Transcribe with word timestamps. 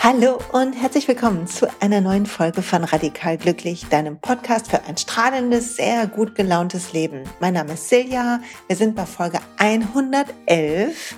Hallo 0.00 0.38
und 0.52 0.74
herzlich 0.74 1.08
willkommen 1.08 1.48
zu 1.48 1.66
einer 1.80 2.00
neuen 2.00 2.24
Folge 2.24 2.62
von 2.62 2.84
Radikal 2.84 3.36
Glücklich, 3.36 3.86
deinem 3.86 4.20
Podcast 4.20 4.70
für 4.70 4.84
ein 4.84 4.96
strahlendes, 4.96 5.74
sehr 5.74 6.06
gut 6.06 6.36
gelauntes 6.36 6.92
Leben. 6.92 7.24
Mein 7.40 7.54
Name 7.54 7.72
ist 7.72 7.88
Silja, 7.88 8.40
wir 8.68 8.76
sind 8.76 8.94
bei 8.94 9.04
Folge 9.06 9.40
111 9.56 11.16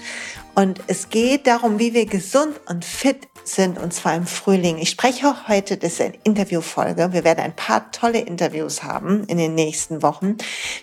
und 0.55 0.81
es 0.87 1.11
geht 1.11 1.47
darum, 1.47 1.79
wie 1.79 1.93
wir 1.93 2.07
gesund 2.07 2.59
und 2.69 2.87
fit 2.87 3.29
sind, 3.45 3.79
und 3.79 3.93
zwar 3.93 4.15
im 4.17 4.27
Frühling. 4.27 4.79
Ich 4.79 4.91
spreche 4.91 5.47
heute, 5.47 5.77
das 5.77 5.95
ist 5.95 6.01
eine 6.01 6.15
Interviewfolge. 6.25 7.13
Wir 7.13 7.23
werden 7.23 7.41
ein 7.41 7.57
paar 7.57 7.93
tolle 7.93 8.21
Interviews 8.21 8.83
haben 8.83 9.25
in 9.25 9.37
den 9.37 9.55
nächsten 9.55 10.03
Wochen 10.03 10.37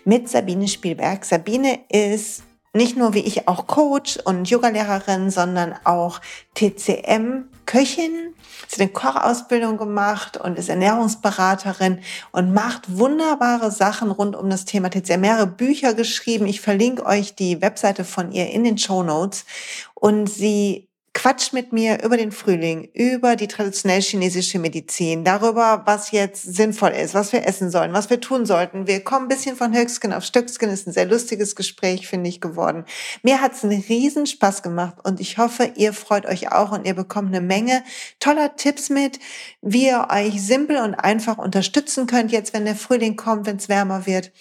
mit 0.05 0.29
Sabine 0.29 0.67
Spielberg. 0.67 1.25
Sabine 1.25 1.79
ist 1.89 2.43
nicht 2.73 2.97
nur 2.97 3.13
wie 3.13 3.19
ich 3.19 3.47
auch 3.47 3.67
Coach 3.67 4.17
und 4.23 4.49
Yogalehrerin, 4.49 5.29
sondern 5.29 5.75
auch 5.83 6.21
TCM-Köchin. 6.55 8.33
Sie 8.67 8.75
hat 8.75 8.81
eine 8.81 8.89
Kochausbildung 8.89 9.77
gemacht 9.77 10.37
und 10.37 10.57
ist 10.57 10.69
Ernährungsberaterin 10.69 11.99
und 12.31 12.53
macht 12.53 12.97
wunderbare 12.97 13.71
Sachen 13.71 14.11
rund 14.11 14.35
um 14.35 14.49
das 14.49 14.65
Thema 14.65 14.89
TCM. 14.89 15.21
Mehrere 15.21 15.47
Bücher 15.47 15.93
geschrieben. 15.93 16.47
Ich 16.47 16.61
verlinke 16.61 17.05
euch 17.05 17.35
die 17.35 17.61
Webseite 17.61 18.03
von 18.03 18.31
ihr 18.31 18.49
in 18.49 18.63
den 18.63 18.77
Show 18.77 19.03
Notes. 19.03 19.45
Und 19.93 20.27
sie 20.27 20.86
quatscht 21.17 21.51
mit 21.51 21.73
mir 21.73 22.03
über 22.03 22.15
den 22.15 22.31
Frühling, 22.31 22.89
über 22.93 23.35
die 23.35 23.47
traditionell 23.47 24.03
chinesische 24.03 24.59
Medizin, 24.59 25.23
darüber, 25.23 25.81
was 25.85 26.11
jetzt 26.11 26.43
sinnvoll 26.43 26.91
ist, 26.91 27.15
was 27.15 27.33
wir 27.33 27.43
essen 27.47 27.71
sollen, 27.71 27.91
was 27.91 28.11
wir 28.11 28.21
tun 28.21 28.45
sollten. 28.45 28.85
Wir 28.85 29.03
kommen 29.03 29.25
ein 29.25 29.27
bisschen 29.27 29.55
von 29.55 29.75
Höchsken 29.75 30.13
auf 30.13 30.23
Stöcksken. 30.23 30.69
Ist 30.69 30.85
ein 30.85 30.93
sehr 30.93 31.07
lustiges 31.07 31.55
Gespräch, 31.55 32.07
finde 32.07 32.29
ich, 32.29 32.39
geworden. 32.39 32.85
Mir 33.23 33.41
hat 33.41 33.53
es 33.53 33.63
einen 33.63 33.83
riesen 33.89 34.27
Spaß 34.27 34.61
gemacht 34.61 34.97
und 35.05 35.19
ich 35.19 35.39
hoffe, 35.39 35.71
ihr 35.75 35.91
freut 35.91 36.27
euch 36.27 36.51
auch 36.51 36.71
und 36.71 36.85
ihr 36.85 36.93
bekommt 36.93 37.29
eine 37.29 37.41
Menge 37.41 37.83
toller 38.19 38.55
Tipps 38.55 38.91
mit, 38.91 39.17
wie 39.63 39.87
ihr 39.87 40.09
euch 40.11 40.39
simpel 40.39 40.77
und 40.77 40.93
einfach 40.93 41.39
unterstützen 41.39 42.05
könnt, 42.05 42.31
jetzt 42.31 42.53
wenn 42.53 42.65
der 42.65 42.75
Frühling 42.75 43.15
kommt, 43.15 43.47
wenn 43.47 43.57
es 43.57 43.69
wärmer 43.69 44.05
wird. 44.05 44.31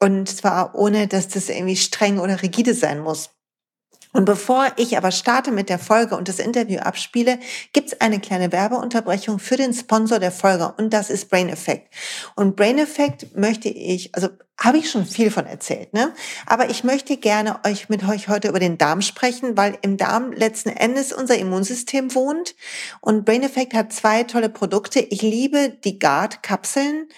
Und 0.00 0.30
zwar 0.30 0.74
ohne, 0.76 1.08
dass 1.08 1.28
das 1.28 1.50
irgendwie 1.50 1.76
streng 1.76 2.18
oder 2.18 2.40
rigide 2.40 2.72
sein 2.72 3.00
muss. 3.00 3.28
Und 4.12 4.26
bevor 4.26 4.66
ich 4.76 4.96
aber 4.96 5.10
starte 5.10 5.50
mit 5.50 5.68
der 5.68 5.78
Folge 5.78 6.16
und 6.16 6.28
das 6.28 6.38
Interview 6.38 6.80
abspiele, 6.80 7.38
gibt's 7.72 7.98
eine 8.00 8.20
kleine 8.20 8.52
Werbeunterbrechung 8.52 9.38
für 9.38 9.56
den 9.56 9.72
Sponsor 9.72 10.18
der 10.18 10.32
Folge 10.32 10.74
und 10.76 10.92
das 10.92 11.10
ist 11.10 11.30
Brain 11.30 11.48
Effect. 11.48 11.92
Und 12.36 12.54
Brain 12.56 12.78
Effect 12.78 13.36
möchte 13.36 13.68
ich, 13.68 14.14
also 14.14 14.28
habe 14.58 14.78
ich 14.78 14.90
schon 14.90 15.06
viel 15.06 15.30
von 15.30 15.46
erzählt, 15.46 15.92
ne? 15.92 16.12
Aber 16.46 16.70
ich 16.70 16.84
möchte 16.84 17.16
gerne 17.16 17.58
euch 17.66 17.88
mit 17.88 18.06
euch 18.06 18.28
heute 18.28 18.48
über 18.48 18.60
den 18.60 18.78
Darm 18.78 19.02
sprechen, 19.02 19.56
weil 19.56 19.76
im 19.82 19.96
Darm 19.96 20.30
letzten 20.32 20.68
Endes 20.68 21.12
unser 21.12 21.36
Immunsystem 21.38 22.14
wohnt 22.14 22.54
und 23.00 23.24
Brain 23.24 23.42
Effect 23.42 23.74
hat 23.74 23.92
zwei 23.92 24.22
tolle 24.24 24.50
Produkte. 24.50 25.00
Ich 25.00 25.22
liebe 25.22 25.70
die 25.84 25.98
Guard 25.98 26.42
Kapseln 26.42 27.08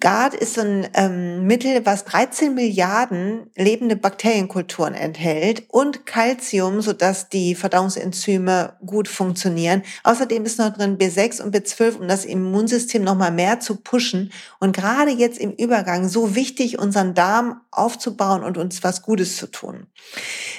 GARD 0.00 0.34
ist 0.34 0.58
ein 0.58 0.86
ähm, 0.92 1.46
Mittel, 1.46 1.86
was 1.86 2.04
13 2.04 2.54
Milliarden 2.54 3.50
lebende 3.56 3.96
Bakterienkulturen 3.96 4.92
enthält 4.92 5.64
und 5.68 6.04
Calcium, 6.04 6.82
sodass 6.82 7.30
die 7.30 7.54
Verdauungsenzyme 7.54 8.74
gut 8.84 9.08
funktionieren. 9.08 9.82
Außerdem 10.04 10.44
ist 10.44 10.58
noch 10.58 10.74
drin 10.74 10.98
B6 10.98 11.40
und 11.42 11.56
B12, 11.56 12.00
um 12.00 12.06
das 12.06 12.26
Immunsystem 12.26 13.02
nochmal 13.02 13.32
mehr 13.32 13.60
zu 13.60 13.76
pushen. 13.76 14.30
Und 14.60 14.76
gerade 14.76 15.10
jetzt 15.10 15.38
im 15.38 15.52
Übergang 15.52 16.06
so 16.06 16.34
wichtig, 16.34 16.78
unseren 16.78 17.14
Darm 17.14 17.62
aufzubauen 17.70 18.42
und 18.42 18.56
uns 18.56 18.82
was 18.82 19.02
Gutes 19.02 19.36
zu 19.36 19.46
tun. 19.46 19.86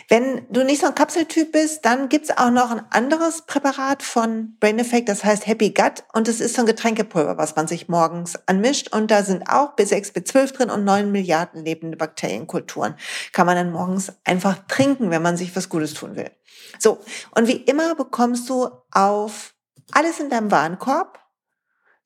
Wenn 0.07 0.45
du 0.49 0.63
nicht 0.63 0.81
so 0.81 0.87
ein 0.87 0.95
Kapseltyp 0.95 1.51
bist, 1.51 1.85
dann 1.85 2.09
gibt's 2.09 2.29
auch 2.29 2.51
noch 2.51 2.71
ein 2.71 2.83
anderes 2.91 3.43
Präparat 3.43 4.03
von 4.03 4.55
Brain 4.59 4.79
Effect, 4.79 5.09
das 5.09 5.23
heißt 5.23 5.47
Happy 5.47 5.71
Gut. 5.71 6.03
Und 6.13 6.27
es 6.27 6.39
ist 6.39 6.55
so 6.55 6.61
ein 6.61 6.67
Getränkepulver, 6.67 7.37
was 7.37 7.55
man 7.55 7.67
sich 7.67 7.89
morgens 7.89 8.37
anmischt. 8.47 8.93
Und 8.93 9.11
da 9.11 9.23
sind 9.23 9.49
auch 9.49 9.75
B6, 9.75 10.13
B12 10.13 10.53
drin 10.53 10.69
und 10.69 10.83
9 10.83 11.11
Milliarden 11.11 11.65
lebende 11.65 11.97
Bakterienkulturen. 11.97 12.95
Kann 13.33 13.45
man 13.45 13.55
dann 13.55 13.71
morgens 13.71 14.11
einfach 14.23 14.59
trinken, 14.67 15.09
wenn 15.09 15.21
man 15.21 15.37
sich 15.37 15.55
was 15.55 15.69
Gutes 15.69 15.93
tun 15.93 16.15
will. 16.15 16.31
So, 16.77 16.99
und 17.35 17.47
wie 17.47 17.57
immer 17.57 17.95
bekommst 17.95 18.49
du 18.49 18.69
auf 18.91 19.55
alles 19.91 20.19
in 20.19 20.29
deinem 20.29 20.51
Warenkorb 20.51 21.19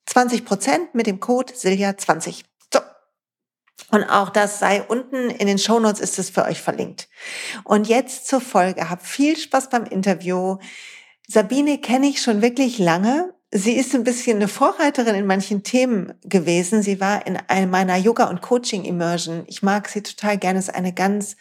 20 0.06 0.44
Prozent 0.44 0.94
mit 0.94 1.06
dem 1.06 1.20
Code 1.20 1.52
Silja20. 1.52 2.44
Und 3.94 4.02
auch 4.02 4.30
das 4.30 4.58
sei 4.58 4.82
unten 4.82 5.30
in 5.30 5.46
den 5.46 5.56
Shownotes 5.56 6.00
ist 6.00 6.18
es 6.18 6.28
für 6.28 6.44
euch 6.46 6.60
verlinkt. 6.60 7.08
Und 7.62 7.86
jetzt 7.86 8.26
zur 8.26 8.40
Folge. 8.40 8.90
Hab 8.90 9.06
viel 9.06 9.36
Spaß 9.36 9.70
beim 9.70 9.84
Interview. 9.84 10.56
Sabine 11.28 11.78
kenne 11.78 12.08
ich 12.08 12.20
schon 12.20 12.42
wirklich 12.42 12.80
lange. 12.80 13.32
Sie 13.52 13.74
ist 13.74 13.94
ein 13.94 14.02
bisschen 14.02 14.38
eine 14.38 14.48
Vorreiterin 14.48 15.14
in 15.14 15.26
manchen 15.26 15.62
Themen 15.62 16.12
gewesen. 16.24 16.82
Sie 16.82 17.00
war 17.00 17.24
in 17.24 17.38
meiner 17.70 17.96
Yoga- 17.96 18.30
und 18.30 18.42
Coaching-Immersion. 18.42 19.44
Ich 19.46 19.62
mag 19.62 19.88
sie 19.88 20.02
total 20.02 20.38
gerne. 20.38 20.58
Es 20.58 20.70
ist 20.70 20.74
eine 20.74 20.92
ganz 20.92 21.36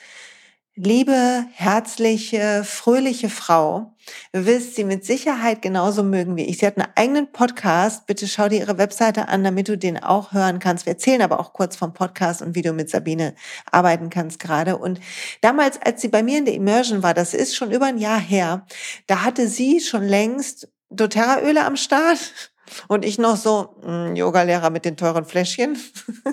liebe, 0.76 1.46
herzliche, 1.54 2.64
fröhliche 2.64 3.30
Frau. 3.30 3.94
Wirst 4.34 4.76
sie 4.76 4.84
mit 4.84 5.06
Sicherheit 5.06 5.62
genauso 5.62 6.04
mögen 6.04 6.36
wie 6.36 6.46
ich. 6.46 6.58
Sie 6.58 6.66
hat 6.66 6.78
einen 6.78 6.92
eigenen 6.96 7.32
Podcast. 7.32 8.08
Bitte 8.08 8.28
schau 8.28 8.50
dir 8.50 8.60
ihre 8.60 8.78
Webseite 8.78 9.28
an, 9.28 9.44
damit 9.44 9.68
du 9.68 9.78
den 9.78 10.02
auch 10.02 10.34
hören 10.34 10.60
kannst. 10.60 10.86
Wir 10.86 10.94
erzählen 10.94 11.22
aber 11.22 11.40
auch 11.40 11.54
kurz 11.54 11.76
vom 11.76 11.94
Podcast 11.94 12.42
und 12.42 12.56
wie 12.56 12.64
du 12.64 12.74
mit 12.74 12.90
Sabine 12.90 13.36
arbeiten 13.72 14.10
kannst 14.10 14.40
gerade. 14.40 14.78
Und 14.78 15.00
damals, 15.42 15.80
als 15.82 16.02
sie 16.02 16.10
bei 16.10 16.24
mir 16.24 16.40
in 16.40 16.46
der 16.46 16.56
Immersion 16.56 17.04
war, 17.04 17.14
das 17.14 17.34
ist 17.34 17.56
schon 17.56 17.72
über 17.72 17.86
ein 17.86 18.00
Jahr 18.00 18.20
her, 18.20 18.66
da 19.08 19.24
hatte 19.24 19.48
sie 19.48 19.80
schon 19.80 20.04
längst 20.04 20.70
doTERRA-Öle 20.90 21.66
am 21.66 21.76
Start 21.76 22.53
und 22.88 23.03
ich 23.06 23.18
noch 23.18 23.38
so, 23.38 23.75
hm, 23.84 24.16
Yoga-Lehrer 24.16 24.69
mit 24.69 24.85
den 24.85 24.97
teuren 24.97 25.25
Fläschchen 25.25 25.78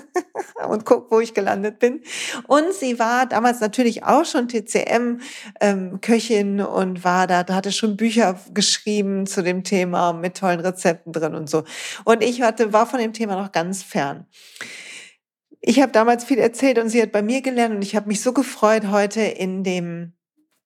und 0.69 0.85
guck, 0.85 1.09
wo 1.11 1.19
ich 1.19 1.33
gelandet 1.33 1.79
bin. 1.79 2.01
Und 2.47 2.73
sie 2.73 2.99
war 2.99 3.25
damals 3.25 3.59
natürlich 3.59 4.03
auch 4.03 4.25
schon 4.25 4.47
TCM-Köchin 4.47 6.59
ähm, 6.59 6.65
und 6.65 7.03
war 7.03 7.27
da, 7.27 7.43
da 7.43 7.55
hatte 7.55 7.71
schon 7.71 7.97
Bücher 7.97 8.39
geschrieben 8.53 9.25
zu 9.25 9.43
dem 9.43 9.63
Thema 9.63 10.13
mit 10.13 10.37
tollen 10.37 10.59
Rezepten 10.59 11.13
drin 11.13 11.35
und 11.35 11.49
so. 11.49 11.63
Und 12.05 12.23
ich 12.23 12.41
hatte, 12.41 12.73
war 12.73 12.87
von 12.87 12.99
dem 12.99 13.13
Thema 13.13 13.35
noch 13.35 13.51
ganz 13.51 13.83
fern. 13.83 14.25
Ich 15.59 15.79
habe 15.79 15.91
damals 15.91 16.23
viel 16.23 16.39
erzählt 16.39 16.79
und 16.79 16.89
sie 16.89 17.01
hat 17.01 17.11
bei 17.11 17.21
mir 17.21 17.41
gelernt 17.41 17.75
und 17.75 17.83
ich 17.83 17.95
habe 17.95 18.07
mich 18.07 18.21
so 18.21 18.33
gefreut, 18.33 18.87
heute 18.89 19.21
in 19.21 19.63
dem 19.63 20.13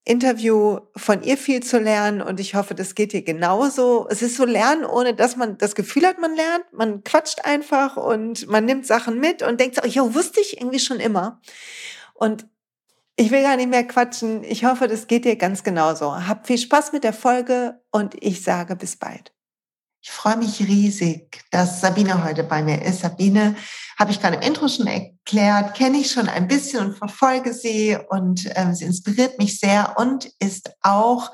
Interview 0.05 0.79
von 0.95 1.23
ihr 1.23 1.35
viel 1.35 1.63
zu 1.63 1.79
lernen 1.79 2.21
und 2.21 2.39
ich 2.39 2.53
hoffe, 2.53 2.75
das 2.75 2.93
geht 2.93 3.11
dir 3.11 3.23
genauso. 3.23 4.07
Es 4.09 4.21
ist 4.21 4.37
so 4.37 4.45
Lernen, 4.45 4.85
ohne 4.85 5.15
dass 5.15 5.35
man 5.35 5.57
das 5.57 5.73
Gefühl 5.73 6.05
hat, 6.05 6.19
man 6.19 6.35
lernt. 6.35 6.65
Man 6.71 7.03
quatscht 7.03 7.43
einfach 7.43 7.97
und 7.97 8.47
man 8.47 8.65
nimmt 8.65 8.85
Sachen 8.85 9.19
mit 9.19 9.41
und 9.41 9.59
denkt, 9.59 9.83
ja, 9.83 10.13
wusste 10.13 10.41
ich 10.41 10.61
irgendwie 10.61 10.79
schon 10.79 10.99
immer. 10.99 11.41
Und 12.13 12.47
ich 13.15 13.31
will 13.31 13.41
gar 13.41 13.55
nicht 13.55 13.69
mehr 13.69 13.87
quatschen. 13.87 14.43
Ich 14.43 14.63
hoffe, 14.63 14.87
das 14.87 15.07
geht 15.07 15.25
dir 15.25 15.37
ganz 15.37 15.63
genauso. 15.63 16.27
Hab 16.27 16.45
viel 16.45 16.59
Spaß 16.59 16.91
mit 16.91 17.03
der 17.03 17.13
Folge 17.13 17.81
und 17.91 18.13
ich 18.23 18.43
sage 18.43 18.75
bis 18.75 18.97
bald. 18.97 19.33
Ich 20.03 20.11
freue 20.11 20.37
mich 20.37 20.59
riesig, 20.59 21.41
dass 21.49 21.81
Sabine 21.81 22.23
heute 22.23 22.43
bei 22.43 22.61
mir 22.61 22.79
ist. 22.83 22.99
Sabine 22.99 23.55
habe 23.97 24.11
ich 24.11 24.21
gerade 24.21 24.35
im 24.35 24.43
Intro 24.43 24.67
schon 24.67 24.85
erklärt, 25.25 25.75
kenne 25.75 25.97
ich 25.97 26.11
schon 26.11 26.29
ein 26.29 26.47
bisschen 26.47 26.85
und 26.85 26.97
verfolge 26.97 27.53
sie 27.53 27.97
und 28.09 28.47
ähm, 28.55 28.75
sie 28.75 28.85
inspiriert 28.85 29.39
mich 29.39 29.59
sehr 29.59 29.95
und 29.97 30.29
ist 30.39 30.71
auch 30.81 31.31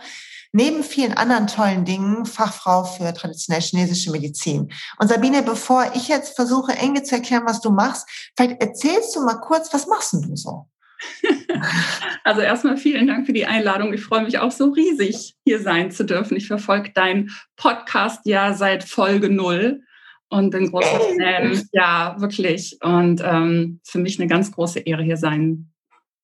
neben 0.54 0.84
vielen 0.84 1.14
anderen 1.14 1.48
tollen 1.48 1.84
Dingen 1.84 2.26
Fachfrau 2.26 2.86
für 2.86 3.14
traditionell 3.14 3.62
chinesische 3.62 4.12
Medizin. 4.12 4.72
Und 4.98 5.10
Sabine, 5.10 5.44
bevor 5.44 5.92
ich 5.94 6.08
jetzt 6.08 6.36
versuche, 6.36 6.74
enge 6.74 7.04
zu 7.04 7.16
erklären, 7.16 7.44
was 7.46 7.62
du 7.62 7.72
machst, 7.72 8.08
vielleicht 8.36 8.62
erzählst 8.62 9.16
du 9.16 9.22
mal 9.22 9.40
kurz, 9.40 9.74
was 9.74 9.88
machst 9.88 10.14
du 10.14 10.36
so? 10.36 10.68
Also 12.24 12.42
erstmal 12.42 12.78
vielen 12.78 13.08
Dank 13.08 13.26
für 13.26 13.34
die 13.34 13.48
Einladung. 13.48 13.92
Ich 13.94 14.04
freue 14.04 14.24
mich 14.24 14.38
auch 14.38 14.52
so 14.52 14.70
riesig, 14.70 15.36
hier 15.44 15.60
sein 15.60 15.90
zu 15.90 16.06
dürfen. 16.06 16.38
Ich 16.38 16.46
verfolge 16.46 16.92
deinen 16.94 17.32
Podcast 17.56 18.22
ja 18.26 18.54
seit 18.54 18.84
Folge 18.84 19.30
null 19.30 19.82
und 20.32 20.50
bin 20.50 20.72
großer 20.72 21.00
Fan. 21.20 21.70
Ja, 21.74 22.16
wirklich. 22.18 22.78
Und 22.82 23.22
ähm, 23.24 23.82
für 23.84 24.00
mich 24.00 24.20
eine 24.20 24.28
ganz 24.28 24.52
große 24.52 24.80
Ehre, 24.80 25.04
hier 25.04 25.18
sein 25.18 25.72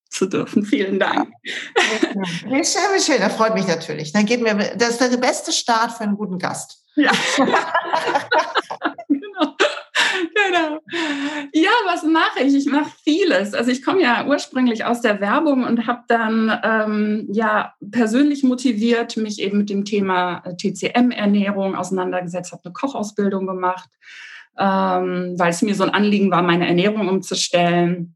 zu 0.08 0.26
dürfen. 0.26 0.64
Vielen 0.64 0.98
Dank. 0.98 1.30
Ja, 1.44 2.64
schön, 2.64 3.00
schön. 3.00 3.20
Das 3.20 3.36
freut 3.36 3.54
mich 3.54 3.66
natürlich. 3.66 4.12
Dann 4.12 4.24
geht 4.24 4.40
mir, 4.40 4.54
das 4.76 4.90
ist 4.92 5.00
der 5.00 5.16
beste 5.18 5.52
Start 5.52 5.92
für 5.92 6.04
einen 6.04 6.16
guten 6.16 6.38
Gast. 6.38 6.82
Ja. 6.96 7.12
genau. 10.48 10.80
Ja, 11.52 11.70
was 11.86 12.02
mache 12.04 12.40
ich? 12.40 12.54
Ich 12.54 12.66
mache 12.66 12.90
vieles. 13.04 13.54
Also 13.54 13.70
ich 13.70 13.84
komme 13.84 14.02
ja 14.02 14.26
ursprünglich 14.26 14.84
aus 14.84 15.00
der 15.00 15.20
Werbung 15.20 15.64
und 15.64 15.86
habe 15.86 16.02
dann 16.08 16.58
ähm, 16.62 17.28
ja 17.30 17.74
persönlich 17.90 18.42
motiviert 18.42 19.16
mich 19.16 19.40
eben 19.40 19.58
mit 19.58 19.70
dem 19.70 19.84
Thema 19.84 20.42
äh, 20.44 20.56
TCM-Ernährung 20.56 21.74
auseinandergesetzt, 21.74 22.52
habe 22.52 22.62
eine 22.64 22.72
Kochausbildung 22.72 23.46
gemacht, 23.46 23.88
ähm, 24.58 25.34
weil 25.36 25.50
es 25.50 25.62
mir 25.62 25.74
so 25.74 25.84
ein 25.84 25.94
Anliegen 25.94 26.30
war, 26.30 26.42
meine 26.42 26.66
Ernährung 26.66 27.08
umzustellen 27.08 28.14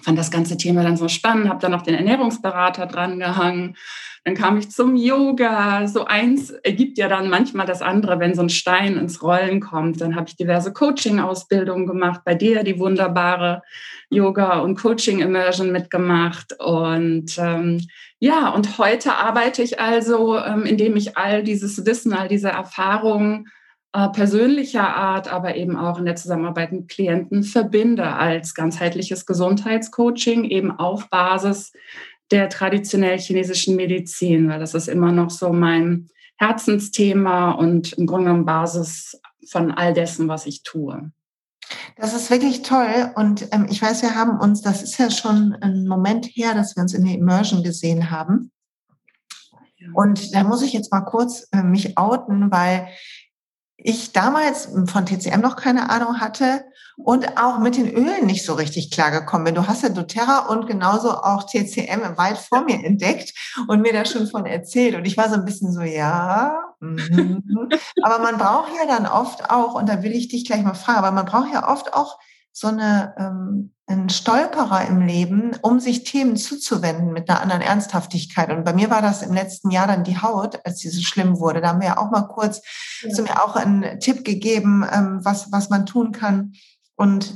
fand 0.00 0.18
das 0.18 0.30
ganze 0.30 0.56
Thema 0.56 0.82
dann 0.82 0.96
so 0.96 1.08
spannend, 1.08 1.48
habe 1.48 1.60
dann 1.60 1.72
noch 1.72 1.82
den 1.82 1.94
Ernährungsberater 1.94 2.86
dran 2.86 3.18
gehangen. 3.18 3.76
Dann 4.24 4.34
kam 4.34 4.56
ich 4.56 4.70
zum 4.70 4.94
Yoga. 4.94 5.88
So 5.88 6.04
eins 6.04 6.50
ergibt 6.50 6.96
ja 6.96 7.08
dann 7.08 7.28
manchmal 7.28 7.66
das 7.66 7.82
andere, 7.82 8.20
wenn 8.20 8.34
so 8.34 8.42
ein 8.42 8.50
Stein 8.50 8.96
ins 8.96 9.22
Rollen 9.22 9.60
kommt. 9.60 10.00
Dann 10.00 10.14
habe 10.14 10.28
ich 10.28 10.36
diverse 10.36 10.72
Coaching-Ausbildungen 10.72 11.86
gemacht, 11.86 12.20
bei 12.24 12.36
dir 12.36 12.62
die 12.62 12.78
wunderbare 12.78 13.62
Yoga- 14.10 14.60
und 14.60 14.78
Coaching-Immersion 14.78 15.72
mitgemacht. 15.72 16.54
Und 16.60 17.36
ähm, 17.38 17.84
ja, 18.20 18.50
und 18.50 18.78
heute 18.78 19.14
arbeite 19.14 19.62
ich 19.62 19.80
also, 19.80 20.38
ähm, 20.38 20.66
indem 20.66 20.96
ich 20.96 21.16
all 21.16 21.42
dieses 21.42 21.84
Wissen, 21.84 22.12
all 22.12 22.28
diese 22.28 22.50
Erfahrungen 22.50 23.48
äh, 23.92 24.08
persönlicher 24.08 24.88
Art, 24.96 25.30
aber 25.30 25.56
eben 25.56 25.76
auch 25.76 25.98
in 25.98 26.06
der 26.06 26.16
Zusammenarbeit 26.16 26.72
mit 26.72 26.88
Klienten 26.88 27.42
verbinde 27.42 28.04
als 28.04 28.54
ganzheitliches 28.54 29.26
Gesundheitscoaching, 29.26 30.44
eben 30.44 30.70
auf 30.70 31.10
Basis 31.10 31.72
der 32.32 32.48
traditionell 32.48 33.18
chinesischen 33.18 33.76
Medizin, 33.76 34.48
weil 34.48 34.58
das 34.58 34.74
ist 34.74 34.88
immer 34.88 35.12
noch 35.12 35.30
so 35.30 35.52
mein 35.52 36.08
Herzensthema 36.38 37.52
und 37.52 37.92
im 37.92 38.06
Grunde 38.06 38.26
genommen 38.26 38.46
Basis 38.46 39.20
von 39.48 39.70
all 39.70 39.92
dessen, 39.92 40.28
was 40.28 40.46
ich 40.46 40.62
tue. 40.62 41.12
Das 41.96 42.14
ist 42.14 42.30
wirklich 42.30 42.62
toll. 42.62 43.12
Und 43.14 43.48
ähm, 43.52 43.66
ich 43.70 43.80
weiß, 43.80 44.02
wir 44.02 44.14
haben 44.14 44.38
uns, 44.40 44.62
das 44.62 44.82
ist 44.82 44.98
ja 44.98 45.10
schon 45.10 45.54
ein 45.60 45.86
Moment 45.86 46.26
her, 46.26 46.54
dass 46.54 46.76
wir 46.76 46.82
uns 46.82 46.94
in 46.94 47.04
der 47.04 47.14
Immersion 47.14 47.62
gesehen 47.62 48.10
haben. 48.10 48.50
Und 49.94 50.34
da 50.34 50.44
muss 50.44 50.62
ich 50.62 50.72
jetzt 50.72 50.92
mal 50.92 51.00
kurz 51.00 51.48
äh, 51.52 51.62
mich 51.62 51.98
outen, 51.98 52.50
weil 52.50 52.88
ich 53.84 54.12
damals 54.12 54.68
von 54.86 55.06
TCM 55.06 55.40
noch 55.40 55.56
keine 55.56 55.90
Ahnung 55.90 56.20
hatte 56.20 56.64
und 56.96 57.36
auch 57.36 57.58
mit 57.58 57.76
den 57.76 57.90
Ölen 57.90 58.26
nicht 58.26 58.44
so 58.44 58.54
richtig 58.54 58.90
klargekommen 58.90 59.46
bin. 59.46 59.54
Du 59.54 59.66
hast 59.66 59.82
ja 59.82 59.88
doTERRA 59.88 60.46
und 60.50 60.66
genauso 60.66 61.10
auch 61.10 61.44
TCM 61.44 62.16
weit 62.16 62.38
vor 62.38 62.64
mir 62.64 62.84
entdeckt 62.84 63.32
und 63.66 63.80
mir 63.80 63.92
da 63.92 64.04
schon 64.04 64.28
von 64.28 64.46
erzählt. 64.46 64.94
Und 64.94 65.04
ich 65.04 65.16
war 65.16 65.28
so 65.28 65.34
ein 65.34 65.44
bisschen 65.44 65.72
so, 65.72 65.80
ja. 65.80 66.54
Mm. 66.80 66.96
aber 68.02 68.18
man 68.22 68.38
braucht 68.38 68.70
ja 68.76 68.86
dann 68.86 69.06
oft 69.06 69.50
auch, 69.50 69.74
und 69.74 69.88
da 69.88 70.02
will 70.02 70.12
ich 70.12 70.28
dich 70.28 70.44
gleich 70.44 70.62
mal 70.62 70.74
fragen, 70.74 70.98
aber 70.98 71.12
man 71.12 71.26
braucht 71.26 71.52
ja 71.52 71.68
oft 71.68 71.94
auch 71.94 72.18
so 72.52 72.68
eine, 72.68 73.14
ähm, 73.18 73.72
ein 73.92 74.08
Stolperer 74.08 74.86
im 74.86 75.00
Leben, 75.00 75.52
um 75.62 75.78
sich 75.78 76.04
Themen 76.04 76.36
zuzuwenden 76.36 77.12
mit 77.12 77.28
einer 77.28 77.40
anderen 77.40 77.62
Ernsthaftigkeit. 77.62 78.50
Und 78.50 78.64
bei 78.64 78.72
mir 78.72 78.90
war 78.90 79.02
das 79.02 79.22
im 79.22 79.32
letzten 79.32 79.70
Jahr 79.70 79.86
dann 79.86 80.04
die 80.04 80.20
Haut, 80.20 80.60
als 80.64 80.78
sie 80.78 80.88
so 80.88 81.02
schlimm 81.02 81.38
wurde. 81.38 81.60
Da 81.60 81.68
haben 81.68 81.80
wir 81.80 81.88
ja 81.88 81.98
auch 81.98 82.10
mal 82.10 82.28
kurz, 82.28 82.62
ja. 83.02 83.22
mir 83.22 83.44
auch 83.44 83.56
einen 83.56 84.00
Tipp 84.00 84.24
gegeben, 84.24 84.84
ähm, 84.90 85.20
was, 85.22 85.52
was 85.52 85.70
man 85.70 85.86
tun 85.86 86.12
kann. 86.12 86.54
Und 86.96 87.34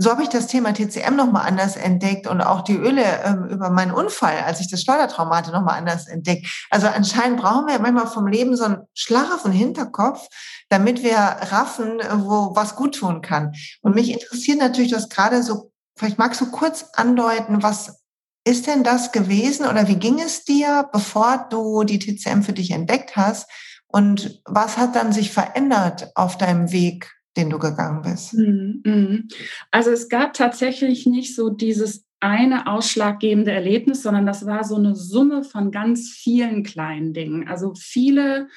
so 0.00 0.10
habe 0.10 0.22
ich 0.22 0.28
das 0.28 0.46
Thema 0.46 0.72
TCM 0.72 1.16
nochmal 1.16 1.46
anders 1.46 1.76
entdeckt 1.76 2.28
und 2.28 2.40
auch 2.40 2.62
die 2.62 2.76
Öle 2.76 3.02
ähm, 3.24 3.46
über 3.46 3.68
meinen 3.68 3.90
Unfall, 3.90 4.38
als 4.46 4.60
ich 4.60 4.70
das 4.70 4.82
Schleudertrauma 4.82 5.38
hatte, 5.38 5.50
nochmal 5.50 5.76
anders 5.76 6.06
entdeckt. 6.06 6.46
Also 6.70 6.86
anscheinend 6.86 7.40
brauchen 7.40 7.66
wir 7.66 7.80
manchmal 7.80 8.06
vom 8.06 8.28
Leben 8.28 8.56
so 8.56 8.64
einen 8.64 8.82
schlaraffen 8.94 9.50
Hinterkopf, 9.50 10.28
damit 10.68 11.02
wir 11.02 11.16
raffen, 11.16 11.98
wo 12.14 12.54
was 12.54 12.76
gut 12.76 12.94
tun 12.94 13.22
kann. 13.22 13.52
Und 13.82 13.96
mich 13.96 14.12
interessiert 14.12 14.58
natürlich, 14.58 14.92
du 14.92 15.08
gerade 15.08 15.42
so, 15.42 15.72
vielleicht 15.98 16.18
magst 16.18 16.40
du 16.40 16.50
kurz 16.50 16.90
andeuten, 16.94 17.62
was 17.62 18.02
ist 18.44 18.66
denn 18.66 18.82
das 18.82 19.12
gewesen 19.12 19.66
oder 19.66 19.88
wie 19.88 19.96
ging 19.96 20.20
es 20.20 20.44
dir, 20.44 20.88
bevor 20.92 21.46
du 21.50 21.84
die 21.84 21.98
TCM 21.98 22.42
für 22.42 22.54
dich 22.54 22.70
entdeckt 22.70 23.16
hast? 23.16 23.50
Und 23.86 24.42
was 24.44 24.76
hat 24.76 24.96
dann 24.96 25.12
sich 25.12 25.32
verändert 25.32 26.10
auf 26.14 26.38
deinem 26.38 26.72
Weg 26.72 27.10
den 27.38 27.50
du 27.50 27.58
gegangen 27.58 28.02
bist? 28.02 28.34
Mhm, 28.34 28.82
mhm. 28.84 29.28
Also 29.70 29.90
es 29.90 30.08
gab 30.08 30.34
tatsächlich 30.34 31.06
nicht 31.06 31.34
so 31.34 31.48
dieses 31.48 32.04
eine 32.20 32.66
ausschlaggebende 32.66 33.52
Erlebnis, 33.52 34.02
sondern 34.02 34.26
das 34.26 34.44
war 34.44 34.64
so 34.64 34.74
eine 34.74 34.96
Summe 34.96 35.44
von 35.44 35.70
ganz 35.70 36.10
vielen 36.10 36.64
kleinen 36.64 37.14
Dingen. 37.14 37.48
Also 37.48 37.74
viele 37.78 38.48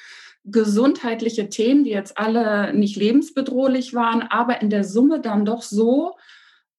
gesundheitliche 0.44 1.48
Themen, 1.48 1.84
die 1.84 1.90
jetzt 1.90 2.18
alle 2.18 2.74
nicht 2.74 2.96
lebensbedrohlich 2.96 3.94
waren, 3.94 4.22
aber 4.22 4.60
in 4.60 4.68
der 4.68 4.82
Summe 4.82 5.20
dann 5.20 5.44
doch 5.44 5.62
so, 5.62 6.16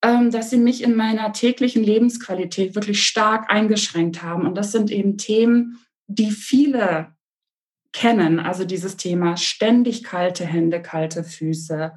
dass 0.03 0.49
sie 0.49 0.57
mich 0.57 0.83
in 0.83 0.95
meiner 0.95 1.31
täglichen 1.31 1.83
Lebensqualität 1.83 2.75
wirklich 2.75 3.03
stark 3.03 3.49
eingeschränkt 3.49 4.21
haben. 4.21 4.45
Und 4.45 4.55
das 4.55 4.71
sind 4.73 4.91
eben 4.91 5.17
Themen, 5.17 5.79
die 6.07 6.31
viele 6.31 7.15
kennen. 7.93 8.39
Also 8.39 8.65
dieses 8.65 8.97
Thema 8.97 9.37
ständig 9.37 10.03
kalte 10.03 10.45
Hände, 10.45 10.81
kalte 10.81 11.23
Füße, 11.23 11.93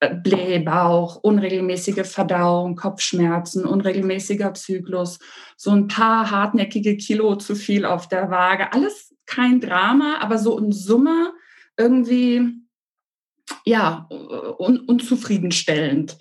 äh, 0.00 0.14
Blähbauch, 0.14 1.16
unregelmäßige 1.16 2.06
Verdauung, 2.06 2.74
Kopfschmerzen, 2.74 3.64
unregelmäßiger 3.64 4.54
Zyklus, 4.54 5.20
so 5.56 5.70
ein 5.70 5.86
paar 5.86 6.30
hartnäckige 6.30 6.96
Kilo 6.96 7.36
zu 7.36 7.54
viel 7.54 7.84
auf 7.84 8.08
der 8.08 8.30
Waage. 8.30 8.72
Alles 8.72 9.14
kein 9.26 9.60
Drama, 9.60 10.18
aber 10.20 10.38
so 10.38 10.58
in 10.58 10.72
Summe 10.72 11.32
irgendwie 11.76 12.42
ja 13.64 14.08
un 14.58 14.80
unzufriedenstellend. 14.80 16.18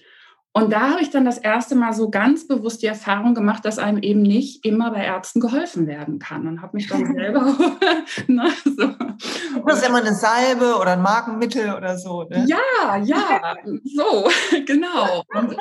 Und 0.55 0.71
da 0.71 0.91
habe 0.91 1.01
ich 1.01 1.09
dann 1.09 1.25
das 1.25 1.39
erste 1.39 1.73
Mal 1.73 1.93
so 1.93 2.11
ganz 2.11 2.47
bewusst 2.47 2.83
die 2.83 2.87
Erfahrung 2.87 3.33
gemacht, 3.33 3.65
dass 3.65 3.79
einem 3.79 3.97
eben 3.97 4.21
nicht 4.21 4.63
immer 4.63 4.91
bei 4.91 5.03
Ärzten 5.03 5.39
geholfen 5.39 5.87
werden 5.87 6.19
kann. 6.19 6.47
Und 6.47 6.61
habe 6.61 6.77
mich 6.77 6.87
dann 6.87 7.05
selber. 7.13 7.57
na, 8.27 8.47
so. 8.63 8.93
Das 9.65 9.81
ist 9.81 9.87
immer 9.87 9.97
eine 9.97 10.13
Salbe 10.13 10.75
oder 10.79 10.91
ein 10.91 11.01
Markenmittel 11.01 11.73
oder 11.73 11.97
so. 11.97 12.23
Ne? 12.23 12.45
Ja, 12.47 12.97
ja, 12.97 13.55
so, 13.83 14.29
genau. 14.65 15.23
Und, 15.33 15.57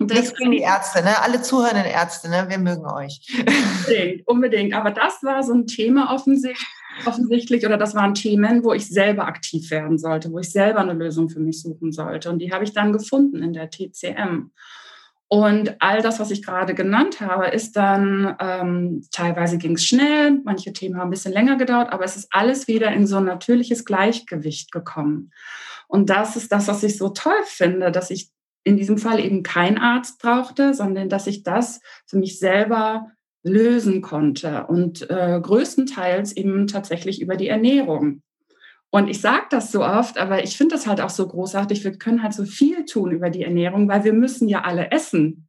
Nichts 0.00 0.34
gegen 0.34 0.50
die 0.52 0.60
Ärzte, 0.60 1.02
ne? 1.02 1.20
Alle 1.22 1.42
zuhörenden 1.42 1.84
Ärzte, 1.84 2.30
ne? 2.30 2.46
Wir 2.48 2.58
mögen 2.58 2.86
euch. 2.86 3.20
Unbedingt, 3.86 4.26
unbedingt. 4.26 4.74
Aber 4.74 4.90
das 4.90 5.22
war 5.22 5.42
so 5.42 5.52
ein 5.52 5.66
Thema 5.66 6.14
offensichtlich, 6.14 6.66
offensichtlich, 7.06 7.66
oder 7.66 7.76
das 7.76 7.94
waren 7.94 8.14
Themen, 8.14 8.64
wo 8.64 8.72
ich 8.72 8.88
selber 8.88 9.26
aktiv 9.26 9.70
werden 9.70 9.98
sollte, 9.98 10.32
wo 10.32 10.38
ich 10.38 10.50
selber 10.50 10.80
eine 10.80 10.94
Lösung 10.94 11.28
für 11.28 11.40
mich 11.40 11.60
suchen 11.60 11.92
sollte. 11.92 12.30
Und 12.30 12.38
die 12.38 12.52
habe 12.52 12.64
ich 12.64 12.72
dann 12.72 12.92
gefunden 12.92 13.42
in 13.42 13.52
der 13.52 13.68
TCM. 13.68 14.50
Und 15.28 15.76
all 15.80 16.02
das, 16.02 16.18
was 16.18 16.32
ich 16.32 16.42
gerade 16.42 16.74
genannt 16.74 17.20
habe, 17.20 17.48
ist 17.48 17.76
dann, 17.76 18.34
ähm, 18.40 19.04
teilweise 19.12 19.58
ging 19.58 19.74
es 19.74 19.84
schnell, 19.84 20.40
manche 20.44 20.72
Themen 20.72 20.96
haben 20.96 21.06
ein 21.06 21.10
bisschen 21.10 21.32
länger 21.32 21.56
gedauert, 21.56 21.92
aber 21.92 22.04
es 22.04 22.16
ist 22.16 22.28
alles 22.30 22.66
wieder 22.66 22.90
in 22.90 23.06
so 23.06 23.18
ein 23.18 23.26
natürliches 23.26 23.84
Gleichgewicht 23.84 24.72
gekommen. 24.72 25.30
Und 25.86 26.10
das 26.10 26.34
ist 26.34 26.50
das, 26.50 26.66
was 26.66 26.82
ich 26.82 26.98
so 26.98 27.10
toll 27.10 27.42
finde, 27.44 27.92
dass 27.92 28.10
ich 28.10 28.30
in 28.64 28.76
diesem 28.76 28.98
Fall 28.98 29.20
eben 29.20 29.42
kein 29.42 29.78
Arzt 29.78 30.20
brauchte, 30.20 30.74
sondern 30.74 31.08
dass 31.08 31.26
ich 31.26 31.42
das 31.42 31.80
für 32.06 32.18
mich 32.18 32.38
selber 32.38 33.10
lösen 33.42 34.02
konnte 34.02 34.66
und 34.66 35.08
äh, 35.10 35.40
größtenteils 35.42 36.36
eben 36.36 36.66
tatsächlich 36.66 37.22
über 37.22 37.36
die 37.36 37.48
Ernährung. 37.48 38.22
Und 38.90 39.08
ich 39.08 39.20
sage 39.20 39.46
das 39.50 39.70
so 39.70 39.84
oft, 39.84 40.18
aber 40.18 40.42
ich 40.42 40.56
finde 40.56 40.74
das 40.74 40.86
halt 40.86 41.00
auch 41.00 41.10
so 41.10 41.26
großartig. 41.26 41.84
Wir 41.84 41.96
können 41.96 42.22
halt 42.22 42.34
so 42.34 42.44
viel 42.44 42.84
tun 42.84 43.12
über 43.12 43.30
die 43.30 43.44
Ernährung, 43.44 43.88
weil 43.88 44.04
wir 44.04 44.12
müssen 44.12 44.48
ja 44.48 44.62
alle 44.62 44.90
essen. 44.90 45.48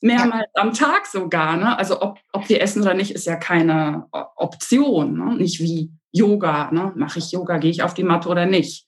Mehrmals 0.00 0.46
ja. 0.54 0.62
am 0.62 0.72
Tag 0.72 1.06
sogar. 1.06 1.56
Ne? 1.56 1.76
Also 1.76 2.00
ob, 2.00 2.18
ob 2.32 2.48
wir 2.48 2.60
essen 2.62 2.82
oder 2.82 2.94
nicht, 2.94 3.10
ist 3.10 3.26
ja 3.26 3.36
keine 3.36 4.06
Option. 4.12 5.18
Ne? 5.18 5.36
Nicht 5.36 5.60
wie 5.60 5.90
Yoga. 6.12 6.70
Ne? 6.70 6.92
Mache 6.94 7.18
ich 7.18 7.32
Yoga, 7.32 7.58
gehe 7.58 7.70
ich 7.70 7.82
auf 7.82 7.94
die 7.94 8.04
Matte 8.04 8.28
oder 8.28 8.46
nicht? 8.46 8.86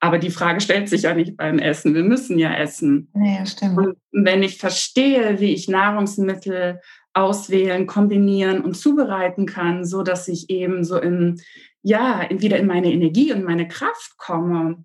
Aber 0.00 0.18
die 0.18 0.30
Frage 0.30 0.60
stellt 0.60 0.88
sich 0.88 1.02
ja 1.02 1.14
nicht 1.14 1.36
beim 1.36 1.58
Essen. 1.58 1.94
Wir 1.94 2.02
müssen 2.02 2.38
ja 2.38 2.54
essen. 2.54 3.10
Ja, 3.14 3.46
stimmt. 3.46 3.78
Und 3.78 3.96
wenn 4.12 4.42
ich 4.42 4.58
verstehe, 4.58 5.40
wie 5.40 5.54
ich 5.54 5.68
Nahrungsmittel 5.68 6.80
auswählen, 7.14 7.86
kombinieren 7.86 8.60
und 8.60 8.76
zubereiten 8.76 9.46
kann, 9.46 9.84
so 9.84 10.02
dass 10.02 10.28
ich 10.28 10.50
eben 10.50 10.84
so 10.84 10.98
in, 10.98 11.40
ja, 11.82 12.28
wieder 12.30 12.58
in 12.58 12.66
meine 12.66 12.92
Energie 12.92 13.32
und 13.32 13.44
meine 13.44 13.68
Kraft 13.68 14.18
komme, 14.18 14.84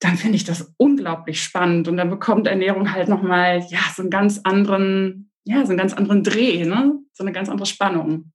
dann 0.00 0.16
finde 0.16 0.36
ich 0.36 0.44
das 0.44 0.74
unglaublich 0.76 1.40
spannend. 1.40 1.86
Und 1.86 1.96
dann 1.96 2.10
bekommt 2.10 2.48
Ernährung 2.48 2.92
halt 2.92 3.08
nochmal, 3.08 3.64
ja, 3.68 3.78
so 3.94 4.02
einen 4.02 4.10
ganz 4.10 4.40
anderen, 4.42 5.30
ja, 5.44 5.64
so 5.64 5.68
einen 5.68 5.78
ganz 5.78 5.92
anderen 5.92 6.24
Dreh, 6.24 6.64
ne? 6.64 6.98
So 7.12 7.22
eine 7.22 7.32
ganz 7.32 7.48
andere 7.48 7.66
Spannung. 7.66 8.31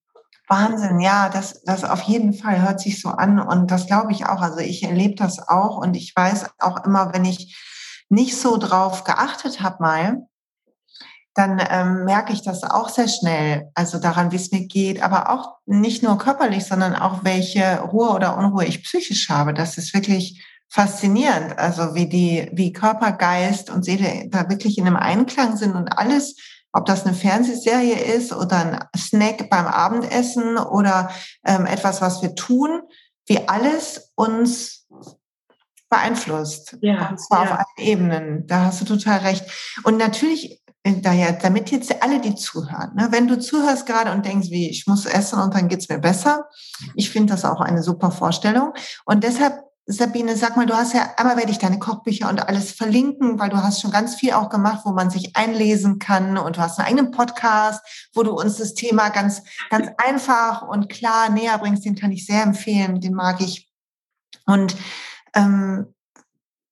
Wahnsinn, 0.47 1.01
ja, 1.01 1.29
das, 1.29 1.61
das 1.63 1.83
auf 1.83 2.01
jeden 2.03 2.33
Fall 2.33 2.61
hört 2.61 2.79
sich 2.79 3.01
so 3.01 3.09
an 3.09 3.39
und 3.39 3.69
das 3.69 3.87
glaube 3.87 4.13
ich 4.13 4.25
auch. 4.25 4.41
Also 4.41 4.59
ich 4.59 4.83
erlebe 4.83 5.15
das 5.15 5.45
auch 5.47 5.77
und 5.77 5.95
ich 5.95 6.15
weiß 6.15 6.45
auch 6.59 6.85
immer, 6.85 7.13
wenn 7.13 7.25
ich 7.25 7.57
nicht 8.09 8.37
so 8.39 8.57
drauf 8.57 9.03
geachtet 9.03 9.61
habe 9.61 9.83
mal, 9.83 10.27
dann 11.33 11.61
ähm, 11.69 12.05
merke 12.05 12.33
ich 12.33 12.41
das 12.41 12.63
auch 12.63 12.89
sehr 12.89 13.07
schnell, 13.07 13.69
also 13.75 13.99
daran, 13.99 14.31
wie 14.31 14.37
es 14.37 14.51
mir 14.51 14.65
geht, 14.65 15.03
aber 15.03 15.29
auch 15.29 15.57
nicht 15.65 16.01
nur 16.01 16.17
körperlich, 16.17 16.65
sondern 16.65 16.95
auch 16.95 17.23
welche 17.23 17.79
Ruhe 17.81 18.09
oder 18.09 18.37
Unruhe 18.37 18.65
ich 18.65 18.83
psychisch 18.83 19.29
habe. 19.29 19.53
Das 19.53 19.77
ist 19.77 19.93
wirklich 19.93 20.43
faszinierend, 20.69 21.57
also 21.59 21.93
wie 21.93 22.09
die, 22.09 22.49
wie 22.53 22.73
Körper, 22.73 23.11
Geist 23.11 23.69
und 23.69 23.85
Seele 23.85 24.27
da 24.29 24.49
wirklich 24.49 24.77
in 24.77 24.87
einem 24.87 24.95
Einklang 24.95 25.57
sind 25.57 25.75
und 25.75 25.89
alles 25.97 26.35
ob 26.77 26.85
das 26.85 27.05
eine 27.05 27.15
Fernsehserie 27.15 27.97
ist 27.97 28.31
oder 28.33 28.57
ein 28.57 28.79
Snack 28.95 29.49
beim 29.49 29.65
Abendessen 29.65 30.57
oder 30.57 31.09
ähm, 31.45 31.65
etwas, 31.65 32.01
was 32.01 32.21
wir 32.21 32.35
tun, 32.35 32.81
wie 33.25 33.47
alles 33.47 34.11
uns 34.15 34.87
beeinflusst. 35.89 36.77
Ja, 36.81 37.09
und 37.09 37.19
zwar 37.19 37.45
ja. 37.45 37.51
auf 37.51 37.57
allen 37.59 37.87
Ebenen. 37.87 38.47
Da 38.47 38.65
hast 38.65 38.81
du 38.81 38.85
total 38.85 39.19
recht. 39.19 39.43
Und 39.83 39.97
natürlich 39.97 40.61
daher, 40.83 41.33
damit 41.33 41.71
jetzt 41.71 42.01
alle, 42.01 42.21
die 42.21 42.35
zuhören, 42.35 42.95
ne, 42.95 43.07
wenn 43.11 43.27
du 43.27 43.39
zuhörst 43.39 43.85
gerade 43.85 44.11
und 44.11 44.25
denkst, 44.25 44.49
wie 44.49 44.69
ich 44.69 44.87
muss 44.87 45.05
essen 45.05 45.39
und 45.39 45.53
dann 45.53 45.67
geht's 45.67 45.89
mir 45.89 45.99
besser, 45.99 46.47
ich 46.95 47.09
finde 47.09 47.33
das 47.33 47.43
auch 47.43 47.59
eine 47.59 47.83
super 47.83 48.11
Vorstellung. 48.11 48.73
Und 49.05 49.23
deshalb, 49.23 49.53
Sabine, 49.89 50.35
sag 50.35 50.57
mal, 50.57 50.65
du 50.65 50.75
hast 50.75 50.93
ja 50.93 51.13
einmal 51.15 51.37
werde 51.37 51.51
ich 51.51 51.59
deine 51.59 51.79
Kochbücher 51.79 52.27
und 52.27 52.45
alles 52.45 52.73
verlinken, 52.73 53.39
weil 53.39 53.49
du 53.49 53.55
hast 53.55 53.79
schon 53.79 53.91
ganz 53.91 54.15
viel 54.15 54.33
auch 54.33 54.49
gemacht, 54.49 54.81
wo 54.83 54.91
man 54.91 55.09
sich 55.09 55.37
einlesen 55.37 55.97
kann 55.97 56.37
und 56.37 56.57
du 56.57 56.59
hast 56.59 56.77
einen 56.77 56.89
eigenen 56.89 57.11
Podcast, 57.11 58.09
wo 58.13 58.21
du 58.23 58.31
uns 58.31 58.57
das 58.57 58.73
Thema 58.73 59.07
ganz, 59.09 59.43
ganz 59.69 59.87
einfach 59.97 60.61
und 60.61 60.89
klar 60.89 61.29
näher 61.29 61.57
bringst. 61.57 61.85
Den 61.85 61.95
kann 61.95 62.11
ich 62.11 62.25
sehr 62.25 62.43
empfehlen, 62.43 62.99
den 62.99 63.13
mag 63.13 63.39
ich. 63.39 63.69
Und 64.45 64.75
ähm, 65.33 65.93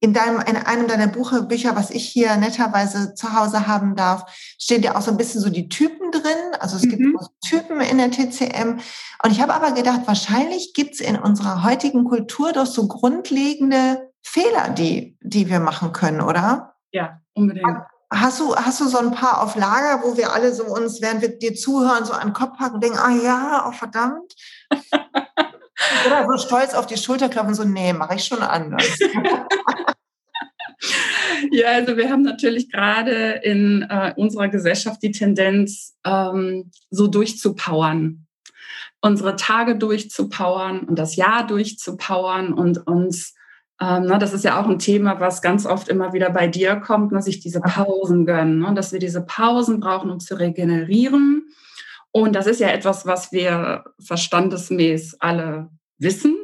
in, 0.05 0.13
deinem, 0.13 0.39
in 0.41 0.55
einem 0.55 0.87
deiner 0.87 1.07
Bücher, 1.07 1.75
was 1.75 1.89
ich 1.89 2.07
hier 2.07 2.35
netterweise 2.37 3.15
zu 3.15 3.33
Hause 3.33 3.65
haben 3.65 3.95
darf, 3.95 4.31
stehen 4.59 4.83
ja 4.83 4.95
auch 4.95 5.01
so 5.01 5.09
ein 5.09 5.17
bisschen 5.17 5.41
so 5.41 5.49
die 5.49 5.67
Typen 5.67 6.11
drin. 6.11 6.53
Also 6.59 6.75
es 6.75 6.83
mhm. 6.83 6.89
gibt 6.89 7.17
Typen 7.43 7.81
in 7.81 7.97
der 7.97 8.11
TCM. 8.11 8.79
Und 9.23 9.31
ich 9.31 9.41
habe 9.41 9.55
aber 9.55 9.71
gedacht, 9.71 10.01
wahrscheinlich 10.05 10.73
gibt 10.75 10.93
es 10.93 10.99
in 10.99 11.17
unserer 11.17 11.63
heutigen 11.63 12.03
Kultur 12.03 12.53
doch 12.53 12.67
so 12.67 12.87
grundlegende 12.87 14.11
Fehler, 14.21 14.69
die, 14.69 15.17
die 15.21 15.49
wir 15.49 15.59
machen 15.59 15.91
können, 15.91 16.21
oder? 16.21 16.75
Ja, 16.91 17.19
unbedingt. 17.33 17.65
Hast 18.13 18.39
du, 18.39 18.55
hast 18.55 18.79
du 18.79 18.87
so 18.87 18.99
ein 18.99 19.11
paar 19.11 19.41
auf 19.41 19.55
Lager, 19.55 20.03
wo 20.03 20.15
wir 20.15 20.33
alle 20.33 20.53
so 20.53 20.65
uns, 20.65 21.01
während 21.01 21.23
wir 21.23 21.39
dir 21.39 21.55
zuhören, 21.55 22.05
so 22.05 22.13
an 22.13 22.27
den 22.27 22.33
Kopf 22.33 22.59
packen 22.59 22.75
und 22.75 22.83
denken, 22.83 22.99
ah 22.99 23.09
ja, 23.09 23.65
oh 23.67 23.71
verdammt. 23.71 24.35
Oder 26.05 26.27
so 26.27 26.37
stolz 26.37 26.75
auf 26.75 26.85
die 26.85 26.95
Schulter 26.95 27.27
klopfen, 27.27 27.55
so, 27.55 27.63
nee, 27.63 27.91
mache 27.91 28.15
ich 28.15 28.23
schon 28.23 28.43
anders. 28.43 28.85
ja, 31.51 31.67
also 31.73 31.97
wir 31.97 32.09
haben 32.09 32.23
natürlich 32.23 32.71
gerade 32.71 33.39
in 33.43 33.85
äh, 33.89 34.13
unserer 34.15 34.47
Gesellschaft 34.47 35.01
die 35.03 35.11
Tendenz, 35.11 35.95
ähm, 36.05 36.71
so 36.89 37.07
durchzupowern. 37.07 38.25
Unsere 39.01 39.35
Tage 39.35 39.77
durchzupowern 39.77 40.81
und 40.81 40.97
das 40.97 41.15
Jahr 41.15 41.45
durchzupowern 41.45 42.53
und 42.53 42.87
uns, 42.87 43.35
ähm, 43.79 44.05
na, 44.05 44.17
das 44.17 44.33
ist 44.33 44.43
ja 44.43 44.59
auch 44.59 44.67
ein 44.67 44.79
Thema, 44.79 45.19
was 45.19 45.41
ganz 45.41 45.65
oft 45.65 45.89
immer 45.89 46.13
wieder 46.13 46.29
bei 46.29 46.47
dir 46.47 46.77
kommt, 46.77 47.11
dass 47.11 47.25
sich 47.25 47.39
diese 47.39 47.61
Pausen 47.61 48.25
gönnen, 48.25 48.59
ne, 48.59 48.73
dass 48.73 48.91
wir 48.91 48.99
diese 48.99 49.21
Pausen 49.21 49.79
brauchen, 49.79 50.09
um 50.09 50.19
zu 50.19 50.35
regenerieren. 50.35 51.47
Und 52.11 52.33
das 52.33 52.47
ist 52.47 52.61
ja 52.61 52.69
etwas, 52.69 53.05
was 53.05 53.31
wir 53.31 53.83
verstandesmäß 53.99 55.17
alle 55.19 55.69
wissen. 55.97 56.35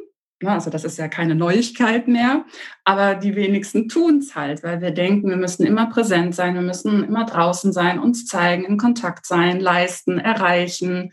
Also 0.50 0.70
das 0.70 0.84
ist 0.84 0.98
ja 0.98 1.08
keine 1.08 1.34
Neuigkeit 1.34 2.08
mehr, 2.08 2.44
aber 2.84 3.14
die 3.14 3.36
wenigsten 3.36 3.88
tun 3.88 4.18
es 4.18 4.34
halt, 4.34 4.62
weil 4.62 4.80
wir 4.80 4.90
denken, 4.90 5.28
wir 5.28 5.36
müssen 5.36 5.66
immer 5.66 5.86
präsent 5.86 6.34
sein, 6.34 6.54
wir 6.54 6.62
müssen 6.62 7.04
immer 7.04 7.24
draußen 7.24 7.72
sein, 7.72 7.98
uns 7.98 8.26
zeigen, 8.26 8.64
in 8.64 8.78
Kontakt 8.78 9.26
sein, 9.26 9.60
leisten, 9.60 10.18
erreichen. 10.18 11.12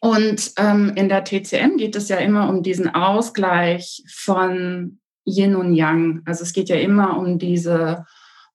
Und 0.00 0.52
ähm, 0.56 0.92
in 0.96 1.08
der 1.08 1.24
TCM 1.24 1.76
geht 1.76 1.96
es 1.96 2.08
ja 2.08 2.16
immer 2.16 2.48
um 2.48 2.62
diesen 2.62 2.94
Ausgleich 2.94 4.02
von 4.08 4.98
Yin 5.24 5.54
und 5.54 5.74
Yang. 5.74 6.22
Also 6.24 6.42
es 6.42 6.52
geht 6.52 6.68
ja 6.68 6.76
immer 6.76 7.16
um 7.16 7.38
diese 7.38 8.04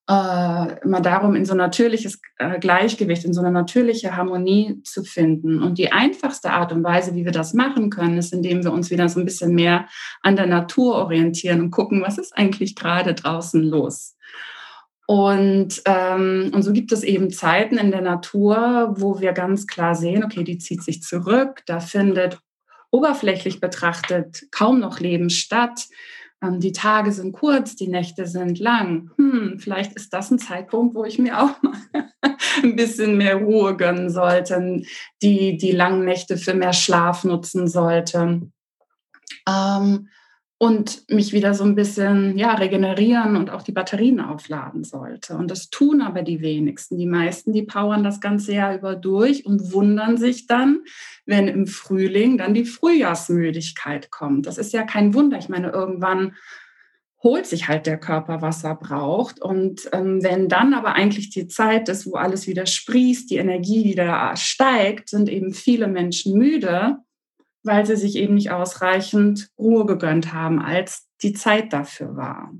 äh, 0.08 0.80
immer 0.82 1.02
darum, 1.02 1.34
in 1.34 1.44
so 1.44 1.52
ein 1.52 1.58
natürliches 1.58 2.18
äh, 2.38 2.58
Gleichgewicht, 2.58 3.24
in 3.24 3.34
so 3.34 3.40
eine 3.40 3.50
natürliche 3.50 4.16
Harmonie 4.16 4.80
zu 4.82 5.04
finden. 5.04 5.62
Und 5.62 5.76
die 5.76 5.92
einfachste 5.92 6.50
Art 6.50 6.72
und 6.72 6.82
Weise, 6.82 7.14
wie 7.14 7.26
wir 7.26 7.32
das 7.32 7.52
machen 7.52 7.90
können, 7.90 8.16
ist, 8.16 8.32
indem 8.32 8.64
wir 8.64 8.72
uns 8.72 8.90
wieder 8.90 9.08
so 9.10 9.20
ein 9.20 9.26
bisschen 9.26 9.54
mehr 9.54 9.86
an 10.22 10.36
der 10.36 10.46
Natur 10.46 10.94
orientieren 10.94 11.60
und 11.60 11.70
gucken, 11.70 12.02
was 12.02 12.16
ist 12.16 12.36
eigentlich 12.36 12.74
gerade 12.74 13.12
draußen 13.14 13.62
los. 13.62 14.16
Und, 15.06 15.82
ähm, 15.84 16.52
und 16.54 16.62
so 16.62 16.72
gibt 16.72 16.92
es 16.92 17.02
eben 17.02 17.30
Zeiten 17.30 17.76
in 17.76 17.90
der 17.90 18.02
Natur, 18.02 18.94
wo 18.98 19.20
wir 19.20 19.32
ganz 19.32 19.66
klar 19.66 19.94
sehen, 19.94 20.24
okay, 20.24 20.44
die 20.44 20.58
zieht 20.58 20.82
sich 20.82 21.02
zurück, 21.02 21.62
da 21.66 21.80
findet 21.80 22.38
oberflächlich 22.90 23.60
betrachtet 23.60 24.46
kaum 24.50 24.80
noch 24.80 25.00
Leben 25.00 25.28
statt. 25.28 25.86
Ähm, 26.42 26.60
die 26.60 26.72
Tage 26.72 27.12
sind 27.12 27.32
kurz, 27.32 27.76
die 27.76 27.88
Nächte 27.88 28.26
sind 28.26 28.58
lang. 28.58 29.10
Hm, 29.16 29.58
vielleicht 29.58 29.94
ist 29.94 30.12
das 30.12 30.30
ein 30.30 30.38
Zeitpunkt, 30.38 30.94
wo 30.94 31.04
ich 31.04 31.18
mir 31.18 31.40
auch 31.40 31.50
mal 31.62 31.74
ein 32.62 32.76
bisschen 32.76 33.16
mehr 33.16 33.36
Ruhe 33.36 33.76
gönnen 33.76 34.10
sollte, 34.10 34.82
die, 35.22 35.56
die 35.56 35.72
langen 35.72 36.04
Nächte 36.04 36.36
für 36.36 36.54
mehr 36.54 36.72
Schlaf 36.72 37.24
nutzen 37.24 37.66
sollte. 37.66 38.50
Ähm, 39.48 40.08
und 40.60 41.08
mich 41.08 41.32
wieder 41.32 41.54
so 41.54 41.62
ein 41.62 41.76
bisschen 41.76 42.36
ja, 42.36 42.54
regenerieren 42.54 43.36
und 43.36 43.50
auch 43.50 43.62
die 43.62 43.72
Batterien 43.72 44.20
aufladen 44.20 44.82
sollte. 44.82 45.36
Und 45.36 45.52
das 45.52 45.70
tun 45.70 46.02
aber 46.02 46.22
die 46.22 46.40
wenigsten. 46.40 46.98
Die 46.98 47.06
meisten, 47.06 47.52
die 47.52 47.62
powern 47.62 48.02
das 48.02 48.20
ganze 48.20 48.52
Jahr 48.52 48.74
über 48.74 48.96
durch 48.96 49.46
und 49.46 49.72
wundern 49.72 50.16
sich 50.16 50.48
dann, 50.48 50.80
wenn 51.26 51.46
im 51.46 51.68
Frühling 51.68 52.38
dann 52.38 52.54
die 52.54 52.64
Frühjahrsmüdigkeit 52.64 54.10
kommt. 54.10 54.46
Das 54.46 54.58
ist 54.58 54.72
ja 54.72 54.82
kein 54.82 55.14
Wunder. 55.14 55.38
Ich 55.38 55.48
meine, 55.48 55.70
irgendwann 55.70 56.34
holt 57.22 57.46
sich 57.46 57.68
halt 57.68 57.86
der 57.86 57.98
Körper, 57.98 58.42
was 58.42 58.64
er 58.64 58.74
braucht. 58.74 59.40
Und 59.40 59.88
ähm, 59.92 60.24
wenn 60.24 60.48
dann 60.48 60.74
aber 60.74 60.94
eigentlich 60.94 61.30
die 61.30 61.46
Zeit 61.46 61.88
ist, 61.88 62.04
wo 62.04 62.14
alles 62.14 62.48
wieder 62.48 62.66
sprießt, 62.66 63.30
die 63.30 63.36
Energie 63.36 63.84
wieder 63.84 64.34
steigt, 64.34 65.08
sind 65.08 65.28
eben 65.28 65.52
viele 65.52 65.86
Menschen 65.86 66.36
müde 66.36 66.98
weil 67.68 67.86
sie 67.86 67.96
sich 67.96 68.16
eben 68.16 68.34
nicht 68.34 68.50
ausreichend 68.50 69.50
Ruhe 69.56 69.86
gegönnt 69.86 70.32
haben, 70.32 70.60
als 70.60 71.06
die 71.22 71.32
Zeit 71.32 71.72
dafür 71.72 72.16
war. 72.16 72.52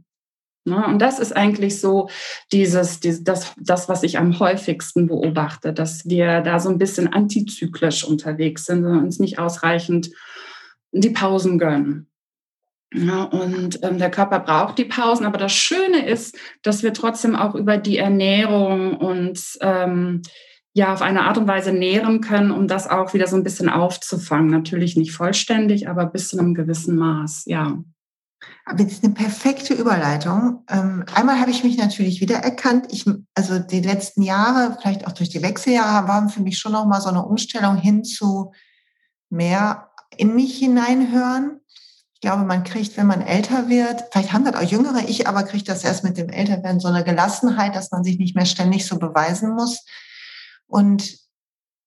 Ne? 0.64 0.86
Und 0.86 1.00
das 1.00 1.18
ist 1.18 1.34
eigentlich 1.34 1.80
so 1.80 2.08
dieses, 2.52 3.00
das, 3.00 3.54
das, 3.56 3.88
was 3.88 4.02
ich 4.02 4.18
am 4.18 4.38
häufigsten 4.38 5.08
beobachte, 5.08 5.72
dass 5.72 6.06
wir 6.08 6.42
da 6.42 6.60
so 6.60 6.68
ein 6.68 6.78
bisschen 6.78 7.12
antizyklisch 7.12 8.04
unterwegs 8.04 8.66
sind 8.66 8.84
und 8.84 8.98
uns 8.98 9.18
nicht 9.18 9.38
ausreichend 9.38 10.10
die 10.92 11.10
Pausen 11.10 11.58
gönnen. 11.58 12.08
Ja, 12.94 13.24
und 13.24 13.80
ähm, 13.82 13.98
der 13.98 14.10
Körper 14.10 14.40
braucht 14.40 14.78
die 14.78 14.86
Pausen, 14.86 15.26
aber 15.26 15.36
das 15.36 15.52
Schöne 15.52 16.06
ist, 16.06 16.38
dass 16.62 16.82
wir 16.82 16.94
trotzdem 16.94 17.36
auch 17.36 17.54
über 17.54 17.76
die 17.76 17.98
Ernährung 17.98 18.96
und 18.96 19.58
ähm, 19.60 20.22
ja 20.78 20.92
auf 20.92 21.02
eine 21.02 21.22
Art 21.22 21.38
und 21.38 21.46
Weise 21.46 21.72
nähren 21.72 22.20
können, 22.20 22.50
um 22.50 22.66
das 22.66 22.88
auch 22.88 23.12
wieder 23.14 23.26
so 23.26 23.36
ein 23.36 23.44
bisschen 23.44 23.68
aufzufangen. 23.68 24.50
Natürlich 24.50 24.96
nicht 24.96 25.12
vollständig, 25.12 25.88
aber 25.88 26.06
bis 26.06 26.28
zu 26.28 26.38
einem 26.38 26.54
gewissen 26.54 26.96
Maß, 26.96 27.44
ja. 27.46 27.78
Aber 28.64 28.84
das 28.84 28.92
ist 28.92 29.04
eine 29.04 29.14
perfekte 29.14 29.74
Überleitung. 29.74 30.64
Ähm, 30.70 31.04
einmal 31.14 31.40
habe 31.40 31.50
ich 31.50 31.64
mich 31.64 31.76
natürlich 31.76 32.20
wiedererkannt. 32.20 32.86
Ich, 32.90 33.04
also 33.34 33.58
die 33.58 33.80
letzten 33.80 34.22
Jahre, 34.22 34.76
vielleicht 34.80 35.06
auch 35.06 35.12
durch 35.12 35.28
die 35.28 35.42
Wechseljahre, 35.42 36.06
waren 36.06 36.28
für 36.28 36.42
mich 36.42 36.58
schon 36.58 36.72
nochmal 36.72 37.00
so 37.00 37.08
eine 37.08 37.24
Umstellung 37.24 37.76
hin 37.76 38.04
zu 38.04 38.52
mehr 39.30 39.90
in 40.16 40.34
mich 40.34 40.56
hineinhören. 40.58 41.60
Ich 42.14 42.20
glaube, 42.20 42.44
man 42.44 42.64
kriegt, 42.64 42.96
wenn 42.96 43.06
man 43.06 43.22
älter 43.22 43.68
wird, 43.68 44.04
vielleicht 44.10 44.32
haben 44.32 44.44
das 44.44 44.54
auch 44.54 44.62
Jüngere, 44.62 45.08
ich 45.08 45.28
aber 45.28 45.44
kriege 45.44 45.64
das 45.64 45.84
erst 45.84 46.02
mit 46.02 46.18
dem 46.18 46.28
Älterwerden, 46.28 46.80
so 46.80 46.88
eine 46.88 47.04
Gelassenheit, 47.04 47.76
dass 47.76 47.92
man 47.92 48.02
sich 48.02 48.18
nicht 48.18 48.34
mehr 48.34 48.46
ständig 48.46 48.86
so 48.86 48.98
beweisen 48.98 49.54
muss. 49.54 49.84
Und 50.68 51.18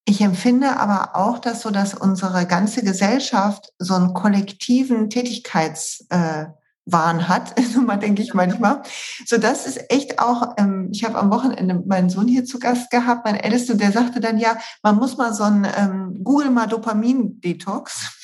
ich 0.05 0.21
empfinde 0.21 0.77
aber 0.77 1.15
auch, 1.15 1.39
dass 1.39 1.61
so, 1.61 1.69
dass 1.69 1.93
unsere 1.93 2.45
ganze 2.45 2.83
Gesellschaft 2.83 3.71
so 3.77 3.93
einen 3.93 4.13
kollektiven 4.13 5.09
Tätigkeitswahn 5.09 7.19
äh, 7.19 7.23
hat, 7.23 7.53
mal 7.85 7.97
denke 7.97 8.23
ich 8.23 8.33
manchmal. 8.33 8.81
So, 9.25 9.38
das 9.38 9.67
ist 9.67 9.79
echt 9.89 10.19
auch, 10.19 10.55
ähm, 10.57 10.89
ich 10.91 11.03
habe 11.03 11.19
am 11.19 11.31
Wochenende 11.31 11.83
meinen 11.85 12.09
Sohn 12.09 12.27
hier 12.27 12.45
zu 12.45 12.59
Gast 12.59 12.89
gehabt, 12.89 13.25
mein 13.25 13.35
Ältester, 13.35 13.75
der 13.75 13.91
sagte 13.91 14.19
dann, 14.19 14.39
ja, 14.39 14.57
man 14.81 14.97
muss 14.97 15.17
mal 15.17 15.33
so 15.33 15.43
ein 15.43 15.67
ähm, 15.77 16.23
Google 16.23 16.50
mal 16.50 16.67
Dopamin-Detox 16.67 18.20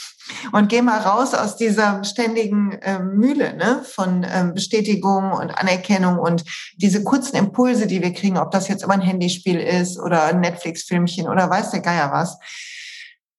und 0.52 0.70
geh 0.70 0.82
mal 0.82 1.00
raus 1.00 1.34
aus 1.34 1.56
dieser 1.56 2.04
ständigen 2.04 2.78
ähm, 2.82 3.18
Mühle 3.18 3.56
ne? 3.56 3.84
von 3.84 4.26
ähm, 4.30 4.54
Bestätigung 4.54 5.32
und 5.32 5.52
Anerkennung 5.52 6.20
und 6.20 6.44
diese 6.76 7.04
kurzen 7.04 7.36
Impulse, 7.36 7.88
die 7.88 8.02
wir 8.02 8.14
kriegen, 8.14 8.38
ob 8.38 8.52
das 8.52 8.68
jetzt 8.68 8.84
immer 8.84 8.94
ein 8.94 9.02
Handyspiel 9.02 9.60
ist 9.60 10.00
oder 10.00 10.24
ein 10.26 10.40
Netflix-Filmchen 10.42 11.28
oder 11.28 11.50
weiß 11.50 11.72
der 11.72 11.82
Geier 11.82 12.12
was. 12.12 12.38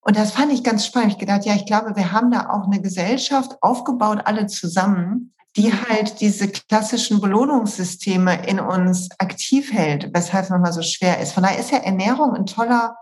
Und 0.01 0.17
das 0.17 0.33
fand 0.33 0.53
ich 0.53 0.65
ganz 0.65 0.87
spannend. 0.87 1.13
Ich 1.13 1.19
gedacht, 1.19 1.45
ja, 1.45 1.55
ich 1.55 1.67
glaube, 1.67 1.95
wir 1.95 2.13
haben 2.13 2.31
da 2.31 2.49
auch 2.51 2.67
eine 2.67 2.81
Gesellschaft 2.81 3.57
aufgebaut, 3.61 4.21
alle 4.25 4.47
zusammen, 4.47 5.35
die 5.57 5.73
halt 5.73 6.21
diese 6.21 6.49
klassischen 6.49 7.21
Belohnungssysteme 7.21 8.47
in 8.47 8.61
uns 8.61 9.09
aktiv 9.19 9.73
hält, 9.73 10.11
weshalb 10.15 10.45
es 10.45 10.51
manchmal 10.51 10.73
so 10.73 10.83
schwer 10.83 11.21
ist. 11.21 11.33
Von 11.33 11.43
daher 11.43 11.59
ist 11.59 11.71
ja 11.71 11.79
Ernährung 11.79 12.35
ein 12.35 12.47
toller 12.47 12.97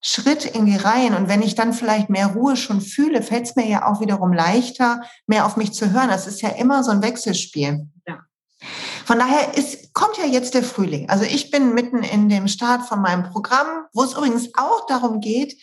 Schritt 0.00 0.44
in 0.44 0.66
die 0.66 0.76
Reihen. 0.76 1.14
Und 1.14 1.28
wenn 1.28 1.42
ich 1.42 1.54
dann 1.54 1.72
vielleicht 1.72 2.10
mehr 2.10 2.28
Ruhe 2.28 2.56
schon 2.56 2.80
fühle, 2.80 3.22
fällt 3.22 3.46
es 3.46 3.56
mir 3.56 3.66
ja 3.66 3.86
auch 3.86 4.00
wiederum 4.00 4.32
leichter, 4.32 5.02
mehr 5.26 5.46
auf 5.46 5.56
mich 5.56 5.72
zu 5.72 5.92
hören. 5.92 6.08
Das 6.08 6.26
ist 6.26 6.42
ja 6.42 6.50
immer 6.50 6.84
so 6.84 6.90
ein 6.90 7.02
Wechselspiel. 7.02 7.88
Ja. 8.06 8.18
Von 9.04 9.18
daher 9.18 9.56
ist, 9.56 9.92
kommt 9.94 10.16
ja 10.18 10.24
jetzt 10.24 10.54
der 10.54 10.62
Frühling. 10.62 11.08
Also 11.08 11.24
ich 11.24 11.50
bin 11.50 11.74
mitten 11.74 12.02
in 12.02 12.28
dem 12.28 12.48
Start 12.48 12.82
von 12.82 13.00
meinem 13.00 13.24
Programm, 13.24 13.66
wo 13.92 14.02
es 14.02 14.14
übrigens 14.14 14.50
auch 14.56 14.86
darum 14.86 15.20
geht, 15.20 15.56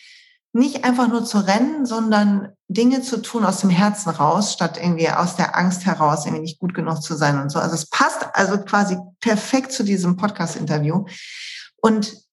nicht 0.54 0.84
einfach 0.84 1.08
nur 1.08 1.24
zu 1.24 1.38
rennen, 1.38 1.84
sondern 1.84 2.52
Dinge 2.68 3.02
zu 3.02 3.20
tun 3.20 3.44
aus 3.44 3.60
dem 3.60 3.70
Herzen 3.70 4.10
raus, 4.10 4.52
statt 4.52 4.78
irgendwie 4.80 5.10
aus 5.10 5.34
der 5.34 5.56
Angst 5.56 5.84
heraus, 5.84 6.24
irgendwie 6.24 6.42
nicht 6.42 6.60
gut 6.60 6.74
genug 6.74 7.02
zu 7.02 7.16
sein 7.16 7.40
und 7.40 7.50
so. 7.50 7.58
Also 7.58 7.74
es 7.74 7.90
passt 7.90 8.24
also 8.34 8.58
quasi 8.58 8.96
perfekt 9.20 9.72
zu 9.72 9.82
diesem 9.82 10.16
Podcast-Interview. 10.16 11.04
Und 11.82 12.23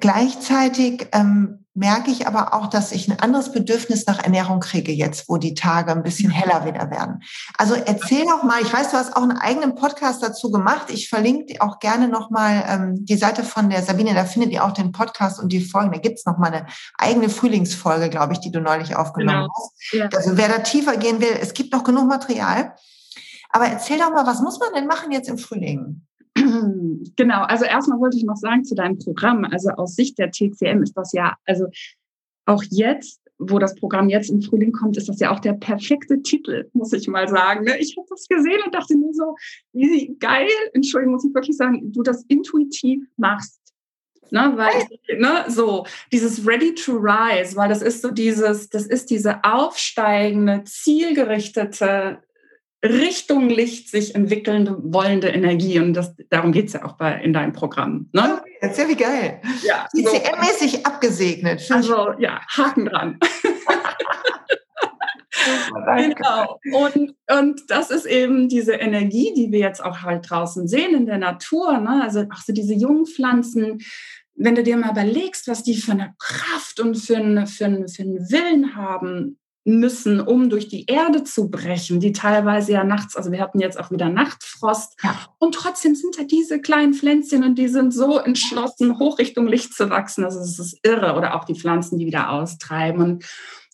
gleichzeitig 0.00 1.08
ähm, 1.12 1.66
merke 1.76 2.10
ich 2.10 2.26
aber 2.26 2.54
auch, 2.54 2.68
dass 2.68 2.90
ich 2.90 3.06
ein 3.06 3.20
anderes 3.20 3.52
Bedürfnis 3.52 4.06
nach 4.06 4.24
Ernährung 4.24 4.60
kriege 4.60 4.92
jetzt, 4.92 5.28
wo 5.28 5.36
die 5.36 5.52
Tage 5.52 5.92
ein 5.92 6.02
bisschen 6.02 6.30
heller 6.30 6.64
wieder 6.64 6.90
werden. 6.90 7.22
Also 7.58 7.74
erzähl 7.74 8.24
doch 8.24 8.42
mal, 8.42 8.62
ich 8.62 8.72
weiß, 8.72 8.90
du 8.90 8.96
hast 8.96 9.14
auch 9.14 9.22
einen 9.22 9.36
eigenen 9.36 9.74
Podcast 9.74 10.22
dazu 10.22 10.50
gemacht. 10.50 10.86
Ich 10.88 11.10
verlinke 11.10 11.60
auch 11.60 11.78
gerne 11.78 12.08
nochmal 12.08 12.64
ähm, 12.66 13.04
die 13.04 13.16
Seite 13.16 13.44
von 13.44 13.68
der 13.68 13.82
Sabine, 13.82 14.14
da 14.14 14.24
findet 14.24 14.52
ihr 14.52 14.64
auch 14.64 14.72
den 14.72 14.90
Podcast 14.90 15.38
und 15.38 15.52
die 15.52 15.60
Folgen. 15.60 15.92
Da 15.92 15.98
gibt's 15.98 16.24
noch 16.24 16.38
mal 16.38 16.50
eine 16.50 16.66
eigene 16.96 17.28
Frühlingsfolge, 17.28 18.08
glaube 18.08 18.32
ich, 18.32 18.40
die 18.40 18.50
du 18.50 18.60
neulich 18.60 18.96
aufgenommen 18.96 19.42
genau. 19.42 19.54
hast. 19.54 19.92
Ja. 19.92 20.08
Also 20.16 20.38
wer 20.38 20.48
da 20.48 20.58
tiefer 20.60 20.96
gehen 20.96 21.20
will, 21.20 21.36
es 21.40 21.52
gibt 21.52 21.74
noch 21.74 21.84
genug 21.84 22.08
Material. 22.08 22.74
Aber 23.50 23.66
erzähl 23.66 23.98
doch 23.98 24.10
mal, 24.10 24.26
was 24.26 24.40
muss 24.40 24.58
man 24.58 24.72
denn 24.74 24.86
machen 24.86 25.12
jetzt 25.12 25.28
im 25.28 25.38
Frühling? 25.38 26.06
Genau, 27.16 27.42
also 27.44 27.64
erstmal 27.64 27.98
wollte 27.98 28.18
ich 28.18 28.24
noch 28.24 28.36
sagen 28.36 28.64
zu 28.64 28.74
deinem 28.74 28.98
Programm, 28.98 29.44
also 29.44 29.70
aus 29.70 29.94
Sicht 29.94 30.18
der 30.18 30.30
TCM 30.30 30.82
ist 30.82 30.94
das 30.94 31.12
ja, 31.12 31.36
also 31.46 31.66
auch 32.44 32.62
jetzt, 32.70 33.20
wo 33.38 33.58
das 33.58 33.74
Programm 33.74 34.08
jetzt 34.08 34.30
im 34.30 34.42
Frühling 34.42 34.72
kommt, 34.72 34.96
ist 34.96 35.08
das 35.08 35.20
ja 35.20 35.30
auch 35.30 35.40
der 35.40 35.54
perfekte 35.54 36.22
Titel, 36.22 36.68
muss 36.72 36.92
ich 36.92 37.08
mal 37.08 37.28
sagen. 37.28 37.64
Ne? 37.64 37.78
Ich 37.78 37.96
habe 37.96 38.06
das 38.08 38.26
gesehen 38.28 38.60
und 38.64 38.74
dachte 38.74 38.96
mir 38.96 39.12
so, 39.12 39.34
wie 39.72 40.16
geil, 40.18 40.48
Entschuldigung, 40.72 41.14
muss 41.14 41.24
ich 41.24 41.34
wirklich 41.34 41.56
sagen, 41.56 41.92
du 41.92 42.02
das 42.02 42.24
intuitiv 42.28 43.02
machst. 43.16 43.60
Ne, 44.32 44.52
weil, 44.56 45.20
ne, 45.20 45.44
so, 45.46 45.86
dieses 46.10 46.44
Ready 46.44 46.74
to 46.74 46.96
Rise, 46.96 47.54
weil 47.54 47.68
das 47.68 47.80
ist 47.80 48.02
so 48.02 48.10
dieses, 48.10 48.68
das 48.68 48.84
ist 48.84 49.10
diese 49.10 49.44
aufsteigende, 49.44 50.64
zielgerichtete 50.64 52.18
Richtung 52.84 53.48
Licht 53.48 53.90
sich 53.90 54.14
entwickelnde, 54.14 54.76
wollende 54.80 55.28
Energie. 55.28 55.78
Und 55.78 55.94
das, 55.94 56.14
darum 56.30 56.52
geht 56.52 56.66
es 56.66 56.74
ja 56.74 56.84
auch 56.84 56.92
bei, 56.92 57.14
in 57.20 57.32
deinem 57.32 57.52
Programm. 57.52 58.08
Ne? 58.12 58.40
Okay, 58.40 58.74
sehr 58.74 58.88
wie 58.88 58.96
geil. 58.96 59.40
Ja, 59.62 59.88
ICM-mäßig 59.94 60.72
so. 60.72 60.82
abgesegnet. 60.84 61.70
Also 61.70 62.12
ja, 62.18 62.40
Haken 62.48 62.86
dran. 62.86 63.18
genau. 65.96 66.60
Und, 66.72 67.14
und 67.30 67.60
das 67.68 67.90
ist 67.90 68.06
eben 68.06 68.48
diese 68.48 68.74
Energie, 68.74 69.32
die 69.34 69.50
wir 69.52 69.60
jetzt 69.60 69.82
auch 69.82 70.02
halt 70.02 70.28
draußen 70.28 70.68
sehen 70.68 70.94
in 70.94 71.06
der 71.06 71.18
Natur. 71.18 71.78
Ne? 71.78 72.02
Also 72.02 72.20
auch 72.32 72.42
so 72.44 72.52
diese 72.52 72.74
jungen 72.74 73.06
Pflanzen, 73.06 73.78
wenn 74.34 74.54
du 74.54 74.62
dir 74.62 74.76
mal 74.76 74.90
überlegst, 74.90 75.48
was 75.48 75.62
die 75.62 75.76
für 75.76 75.92
eine 75.92 76.14
Kraft 76.18 76.80
und 76.80 76.96
für, 76.96 77.16
eine, 77.16 77.46
für, 77.46 77.64
einen, 77.66 77.88
für 77.88 78.02
einen 78.02 78.30
Willen 78.30 78.76
haben, 78.76 79.38
müssen, 79.66 80.20
um 80.20 80.48
durch 80.48 80.68
die 80.68 80.86
Erde 80.86 81.24
zu 81.24 81.50
brechen, 81.50 81.98
die 81.98 82.12
teilweise 82.12 82.72
ja 82.72 82.84
nachts, 82.84 83.16
also 83.16 83.32
wir 83.32 83.40
hatten 83.40 83.58
jetzt 83.58 83.78
auch 83.78 83.90
wieder 83.90 84.08
Nachtfrost 84.08 84.96
ja. 85.02 85.16
und 85.38 85.54
trotzdem 85.54 85.94
sind 85.96 86.18
da 86.18 86.22
diese 86.22 86.60
kleinen 86.60 86.94
Pflänzchen 86.94 87.42
und 87.42 87.56
die 87.56 87.68
sind 87.68 87.92
so 87.92 88.18
entschlossen, 88.18 88.98
hoch 88.98 89.18
Richtung 89.18 89.48
Licht 89.48 89.74
zu 89.74 89.90
wachsen. 89.90 90.24
Also 90.24 90.38
es 90.38 90.58
ist 90.58 90.78
irre. 90.82 91.16
Oder 91.16 91.34
auch 91.34 91.44
die 91.44 91.54
Pflanzen, 91.54 91.98
die 91.98 92.06
wieder 92.06 92.30
austreiben 92.30 93.02
und 93.02 93.24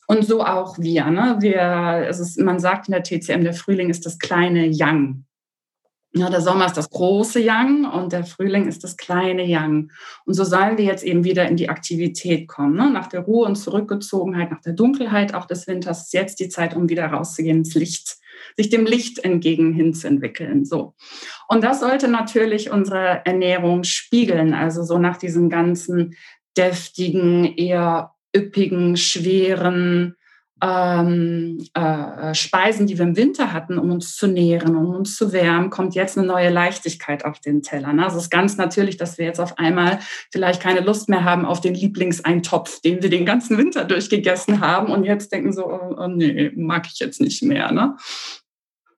und 0.09 0.27
so 0.27 0.45
auch 0.45 0.79
wir. 0.79 1.07
Ne? 1.07 1.37
wir 1.41 2.07
es 2.09 2.19
ist, 2.19 2.39
man 2.39 2.59
sagt 2.59 2.89
in 2.89 2.93
der 2.93 3.03
TCM, 3.03 3.45
der 3.45 3.55
Frühling 3.55 3.89
ist 3.89 4.05
das 4.05 4.19
kleine 4.19 4.67
Yang. 4.67 5.25
Ja, 6.15 6.29
der 6.29 6.43
Sommer 6.43 6.67
ist 6.67 6.77
das 6.77 6.91
große 6.91 7.41
Yang 7.41 7.87
und 7.87 8.13
der 8.13 8.25
Frühling 8.25 8.69
ist 8.69 8.85
das 8.85 8.99
kleine 8.99 9.47
Yang. 9.47 9.91
Und 10.27 10.35
so 10.35 10.45
sollen 10.45 10.77
wir 10.77 10.85
jetzt 10.85 11.05
eben 11.05 11.25
wieder 11.25 11.49
in 11.49 11.57
die 11.57 11.71
Aktivität 11.71 12.49
kommen. 12.49 12.77
Ne? 12.77 12.91
Nach 12.91 13.07
der 13.07 13.21
Ruhe 13.21 13.47
und 13.47 13.57
Zurückgezogenheit, 13.57 14.51
nach 14.51 14.61
der 14.61 14.75
Dunkelheit 14.75 15.33
auch 15.33 15.47
des 15.47 15.67
Winters 15.67 16.03
ist 16.03 16.13
jetzt 16.13 16.39
die 16.39 16.51
Zeit, 16.51 16.77
um 16.77 16.91
wieder 16.91 17.07
rauszugehen 17.07 17.59
ins 17.59 17.75
Licht, 17.75 18.19
sich 18.59 18.69
dem 18.69 18.85
Licht 18.85 19.25
entgegen 19.25 19.73
hinzuentwickeln. 19.73 20.67
So. 20.67 20.95
Und 21.49 21.65
das 21.65 21.81
sollte 21.81 22.09
natürlich 22.09 22.71
unsere 22.71 23.25
Ernährung 23.25 23.83
spiegeln. 23.85 24.53
Also 24.53 24.83
so 24.83 24.99
nach 24.99 25.17
diesen 25.17 25.49
ganzen 25.49 26.15
deftigen, 26.59 27.57
eher 27.57 28.13
üppigen, 28.37 28.99
schweren, 28.99 30.17
ähm, 30.63 31.59
äh, 31.75 32.35
Speisen, 32.35 32.87
die 32.87 32.97
wir 32.97 33.05
im 33.05 33.17
Winter 33.17 33.53
hatten, 33.53 33.79
um 33.79 33.91
uns 33.91 34.15
zu 34.15 34.29
nähren, 34.29 34.77
um 34.77 34.95
uns 34.95 35.17
zu 35.17 35.33
wärmen, 35.33 35.71
kommt 35.71 35.97
jetzt 35.97 36.17
eine 36.17 36.27
neue 36.27 36.51
Leichtigkeit 36.51 37.25
auf 37.25 37.41
den 37.41 37.63
Teller. 37.63 37.93
Ne? 37.93 38.05
Also 38.05 38.19
es 38.19 38.25
ist 38.25 38.31
ganz 38.31 38.57
natürlich, 38.57 38.97
dass 38.97 39.19
wir 39.19 39.25
jetzt 39.25 39.41
auf 39.41 39.59
einmal 39.59 39.99
vielleicht 40.31 40.63
keine 40.63 40.79
Lust 40.81 41.09
mehr 41.09 41.25
haben 41.25 41.45
auf 41.45 41.61
den 41.61 41.75
Lieblingseintopf, 41.75 42.81
den 42.81 43.03
wir 43.03 43.11
den 43.11 43.27
ganzen 43.27 43.59
Winter 43.59 43.85
durchgegessen 43.85 44.61
haben 44.61 44.93
und 44.93 45.03
jetzt 45.03 45.33
denken 45.33 45.53
so, 45.53 45.67
oh, 45.67 45.97
oh 45.99 46.07
nee, 46.07 46.53
mag 46.55 46.87
ich 46.87 47.01
jetzt 47.01 47.21
nicht 47.21 47.43
mehr. 47.43 47.73
Ne? 47.73 47.97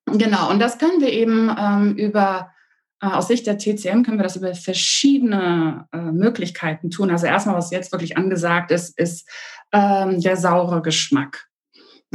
Genau, 0.05 0.51
und 0.51 0.59
das 0.59 0.77
können 0.77 1.01
wir 1.01 1.11
eben 1.11 1.51
ähm, 1.59 1.97
über 1.97 2.51
äh, 3.01 3.07
aus 3.07 3.29
Sicht 3.29 3.47
der 3.47 3.57
TCM 3.57 4.03
können 4.03 4.19
wir 4.19 4.25
das 4.25 4.37
über 4.37 4.55
verschiedene 4.55 5.89
äh, 5.93 5.97
Möglichkeiten 5.97 6.91
tun. 6.91 7.11
Also 7.11 7.25
erstmal, 7.25 7.57
was 7.57 7.71
jetzt 7.71 7.91
wirklich 7.91 8.19
angesagt 8.19 8.71
ist, 8.71 8.99
ist 8.99 9.27
ähm, 9.73 10.21
der 10.21 10.37
saure 10.37 10.83
Geschmack. 10.83 11.49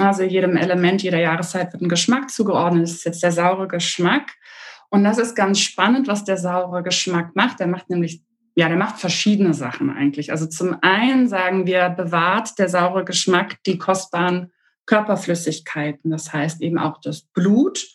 Also 0.01 0.23
jedem 0.23 0.57
Element 0.57 1.03
jeder 1.03 1.19
Jahreszeit 1.19 1.73
wird 1.73 1.81
ein 1.81 1.89
Geschmack 1.89 2.29
zugeordnet. 2.29 2.83
Das 2.83 2.91
ist 2.91 3.05
jetzt 3.05 3.23
der 3.23 3.31
saure 3.31 3.67
Geschmack. 3.67 4.33
Und 4.89 5.03
das 5.03 5.17
ist 5.17 5.35
ganz 5.35 5.59
spannend, 5.59 6.07
was 6.07 6.23
der 6.23 6.38
saure 6.38 6.83
Geschmack 6.83 7.35
macht. 7.35 7.59
Der 7.59 7.67
macht 7.67 7.89
nämlich, 7.89 8.23
ja, 8.55 8.67
der 8.67 8.77
macht 8.77 8.99
verschiedene 8.99 9.53
Sachen 9.53 9.89
eigentlich. 9.89 10.31
Also 10.31 10.47
zum 10.47 10.77
einen 10.81 11.27
sagen 11.27 11.65
wir, 11.65 11.89
bewahrt 11.89 12.57
der 12.57 12.69
saure 12.69 13.05
Geschmack 13.05 13.57
die 13.65 13.77
kostbaren 13.77 14.51
Körperflüssigkeiten. 14.85 16.09
Das 16.12 16.33
heißt 16.33 16.62
eben 16.62 16.79
auch 16.79 16.99
das 17.01 17.21
Blut. 17.21 17.88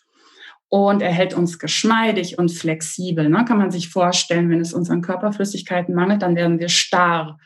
Und 0.67 1.01
er 1.01 1.11
hält 1.11 1.33
uns 1.33 1.59
geschmeidig 1.59 2.39
und 2.39 2.51
flexibel. 2.51 3.29
Ne? 3.29 3.45
Kann 3.45 3.57
man 3.57 3.71
sich 3.71 3.89
vorstellen, 3.89 4.49
wenn 4.49 4.61
es 4.61 4.73
unseren 4.73 5.01
Körperflüssigkeiten 5.01 5.93
mangelt, 5.93 6.21
dann 6.21 6.35
werden 6.35 6.59
wir 6.59 6.69
starr, 6.69 7.37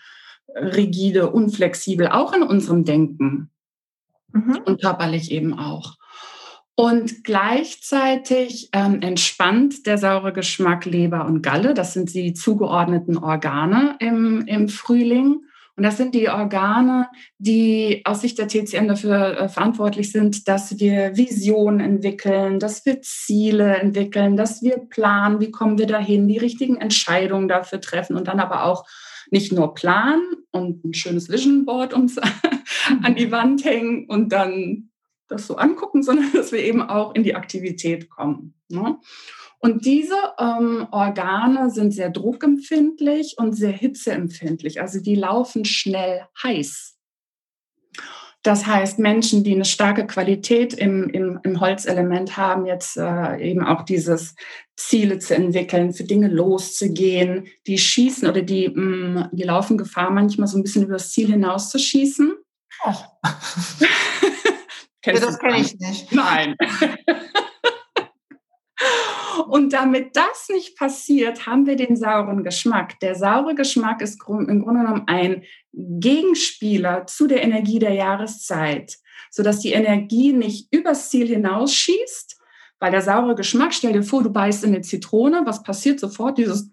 rigide, 0.56 1.30
unflexibel, 1.30 2.08
auch 2.08 2.34
in 2.34 2.44
unserem 2.44 2.86
Denken 2.86 3.52
mhm. 4.32 4.60
und 4.66 4.82
körperlich 4.82 5.32
eben 5.32 5.58
auch. 5.58 5.96
Und 6.76 7.26
gleichzeitig 7.26 8.70
ähm, 8.72 9.02
entspannt 9.02 9.86
der 9.86 9.98
saure 9.98 10.32
Geschmack 10.32 10.86
Leber 10.86 11.26
und 11.26 11.42
Galle. 11.42 11.74
Das 11.74 11.94
sind 11.94 12.14
die 12.14 12.34
zugeordneten 12.34 13.18
Organe 13.18 13.98
im, 14.00 14.48
im 14.48 14.70
Frühling. 14.70 15.42
Und 15.76 15.84
das 15.84 15.98
sind 15.98 16.16
die 16.16 16.30
Organe, 16.30 17.08
die 17.38 18.02
aus 18.06 18.22
Sicht 18.22 18.38
der 18.38 18.48
TCM 18.48 18.88
dafür 18.88 19.40
äh, 19.40 19.50
verantwortlich 19.50 20.12
sind, 20.12 20.48
dass 20.48 20.80
wir 20.80 21.18
Visionen 21.18 21.82
entwickeln, 21.82 22.60
dass 22.60 22.86
wir 22.86 23.02
Ziele 23.02 23.76
entwickeln, 23.76 24.38
dass 24.38 24.62
wir 24.62 24.78
planen, 24.78 25.42
wie 25.42 25.52
kommen 25.52 25.78
wir 25.78 25.88
dahin, 25.88 26.30
die 26.30 26.38
richtigen 26.38 26.78
Entscheidungen 26.78 27.48
dafür 27.50 27.82
treffen 27.82 28.16
und 28.16 28.28
dann 28.28 28.40
aber 28.40 28.64
auch 28.64 28.86
nicht 29.32 29.52
nur 29.52 29.74
planen 29.74 30.24
und 30.52 30.84
ein 30.84 30.94
schönes 30.94 31.30
Vision 31.30 31.66
Board 31.66 31.94
uns 31.94 32.18
an 33.04 33.16
die 33.16 33.32
Wand 33.32 33.64
hängen 33.64 34.06
und 34.08 34.32
dann 34.32 34.90
das 35.28 35.48
so 35.48 35.56
angucken, 35.56 36.04
sondern 36.04 36.32
dass 36.34 36.52
wir 36.52 36.64
eben 36.64 36.82
auch 36.82 37.16
in 37.16 37.24
die 37.24 37.36
Aktivität 37.36 38.10
kommen. 38.10 38.56
Ne? 38.70 38.98
Und 39.60 39.86
diese 39.86 40.16
ähm, 40.40 40.88
Organe 40.92 41.70
sind 41.70 41.92
sehr 41.92 42.10
druckempfindlich 42.10 43.36
und 43.38 43.54
sehr 43.54 43.74
hitzeempfindlich. 43.74 44.80
Also 44.80 45.02
die 45.02 45.16
laufen 45.16 45.66
schnell 45.66 46.22
heiß. 46.42 46.96
Das 48.42 48.66
heißt, 48.66 49.00
Menschen, 49.00 49.44
die 49.44 49.54
eine 49.54 49.66
starke 49.66 50.08
Qualität 50.08 50.74
im, 50.74 51.10
im, 51.10 51.40
im 51.44 51.60
Holzelement 51.60 52.38
haben, 52.38 52.66
jetzt 52.66 52.96
äh, 52.96 53.38
eben 53.38 53.66
auch 53.66 53.82
dieses 53.84 54.36
Ziele 54.78 55.20
zu 55.20 55.36
entwickeln, 55.36 55.92
für 55.92 56.06
Dinge 56.06 56.30
loszugehen, 56.30 57.48
die 57.68 57.78
schießen 57.78 58.30
oder 58.30 58.42
die, 58.42 58.70
mh, 58.70 58.82
mm, 58.82 59.30
die 59.34 59.44
laufen 59.44 59.78
Gefahr, 59.78 60.10
manchmal 60.10 60.48
so 60.48 60.58
ein 60.58 60.64
bisschen 60.64 60.84
über 60.84 60.94
das 60.94 61.12
Ziel 61.12 61.30
hinaus 61.30 61.70
zu 61.70 61.80
schießen. 61.80 62.32
Oh. 62.86 62.96
Kennst 65.02 65.24
das 65.24 65.40
kenne 65.40 65.60
ich 65.60 65.76
nicht. 65.80 66.12
Nein. 66.12 66.56
Und 69.48 69.74
damit 69.74 70.16
das 70.16 70.48
nicht 70.50 70.78
passiert, 70.78 71.48
haben 71.48 71.66
wir 71.66 71.76
den 71.76 71.96
sauren 71.96 72.44
Geschmack. 72.44 73.00
Der 73.00 73.16
saure 73.16 73.56
Geschmack 73.56 74.02
ist 74.02 74.22
im 74.28 74.62
Grunde 74.62 74.82
genommen 74.82 75.04
ein 75.08 75.44
Gegenspieler 75.74 77.08
zu 77.08 77.28
der 77.28 77.42
Energie 77.44 77.80
der 77.80 77.94
Jahreszeit, 77.94 78.98
sodass 79.32 79.60
die 79.60 79.72
Energie 79.72 80.34
nicht 80.34 80.68
übers 80.74 81.10
Ziel 81.10 81.28
hinausschießt, 81.28 82.40
weil 82.80 82.92
der 82.92 83.02
saure 83.02 83.36
Geschmack, 83.36 83.74
stell 83.74 83.94
dir 83.94 84.04
vor, 84.04 84.24
du 84.24 84.30
beißt 84.30 84.64
in 84.64 84.74
eine 84.74 84.82
Zitrone, 84.82 85.42
was 85.46 85.64
passiert 85.64 86.00
sofort? 86.00 86.38
Dieses 86.38 86.70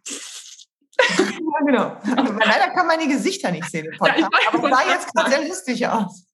ja, 0.98 1.66
genau. 1.66 1.96
leider 2.04 2.70
kann 2.74 2.86
man 2.86 2.98
die 2.98 3.08
Gesichter 3.08 3.50
nicht 3.50 3.70
sehen 3.70 3.86
im 3.86 3.98
Podcast, 3.98 4.20
ja, 4.20 4.26
weiß, 4.26 4.54
aber 4.54 4.70
sah 4.70 4.90
jetzt 4.90 5.14
gerade 5.14 5.30
sehr 5.30 5.48
lustig 5.48 5.86
aus. 5.86 6.24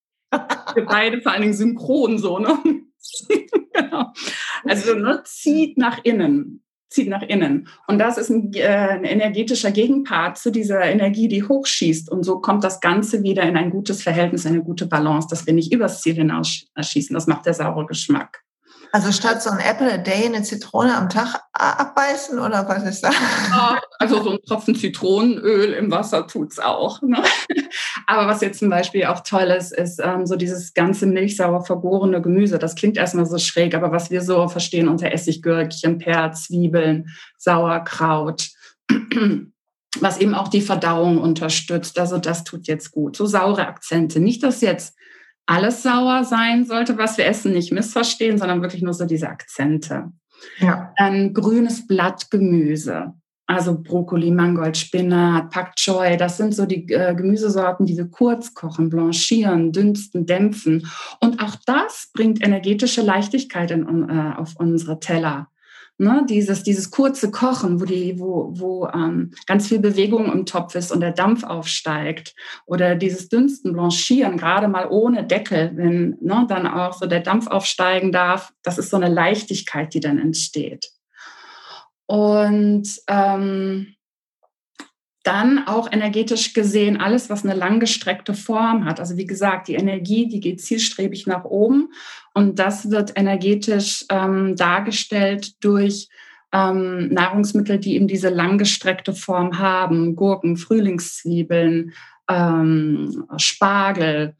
Wir 0.74 0.86
beide 0.86 1.20
vor 1.20 1.32
allen 1.32 1.42
Dingen 1.42 1.54
synchron 1.54 2.18
so, 2.18 2.38
ne? 2.38 2.58
genau. 3.72 4.12
Also 4.64 4.94
ne, 4.94 5.22
zieht 5.24 5.76
nach 5.76 5.98
innen, 6.04 6.62
zieht 6.88 7.08
nach 7.08 7.22
innen. 7.22 7.68
Und 7.86 7.98
das 7.98 8.16
ist 8.16 8.30
ein, 8.30 8.52
äh, 8.54 8.66
ein, 8.66 9.04
energetischer 9.04 9.72
Gegenpart 9.72 10.38
zu 10.38 10.50
dieser 10.50 10.82
Energie, 10.82 11.28
die 11.28 11.42
hochschießt. 11.42 12.10
Und 12.10 12.22
so 12.22 12.40
kommt 12.40 12.64
das 12.64 12.80
Ganze 12.80 13.22
wieder 13.22 13.42
in 13.42 13.56
ein 13.56 13.70
gutes 13.70 14.02
Verhältnis, 14.02 14.46
eine 14.46 14.62
gute 14.62 14.86
Balance, 14.86 15.28
dass 15.28 15.46
wir 15.46 15.52
nicht 15.52 15.72
übers 15.72 16.00
Ziel 16.00 16.14
hinausschießen. 16.14 17.12
Das 17.12 17.26
macht 17.26 17.46
der 17.46 17.54
saure 17.54 17.86
Geschmack. 17.86 18.42
Also 18.94 19.10
statt 19.10 19.42
so 19.42 19.48
ein 19.48 19.58
Apple 19.58 19.90
a 19.90 19.96
day 19.96 20.26
eine 20.26 20.42
Zitrone 20.42 20.94
am 20.94 21.08
Tag 21.08 21.40
abbeißen 21.54 22.38
oder 22.38 22.68
was 22.68 22.84
ist 22.84 23.02
das? 23.02 23.14
also 23.98 24.22
so 24.22 24.32
ein 24.32 24.38
Tropfen 24.46 24.74
Zitronenöl 24.74 25.72
im 25.72 25.90
Wasser 25.90 26.26
tut's 26.26 26.58
auch. 26.58 27.00
Ne? 27.00 27.22
Aber 28.06 28.26
was 28.26 28.42
jetzt 28.42 28.58
zum 28.58 28.68
Beispiel 28.68 29.06
auch 29.06 29.20
toll 29.20 29.44
ist, 29.44 29.72
ist 29.72 29.98
ähm, 29.98 30.26
so 30.26 30.36
dieses 30.36 30.74
ganze 30.74 31.06
milchsauer 31.06 31.64
vergorene 31.64 32.20
Gemüse. 32.20 32.58
Das 32.58 32.74
klingt 32.74 32.98
erstmal 32.98 33.24
so 33.24 33.38
schräg, 33.38 33.74
aber 33.74 33.92
was 33.92 34.10
wir 34.10 34.20
so 34.20 34.48
verstehen 34.48 34.88
unter 34.88 35.10
Essiggürkchen, 35.10 35.98
Perz, 35.98 36.44
Zwiebeln, 36.44 37.06
Sauerkraut, 37.38 38.50
was 40.00 40.18
eben 40.18 40.34
auch 40.34 40.48
die 40.48 40.60
Verdauung 40.60 41.18
unterstützt. 41.18 41.98
Also 41.98 42.18
das 42.18 42.44
tut 42.44 42.66
jetzt 42.66 42.90
gut. 42.90 43.16
So 43.16 43.24
saure 43.24 43.66
Akzente. 43.66 44.20
Nicht, 44.20 44.42
dass 44.42 44.60
jetzt 44.60 44.94
alles 45.46 45.82
sauer 45.82 46.24
sein 46.24 46.64
sollte, 46.64 46.98
was 46.98 47.18
wir 47.18 47.26
essen, 47.26 47.52
nicht 47.52 47.72
missverstehen, 47.72 48.38
sondern 48.38 48.62
wirklich 48.62 48.82
nur 48.82 48.94
so 48.94 49.04
diese 49.04 49.28
Akzente. 49.28 50.12
Ja. 50.58 50.92
Dann 50.96 51.34
grünes 51.34 51.86
Blattgemüse, 51.86 53.14
also 53.46 53.80
Brokkoli, 53.80 54.30
Mangold, 54.30 54.76
Spinat, 54.76 55.50
Pak 55.50 55.76
Choi, 55.76 56.16
das 56.16 56.36
sind 56.36 56.54
so 56.54 56.64
die 56.64 56.90
äh, 56.92 57.14
Gemüsesorten, 57.14 57.86
die 57.86 57.96
wir 57.96 58.08
kurz 58.08 58.54
kochen, 58.54 58.88
blanchieren, 58.88 59.72
dünsten, 59.72 60.26
dämpfen. 60.26 60.86
Und 61.20 61.42
auch 61.42 61.56
das 61.66 62.10
bringt 62.14 62.42
energetische 62.42 63.02
Leichtigkeit 63.02 63.70
in, 63.70 64.08
äh, 64.08 64.32
auf 64.36 64.54
unsere 64.56 65.00
Teller. 65.00 65.48
Ne, 65.98 66.24
dieses, 66.28 66.62
dieses 66.64 66.90
kurze 66.90 67.30
Kochen, 67.30 67.80
wo, 67.80 67.84
die, 67.84 68.18
wo, 68.18 68.50
wo 68.54 68.88
ähm, 68.88 69.32
ganz 69.46 69.68
viel 69.68 69.78
Bewegung 69.78 70.32
im 70.32 70.46
Topf 70.46 70.74
ist 70.74 70.90
und 70.90 71.00
der 71.00 71.12
Dampf 71.12 71.44
aufsteigt. 71.44 72.34
Oder 72.66 72.96
dieses 72.96 73.28
Dünsten, 73.28 73.72
Blanchieren, 73.72 74.36
gerade 74.36 74.68
mal 74.68 74.88
ohne 74.90 75.24
Deckel, 75.24 75.70
wenn 75.74 76.16
ne, 76.20 76.46
dann 76.48 76.66
auch 76.66 76.94
so 76.94 77.06
der 77.06 77.20
Dampf 77.20 77.46
aufsteigen 77.46 78.10
darf. 78.10 78.52
Das 78.62 78.78
ist 78.78 78.90
so 78.90 78.96
eine 78.96 79.08
Leichtigkeit, 79.08 79.94
die 79.94 80.00
dann 80.00 80.18
entsteht. 80.18 80.90
Und 82.06 82.88
ähm, 83.08 83.94
dann 85.22 85.66
auch 85.66 85.90
energetisch 85.92 86.52
gesehen 86.52 87.00
alles, 87.00 87.30
was 87.30 87.44
eine 87.44 87.54
langgestreckte 87.54 88.34
Form 88.34 88.84
hat. 88.84 88.98
Also 88.98 89.16
wie 89.16 89.26
gesagt, 89.26 89.68
die 89.68 89.74
Energie, 89.74 90.26
die 90.26 90.40
geht 90.40 90.60
zielstrebig 90.60 91.26
nach 91.26 91.44
oben 91.44 91.92
und 92.34 92.58
das 92.58 92.90
wird 92.90 93.12
energetisch 93.16 94.04
ähm, 94.08 94.56
dargestellt 94.56 95.62
durch 95.62 96.08
ähm, 96.52 97.08
Nahrungsmittel, 97.08 97.78
die 97.78 97.94
eben 97.94 98.08
diese 98.08 98.28
langgestreckte 98.28 99.14
Form 99.14 99.58
haben. 99.58 100.16
Gurken, 100.16 100.56
Frühlingszwiebeln, 100.56 101.92
ähm, 102.28 103.26
Spargel. 103.36 104.36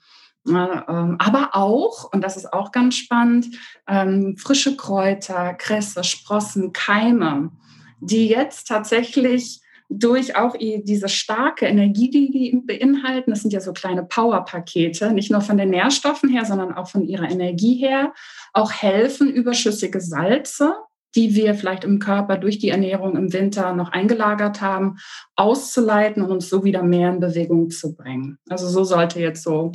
Äh, 0.46 0.52
aber 0.52 1.50
auch, 1.52 2.12
und 2.12 2.22
das 2.22 2.36
ist 2.36 2.52
auch 2.52 2.72
ganz 2.72 2.96
spannend, 2.96 3.46
ähm, 3.86 4.36
frische 4.36 4.76
Kräuter, 4.76 5.54
Kresse, 5.54 6.04
Sprossen, 6.04 6.72
Keime, 6.72 7.52
die 8.00 8.28
jetzt 8.28 8.66
tatsächlich 8.66 9.61
durch 9.98 10.36
auch 10.36 10.56
diese 10.58 11.08
starke 11.08 11.66
Energie, 11.66 12.10
die 12.10 12.30
die 12.30 12.62
beinhalten, 12.64 13.30
das 13.30 13.42
sind 13.42 13.52
ja 13.52 13.60
so 13.60 13.72
kleine 13.72 14.04
Powerpakete, 14.04 15.12
nicht 15.12 15.30
nur 15.30 15.40
von 15.40 15.56
den 15.56 15.70
Nährstoffen 15.70 16.28
her, 16.28 16.44
sondern 16.44 16.72
auch 16.72 16.88
von 16.88 17.04
ihrer 17.04 17.30
Energie 17.30 17.74
her, 17.74 18.12
auch 18.52 18.72
helfen, 18.72 19.30
überschüssige 19.30 20.00
Salze, 20.00 20.74
die 21.14 21.34
wir 21.34 21.54
vielleicht 21.54 21.84
im 21.84 21.98
Körper 21.98 22.38
durch 22.38 22.58
die 22.58 22.70
Ernährung 22.70 23.16
im 23.16 23.32
Winter 23.32 23.74
noch 23.74 23.92
eingelagert 23.92 24.62
haben, 24.62 24.96
auszuleiten 25.36 26.22
und 26.22 26.30
uns 26.30 26.48
so 26.48 26.64
wieder 26.64 26.82
mehr 26.82 27.10
in 27.10 27.20
Bewegung 27.20 27.70
zu 27.70 27.94
bringen. 27.94 28.38
Also 28.48 28.66
so 28.68 28.84
sollte 28.84 29.20
jetzt 29.20 29.42
so 29.42 29.72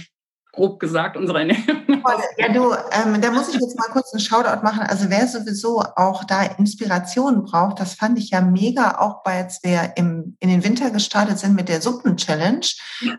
grob 0.58 0.80
gesagt, 0.80 1.16
unsere 1.16 1.40
Ernährung. 1.40 2.04
Ja, 2.38 2.50
du, 2.52 2.74
ähm, 2.92 3.22
da 3.22 3.32
muss 3.32 3.48
ich 3.48 3.56
jetzt 3.56 3.78
mal 3.78 3.88
kurz 3.92 4.12
einen 4.12 4.20
Shoutout 4.20 4.64
machen. 4.64 4.82
Also 4.82 5.10
wer 5.10 5.28
sowieso 5.28 5.84
auch 5.96 6.24
da 6.24 6.44
Inspiration 6.44 7.44
braucht, 7.44 7.80
das 7.80 7.94
fand 7.94 8.18
ich 8.18 8.32
ja 8.32 8.42
mega, 8.42 8.98
auch 9.00 9.24
bei 9.24 9.38
jetzt 9.38 9.64
wir 9.64 9.94
im, 9.96 10.36
in 10.40 10.50
den 10.50 10.64
Winter 10.64 10.90
gestartet 10.90 11.38
sind 11.38 11.56
mit 11.56 11.70
der 11.70 11.82
Suppen-Challenge. 11.82 12.66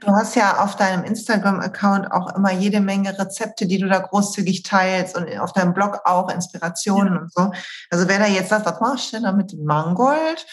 Du 0.00 0.08
hast 0.08 0.34
ja 0.34 0.64
auf 0.64 0.76
deinem 0.76 1.04
Instagram-Account 1.04 2.10
auch 2.10 2.34
immer 2.34 2.52
jede 2.52 2.80
Menge 2.80 3.16
Rezepte, 3.18 3.66
die 3.66 3.78
du 3.78 3.88
da 3.88 4.00
großzügig 4.00 4.64
teilst 4.64 5.16
und 5.16 5.38
auf 5.38 5.52
deinem 5.52 5.74
Blog 5.74 6.00
auch 6.04 6.30
Inspirationen 6.30 7.14
ja. 7.14 7.20
und 7.20 7.32
so. 7.32 7.52
Also 7.90 8.08
wer 8.08 8.18
da 8.18 8.26
jetzt 8.26 8.50
sagt, 8.50 8.66
was 8.66 8.80
machst 8.80 9.12
du 9.12 9.16
denn 9.16 9.24
da 9.24 9.32
mit 9.32 9.52
dem 9.52 9.64
Mangold 9.64 10.44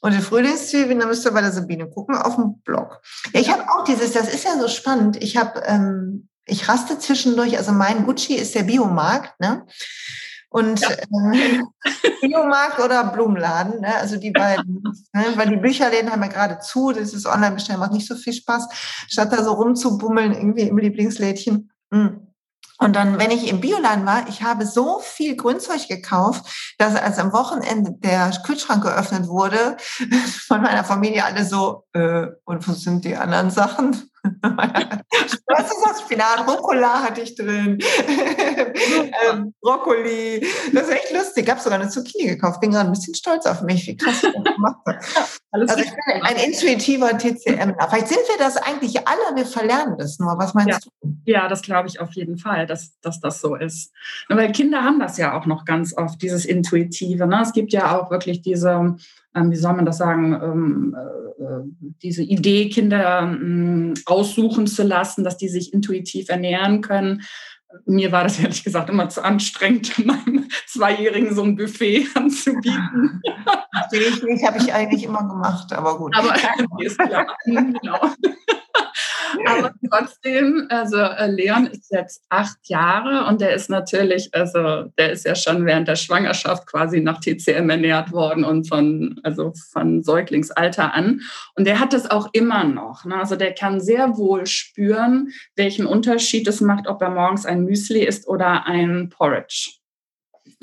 und 0.00 0.12
den 0.14 0.22
Frühlingszwiebeln, 0.22 0.98
dann 0.98 1.08
müsst 1.08 1.26
ihr 1.26 1.32
bei 1.32 1.42
der 1.42 1.52
Sabine 1.52 1.88
gucken 1.88 2.16
auf 2.16 2.36
dem 2.36 2.60
Blog. 2.62 3.00
Ja, 3.34 3.40
ich 3.40 3.50
habe 3.50 3.62
auch 3.62 3.84
dieses, 3.84 4.12
das 4.12 4.32
ist 4.32 4.44
ja 4.44 4.58
so 4.58 4.68
spannend. 4.68 5.22
Ich 5.22 5.36
habe 5.36 5.60
ähm, 5.66 6.29
ich 6.50 6.68
raste 6.68 6.98
zwischendurch, 6.98 7.56
also 7.56 7.72
mein 7.72 8.04
Gucci 8.04 8.34
ist 8.34 8.54
der 8.54 8.64
Biomarkt, 8.64 9.38
ne? 9.40 9.66
Und 10.50 10.80
ja. 10.80 10.90
äh, 10.90 11.62
Biomarkt 12.20 12.80
oder 12.80 13.04
Blumenladen, 13.04 13.80
ne? 13.80 13.94
also 13.96 14.16
die 14.16 14.32
beiden, 14.32 14.82
ne? 15.12 15.24
weil 15.36 15.48
die 15.48 15.56
Bücherläden 15.56 16.10
haben 16.10 16.22
ja 16.22 16.28
gerade 16.28 16.58
zu, 16.58 16.90
das 16.90 17.14
ist 17.14 17.26
Online-Bestellen, 17.26 17.78
macht 17.78 17.92
nicht 17.92 18.08
so 18.08 18.16
viel 18.16 18.32
Spaß, 18.32 18.68
statt 19.08 19.32
da 19.32 19.44
so 19.44 19.52
rumzubummeln 19.52 20.32
irgendwie 20.32 20.62
im 20.62 20.76
Lieblingslädchen. 20.76 21.70
Mhm. 21.90 22.26
Und 22.78 22.96
dann, 22.96 23.18
wenn 23.18 23.30
ich 23.30 23.46
im 23.46 23.60
Bioladen 23.60 24.06
war, 24.06 24.26
ich 24.28 24.42
habe 24.42 24.64
so 24.66 25.00
viel 25.00 25.36
Grünzeug 25.36 25.86
gekauft, 25.86 26.74
dass 26.78 26.96
als 26.96 27.18
am 27.18 27.32
Wochenende 27.32 27.92
der 27.92 28.30
Kühlschrank 28.44 28.82
geöffnet 28.82 29.28
wurde, 29.28 29.76
von 30.46 30.62
meiner 30.62 30.82
Familie 30.82 31.24
alle 31.24 31.44
so, 31.44 31.84
äh, 31.92 32.26
und 32.44 32.66
wo 32.66 32.72
sind 32.72 33.04
die 33.04 33.16
anderen 33.16 33.50
Sachen? 33.50 34.09
Was 34.42 35.70
ist 35.70 35.84
das? 35.84 36.00
Spinat, 36.00 36.46
Rucola 36.46 37.02
hatte 37.02 37.20
ich 37.20 37.34
drin, 37.34 37.78
ähm, 39.30 39.54
Brokkoli. 39.60 40.46
Das 40.72 40.88
ist 40.88 40.94
echt 40.94 41.12
lustig. 41.12 41.44
Ich 41.44 41.50
habe 41.50 41.60
sogar 41.60 41.80
eine 41.80 41.88
Zucchini 41.88 42.28
gekauft. 42.28 42.60
Bin 42.60 42.72
gerade 42.72 42.88
ein 42.88 42.92
bisschen 42.92 43.14
stolz 43.14 43.46
auf 43.46 43.62
mich, 43.62 43.86
wie 43.86 43.96
krass 43.96 44.22
ich 44.22 44.32
das 44.32 44.54
gemacht 44.54 44.78
habe. 44.86 44.98
also 45.52 45.78
ich 45.78 45.90
bin 45.90 46.22
ein 46.22 46.36
intuitiver 46.36 47.16
TCM. 47.16 47.74
Vielleicht 47.88 48.08
sind 48.08 48.20
wir 48.28 48.38
das 48.38 48.56
eigentlich 48.56 49.06
alle, 49.06 49.36
wir 49.36 49.46
verlernen 49.46 49.96
das 49.98 50.18
nur. 50.18 50.36
Was 50.38 50.54
meinst 50.54 50.70
ja. 50.70 50.78
du? 51.02 51.14
Ja, 51.24 51.48
das 51.48 51.62
glaube 51.62 51.88
ich 51.88 52.00
auf 52.00 52.12
jeden 52.12 52.38
Fall, 52.38 52.66
dass, 52.66 52.98
dass 53.00 53.20
das 53.20 53.40
so 53.40 53.54
ist. 53.54 53.92
Weil 54.28 54.52
Kinder 54.52 54.82
haben 54.82 55.00
das 55.00 55.16
ja 55.16 55.38
auch 55.38 55.46
noch 55.46 55.64
ganz 55.64 55.96
oft, 55.96 56.20
dieses 56.22 56.44
Intuitive. 56.44 57.26
Ne? 57.26 57.40
Es 57.42 57.52
gibt 57.52 57.72
ja 57.72 57.98
auch 57.98 58.10
wirklich 58.10 58.42
diese 58.42 58.96
wie 59.34 59.56
soll 59.56 59.74
man 59.74 59.86
das 59.86 59.98
sagen, 59.98 60.32
ähm, 60.34 60.96
äh, 60.96 61.42
äh, 61.42 61.62
diese 62.02 62.22
Idee, 62.22 62.68
Kinder 62.68 63.20
ähm, 63.22 63.94
aussuchen 64.06 64.66
zu 64.66 64.82
lassen, 64.82 65.24
dass 65.24 65.36
die 65.36 65.48
sich 65.48 65.72
intuitiv 65.72 66.28
ernähren 66.28 66.80
können. 66.80 67.22
Mir 67.86 68.12
war 68.12 68.24
das 68.24 68.38
ehrlich 68.42 68.64
gesagt 68.64 68.90
immer 68.90 69.08
zu 69.08 69.24
anstrengend, 69.24 69.98
meinem 70.04 70.48
Zweijährigen 70.66 71.34
so 71.34 71.42
ein 71.42 71.56
Buffet 71.56 72.06
anzubieten. 72.14 73.22
Das 73.90 74.42
habe 74.44 74.58
ich 74.58 74.72
eigentlich 74.72 75.04
immer 75.04 75.26
gemacht, 75.26 75.72
aber 75.72 75.98
gut. 75.98 76.14
Aber 76.16 76.34
ist 76.82 76.98
klar, 76.98 77.26
genau. 77.44 78.12
Aber 79.46 79.72
trotzdem, 79.90 80.66
also 80.68 80.96
äh, 80.96 81.30
Leon 81.30 81.66
ist 81.66 81.90
jetzt 81.90 82.22
acht 82.28 82.58
Jahre 82.64 83.26
und 83.28 83.40
der 83.40 83.54
ist 83.54 83.70
natürlich, 83.70 84.34
also 84.34 84.90
der 84.98 85.12
ist 85.12 85.24
ja 85.24 85.34
schon 85.34 85.66
während 85.66 85.88
der 85.88 85.96
Schwangerschaft 85.96 86.66
quasi 86.66 87.00
nach 87.00 87.20
TCM 87.20 87.70
ernährt 87.70 88.12
worden 88.12 88.44
und 88.44 88.68
von, 88.68 89.20
also 89.22 89.52
von 89.72 90.02
Säuglingsalter 90.02 90.94
an. 90.94 91.20
Und 91.54 91.66
der 91.66 91.80
hat 91.80 91.92
das 91.92 92.10
auch 92.10 92.28
immer 92.32 92.64
noch. 92.64 93.04
Ne? 93.04 93.16
Also 93.16 93.36
der 93.36 93.54
kann 93.54 93.80
sehr 93.80 94.16
wohl 94.16 94.46
spüren, 94.46 95.30
welchen 95.56 95.86
Unterschied 95.86 96.46
es 96.48 96.60
macht, 96.60 96.86
ob 96.86 97.02
er 97.02 97.10
morgens 97.10 97.46
ein 97.46 97.64
Müsli 97.64 98.04
isst 98.04 98.28
oder 98.28 98.66
ein 98.66 99.08
Porridge. 99.10 99.79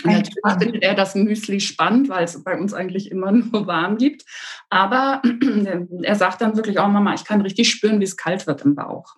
Natürlich 0.04 0.36
findet 0.60 0.84
er 0.84 0.94
das 0.94 1.16
Müsli 1.16 1.60
spannend, 1.60 2.10
weil 2.10 2.24
es 2.24 2.44
bei 2.44 2.58
uns 2.58 2.74
eigentlich 2.74 3.12
immer 3.12 3.32
nur 3.32 3.68
warm 3.68 3.98
gibt. 3.98 4.26
Aber 4.70 5.22
er 6.04 6.16
sagt 6.16 6.42
dann 6.42 6.56
wirklich 6.56 6.80
auch, 6.80 6.88
Mama, 6.88 7.14
ich 7.14 7.24
kann 7.24 7.42
richtig 7.42 7.70
spüren, 7.70 8.00
wie 8.00 8.06
es 8.06 8.18
kalt 8.18 8.48
wird 8.48 8.62
im 8.62 8.76
Bauch. 8.76 9.16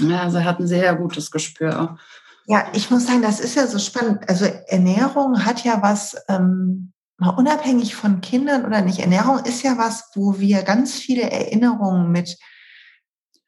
Also 0.00 0.38
er 0.38 0.44
hat 0.44 0.58
ein 0.58 0.66
sehr 0.66 0.94
gutes 0.96 1.30
Gespür. 1.30 1.98
Ja, 2.46 2.66
ich 2.72 2.90
muss 2.90 3.06
sagen, 3.06 3.22
das 3.22 3.40
ist 3.40 3.54
ja 3.54 3.66
so 3.66 3.78
spannend. 3.78 4.28
Also 4.28 4.44
Ernährung 4.66 5.44
hat 5.44 5.64
ja 5.64 5.82
was, 5.82 6.16
ähm, 6.28 6.92
unabhängig 7.18 7.94
von 7.94 8.20
Kindern 8.20 8.64
oder 8.64 8.82
nicht. 8.82 8.98
Ernährung 8.98 9.38
ist 9.44 9.62
ja 9.62 9.78
was, 9.78 10.10
wo 10.14 10.38
wir 10.38 10.62
ganz 10.62 10.94
viele 10.94 11.30
Erinnerungen 11.30 12.10
mit 12.10 12.36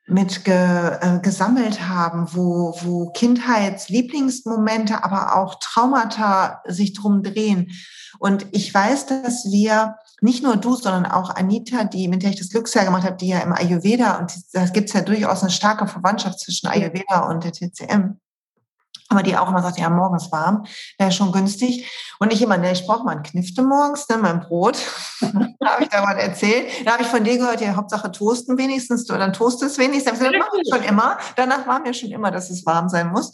mit 0.07 0.45
ge, 0.45 0.55
äh, 0.55 1.19
gesammelt 1.21 1.89
haben, 1.89 2.29
wo, 2.33 2.77
wo 2.83 3.11
Kindheitslieblingsmomente, 3.11 5.03
aber 5.03 5.37
auch 5.37 5.57
Traumata 5.57 6.63
sich 6.67 6.95
drum 6.95 7.23
drehen. 7.23 7.73
Und 8.19 8.47
ich 8.53 8.73
weiß, 8.73 9.07
dass 9.07 9.51
wir, 9.51 9.97
nicht 10.21 10.43
nur 10.43 10.57
du, 10.57 10.77
sondern 10.77 11.07
auch 11.07 11.31
Anita, 11.31 11.85
die, 11.85 12.09
mit 12.09 12.23
der 12.23 12.31
ich 12.31 12.39
das 12.39 12.51
Glücksjahr 12.51 12.85
gemacht 12.85 13.05
habe, 13.05 13.17
die 13.17 13.29
ja 13.29 13.41
im 13.41 13.53
Ayurveda, 13.53 14.19
und 14.19 14.33
da 14.53 14.65
gibt 14.67 14.89
es 14.89 14.95
ja 14.95 15.03
durchaus 15.03 15.43
eine 15.43 15.51
starke 15.51 15.87
Verwandtschaft 15.87 16.41
zwischen 16.41 16.69
Ayurveda 16.69 17.29
und 17.29 17.45
der 17.45 17.53
TCM. 17.53 18.19
Aber 19.09 19.23
die 19.23 19.37
auch 19.37 19.49
immer 19.49 19.63
sagt, 19.63 19.79
ja, 19.79 19.89
morgens 19.89 20.33
warm, 20.33 20.67
wäre 20.99 21.13
schon 21.13 21.33
günstig. 21.33 21.91
Und 22.19 22.33
ich 22.33 22.43
immer, 22.43 22.57
ne, 22.57 22.73
ich 22.73 22.87
brauche 22.87 23.05
mal 23.05 23.13
einen 23.13 23.23
Knifte 23.23 23.63
morgens, 23.63 24.09
ne, 24.09 24.17
mein 24.17 24.41
Brot. 24.41 24.79
habe 25.21 25.83
ich 25.83 25.89
da 25.89 26.03
mal 26.03 26.17
erzählt. 26.17 26.71
Da 26.85 26.93
habe 26.93 27.03
ich 27.03 27.09
von 27.09 27.25
dir 27.25 27.39
gehört, 27.39 27.61
ja, 27.61 27.77
Hauptsache 27.77 28.11
toasten 28.11 28.59
wenigstens, 28.59 29.09
oder 29.09 29.19
dann 29.19 29.33
toastest 29.33 29.79
wenigstens. 29.79 30.19
Das 30.19 30.33
mache 30.33 30.61
ich 30.61 30.69
schon 30.73 30.83
immer. 30.83 31.19
Danach 31.37 31.67
war 31.67 31.81
mir 31.81 31.95
schon 31.95 32.11
immer, 32.11 32.31
dass 32.31 32.51
es 32.51 32.67
warm 32.67 32.89
sein 32.89 33.09
muss. 33.09 33.33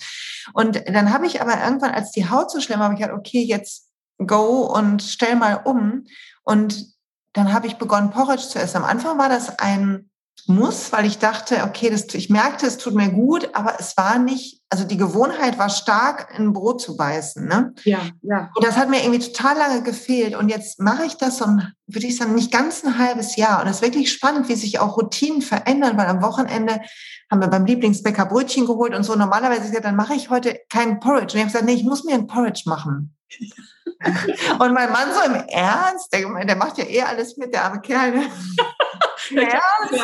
Und 0.52 0.82
dann 0.88 1.12
habe 1.12 1.26
ich 1.26 1.40
aber 1.40 1.62
irgendwann, 1.62 1.92
als 1.92 2.10
die 2.10 2.28
Haut 2.28 2.50
so 2.50 2.60
schlimm 2.60 2.78
war, 2.78 2.84
habe 2.84 2.94
ich 2.94 3.00
gedacht, 3.00 3.18
okay, 3.18 3.42
jetzt 3.42 3.88
go 4.18 4.66
und 4.66 5.02
stell 5.02 5.36
mal 5.36 5.60
um. 5.64 6.04
Und 6.42 6.92
dann 7.32 7.52
habe 7.52 7.66
ich 7.66 7.76
begonnen, 7.76 8.10
Porridge 8.10 8.48
zu 8.48 8.58
essen. 8.58 8.78
Am 8.78 8.84
Anfang 8.84 9.18
war 9.18 9.28
das 9.28 9.58
ein 9.58 10.10
muss, 10.46 10.92
weil 10.92 11.06
ich 11.06 11.18
dachte, 11.18 11.62
okay, 11.64 11.90
das, 11.90 12.06
ich 12.14 12.30
merkte, 12.30 12.66
es 12.66 12.78
tut 12.78 12.94
mir 12.94 13.10
gut, 13.10 13.50
aber 13.54 13.76
es 13.78 13.96
war 13.96 14.18
nicht, 14.18 14.62
also 14.70 14.84
die 14.84 14.96
Gewohnheit 14.96 15.58
war 15.58 15.68
stark, 15.68 16.34
in 16.36 16.52
Brot 16.52 16.80
zu 16.80 16.96
beißen. 16.96 17.46
Ne? 17.46 17.74
Ja, 17.84 18.00
ja. 18.22 18.50
Und 18.54 18.64
das 18.64 18.76
hat 18.76 18.88
mir 18.88 19.02
irgendwie 19.02 19.20
total 19.20 19.56
lange 19.56 19.82
gefehlt. 19.82 20.34
Und 20.34 20.48
jetzt 20.48 20.80
mache 20.80 21.04
ich 21.04 21.16
das 21.16 21.38
so, 21.38 21.46
würde 21.46 22.06
ich 22.06 22.16
sagen, 22.16 22.34
nicht 22.34 22.50
ganz 22.50 22.84
ein 22.84 22.98
halbes 22.98 23.36
Jahr. 23.36 23.60
Und 23.60 23.68
es 23.68 23.76
ist 23.76 23.82
wirklich 23.82 24.12
spannend, 24.12 24.48
wie 24.48 24.54
sich 24.54 24.80
auch 24.80 24.96
Routinen 24.96 25.42
verändern, 25.42 25.96
weil 25.96 26.06
am 26.06 26.22
Wochenende 26.22 26.80
haben 27.30 27.40
wir 27.40 27.48
beim 27.48 27.64
Lieblingsbäcker 27.64 28.26
Brötchen 28.26 28.66
geholt 28.66 28.94
und 28.94 29.04
so. 29.04 29.14
Normalerweise 29.14 29.62
gesagt, 29.62 29.84
dann 29.84 29.96
mache 29.96 30.14
ich 30.14 30.30
heute 30.30 30.58
keinen 30.68 31.00
Porridge. 31.00 31.34
Und 31.34 31.34
ich 31.34 31.40
habe 31.40 31.52
gesagt, 31.52 31.64
nee, 31.64 31.74
ich 31.74 31.84
muss 31.84 32.04
mir 32.04 32.14
ein 32.14 32.26
Porridge 32.26 32.64
machen. 32.66 33.16
und 34.58 34.74
mein 34.74 34.92
Mann 34.92 35.08
so 35.14 35.22
im 35.24 35.34
Ernst, 35.48 36.12
der, 36.12 36.44
der 36.44 36.56
macht 36.56 36.78
ja 36.78 36.84
eh 36.84 37.02
alles 37.02 37.36
mit, 37.36 37.54
der 37.54 37.64
arme 37.64 37.80
Kerl. 37.80 38.14
Ne? 39.34 39.42
ja, 39.42 39.60
das 39.90 40.00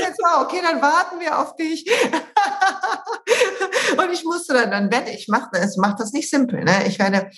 jetzt 0.00 0.20
mal. 0.20 0.44
Okay, 0.44 0.60
dann 0.62 0.82
warten 0.82 1.20
wir 1.20 1.38
auf 1.38 1.54
dich. 1.56 1.88
und 3.98 4.12
ich 4.12 4.24
musste 4.24 4.54
dann, 4.54 4.70
dann 4.70 4.90
werde 4.90 5.10
ich 5.10 5.28
mache 5.28 5.50
es 5.52 5.76
macht 5.76 6.00
das 6.00 6.12
nicht 6.12 6.30
simpel. 6.30 6.64
Ne? 6.64 6.86
Ich 6.86 6.98
werde 6.98 7.30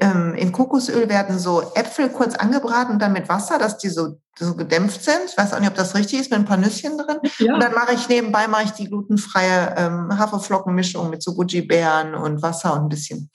ähm, 0.00 0.34
in 0.34 0.52
Kokosöl 0.52 1.08
werden 1.08 1.38
so 1.38 1.62
Äpfel 1.74 2.08
kurz 2.08 2.34
angebraten 2.34 2.94
und 2.94 2.98
dann 2.98 3.12
mit 3.12 3.28
Wasser, 3.28 3.58
dass 3.58 3.78
die 3.78 3.90
so, 3.90 4.18
so 4.38 4.54
gedämpft 4.54 5.04
sind. 5.04 5.20
Ich 5.26 5.36
weiß 5.36 5.52
auch 5.52 5.60
nicht, 5.60 5.68
ob 5.68 5.74
das 5.74 5.94
richtig 5.94 6.20
ist, 6.20 6.30
mit 6.30 6.40
ein 6.40 6.44
paar 6.44 6.56
Nüsschen 6.56 6.96
drin. 6.96 7.18
Ja. 7.38 7.54
Und 7.54 7.62
dann 7.62 7.74
mache 7.74 7.94
ich 7.94 8.08
nebenbei 8.08 8.48
mache 8.48 8.64
ich 8.64 8.72
die 8.72 8.88
glutenfreie 8.88 9.74
ähm, 9.76 10.18
Haferflockenmischung 10.18 11.10
mit 11.10 11.22
so 11.22 11.34
Goji-Beeren 11.34 12.14
und 12.14 12.42
Wasser 12.42 12.72
und 12.72 12.84
ein 12.84 12.88
bisschen 12.88 13.30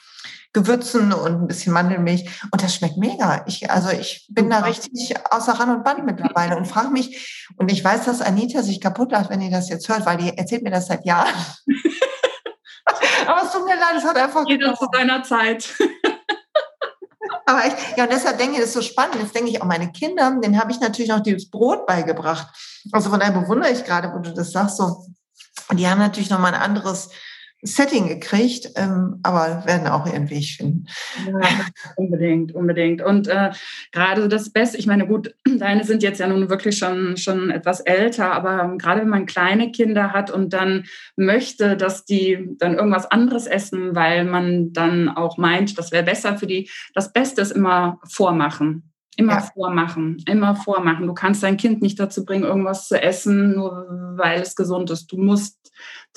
Gewürzen 0.57 1.13
und 1.13 1.43
ein 1.43 1.47
bisschen 1.47 1.71
Mandelmilch. 1.71 2.41
Und 2.51 2.63
das 2.63 2.73
schmeckt 2.73 2.97
mega. 2.97 3.43
Ich, 3.45 3.69
also 3.69 3.89
ich 3.89 4.25
bin 4.29 4.49
da 4.49 4.59
richtig 4.59 5.15
außer 5.29 5.53
Rand 5.53 5.71
und 5.77 5.83
Band 5.83 6.03
mittlerweile 6.05 6.57
und 6.57 6.65
frage 6.65 6.89
mich, 6.89 7.47
und 7.57 7.71
ich 7.71 7.83
weiß, 7.83 8.05
dass 8.05 8.21
Anita 8.21 8.63
sich 8.63 8.81
kaputt 8.81 9.11
lacht, 9.11 9.29
wenn 9.29 9.41
ihr 9.41 9.51
das 9.51 9.69
jetzt 9.69 9.87
hört, 9.87 10.05
weil 10.07 10.17
die 10.17 10.35
erzählt 10.35 10.63
mir 10.63 10.71
das 10.71 10.87
seit 10.87 11.05
Jahren. 11.05 11.33
Aber 13.27 13.43
es 13.43 13.51
tut 13.51 13.65
mir 13.65 13.75
leid, 13.75 13.95
es 13.97 14.03
hat 14.03 14.17
einfach 14.17 14.45
Jeder 14.47 14.73
zu 14.73 14.87
seiner 14.91 15.21
Zeit. 15.21 15.75
Aber 17.45 17.65
ich, 17.65 17.73
ja, 17.95 18.05
und 18.05 18.11
deshalb 18.11 18.39
denke 18.39 18.53
ich, 18.53 18.59
das 18.59 18.69
ist 18.69 18.73
so 18.73 18.81
spannend. 18.81 19.17
Jetzt 19.21 19.35
denke 19.35 19.51
ich 19.51 19.61
auch 19.61 19.65
meine 19.65 19.91
Kinder, 19.91 20.37
denen 20.41 20.59
habe 20.59 20.71
ich 20.71 20.79
natürlich 20.79 21.09
noch 21.09 21.19
dieses 21.19 21.49
Brot 21.49 21.85
beigebracht. 21.85 22.47
Also 22.91 23.09
von 23.09 23.19
daher 23.19 23.39
bewundere 23.39 23.71
ich 23.71 23.83
gerade, 23.83 24.11
wo 24.13 24.19
du 24.19 24.33
das 24.33 24.51
sagst, 24.51 24.77
so. 24.77 25.05
Und 25.69 25.77
die 25.77 25.87
haben 25.87 25.99
natürlich 25.99 26.29
noch 26.29 26.39
mal 26.39 26.53
ein 26.53 26.61
anderes 26.61 27.09
Setting 27.63 28.07
gekriegt, 28.07 28.69
ähm, 28.75 29.19
aber 29.23 29.63
werden 29.65 29.87
auch 29.87 30.05
ihren 30.05 30.29
Weg 30.29 30.45
finden. 30.45 30.85
Ja, 31.25 31.41
unbedingt, 31.95 32.53
unbedingt. 32.53 33.01
Und 33.01 33.27
äh, 33.27 33.51
gerade 33.91 34.27
das 34.27 34.51
Beste, 34.51 34.77
ich 34.77 34.85
meine, 34.85 35.07
gut, 35.07 35.33
deine 35.57 35.83
sind 35.83 36.03
jetzt 36.03 36.19
ja 36.19 36.27
nun 36.27 36.49
wirklich 36.49 36.77
schon, 36.77 37.17
schon 37.17 37.49
etwas 37.49 37.79
älter, 37.79 38.31
aber 38.31 38.77
gerade 38.77 39.01
wenn 39.01 39.09
man 39.09 39.25
kleine 39.25 39.71
Kinder 39.71 40.13
hat 40.13 40.29
und 40.29 40.53
dann 40.53 40.85
möchte, 41.15 41.75
dass 41.77 42.05
die 42.05 42.47
dann 42.59 42.75
irgendwas 42.75 43.09
anderes 43.09 43.47
essen, 43.47 43.95
weil 43.95 44.25
man 44.25 44.71
dann 44.71 45.09
auch 45.09 45.37
meint, 45.37 45.77
das 45.79 45.91
wäre 45.91 46.03
besser 46.03 46.37
für 46.37 46.47
die, 46.47 46.69
das 46.93 47.11
Beste 47.11 47.41
ist 47.41 47.51
immer 47.51 47.99
vormachen. 48.07 48.93
Immer 49.19 49.33
ja. 49.33 49.41
vormachen, 49.41 50.23
immer 50.27 50.55
vormachen. 50.55 51.07
Du 51.07 51.13
kannst 51.15 51.41
dein 51.41 51.57
Kind 51.57 51.81
nicht 51.81 51.99
dazu 51.99 52.23
bringen, 52.23 52.43
irgendwas 52.43 52.87
zu 52.87 53.01
essen, 53.01 53.55
nur 53.55 54.13
weil 54.15 54.41
es 54.41 54.55
gesund 54.55 54.91
ist. 54.91 55.11
Du 55.11 55.17
musst 55.17 55.57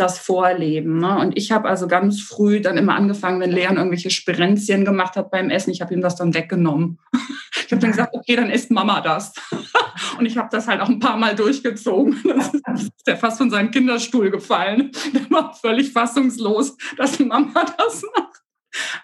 das 0.01 0.19
vorleben. 0.19 0.99
Ne? 0.99 1.19
Und 1.19 1.37
ich 1.37 1.53
habe 1.53 1.69
also 1.69 1.87
ganz 1.87 2.21
früh 2.21 2.61
dann 2.61 2.77
immer 2.77 2.95
angefangen, 2.95 3.41
wenn 3.41 3.53
Leon 3.53 3.77
irgendwelche 3.77 4.11
Spirenzchen 4.11 4.85
gemacht 4.85 5.17
hat 5.17 5.31
beim 5.31 5.51
Essen, 5.51 5.71
ich 5.71 5.81
habe 5.81 5.95
ihm 5.95 6.01
das 6.01 6.17
dann 6.17 6.35
weggenommen. 6.35 6.99
Ich 7.67 7.73
habe 7.73 7.83
dann 7.83 7.93
gesagt, 7.93 8.15
okay, 8.17 8.35
dann 8.35 8.51
isst 8.51 8.73
Mama 8.73 9.01
das. 9.01 9.33
Und 10.19 10.27
ich 10.27 10.37
habe 10.37 10.49
das 10.51 10.67
halt 10.67 10.81
auch 10.81 10.89
ein 10.89 10.99
paar 10.99 11.17
Mal 11.17 11.37
durchgezogen. 11.37 12.21
Dann 12.25 12.75
ist 12.75 13.07
der 13.07 13.17
fast 13.17 13.39
von 13.39 13.49
seinem 13.49 13.71
Kinderstuhl 13.71 14.31
gefallen. 14.31 14.91
Der 15.15 15.31
war 15.31 15.55
völlig 15.55 15.93
fassungslos, 15.93 16.77
dass 16.97 17.21
Mama 17.21 17.65
das 17.79 18.03
macht. 18.17 18.43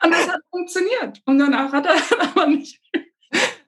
Und 0.02 0.10
das 0.10 0.28
hat 0.28 0.40
funktioniert. 0.50 1.22
Und 1.26 1.38
danach 1.38 1.72
hat 1.72 1.86
er 1.86 2.28
aber 2.28 2.48
nicht 2.48 2.80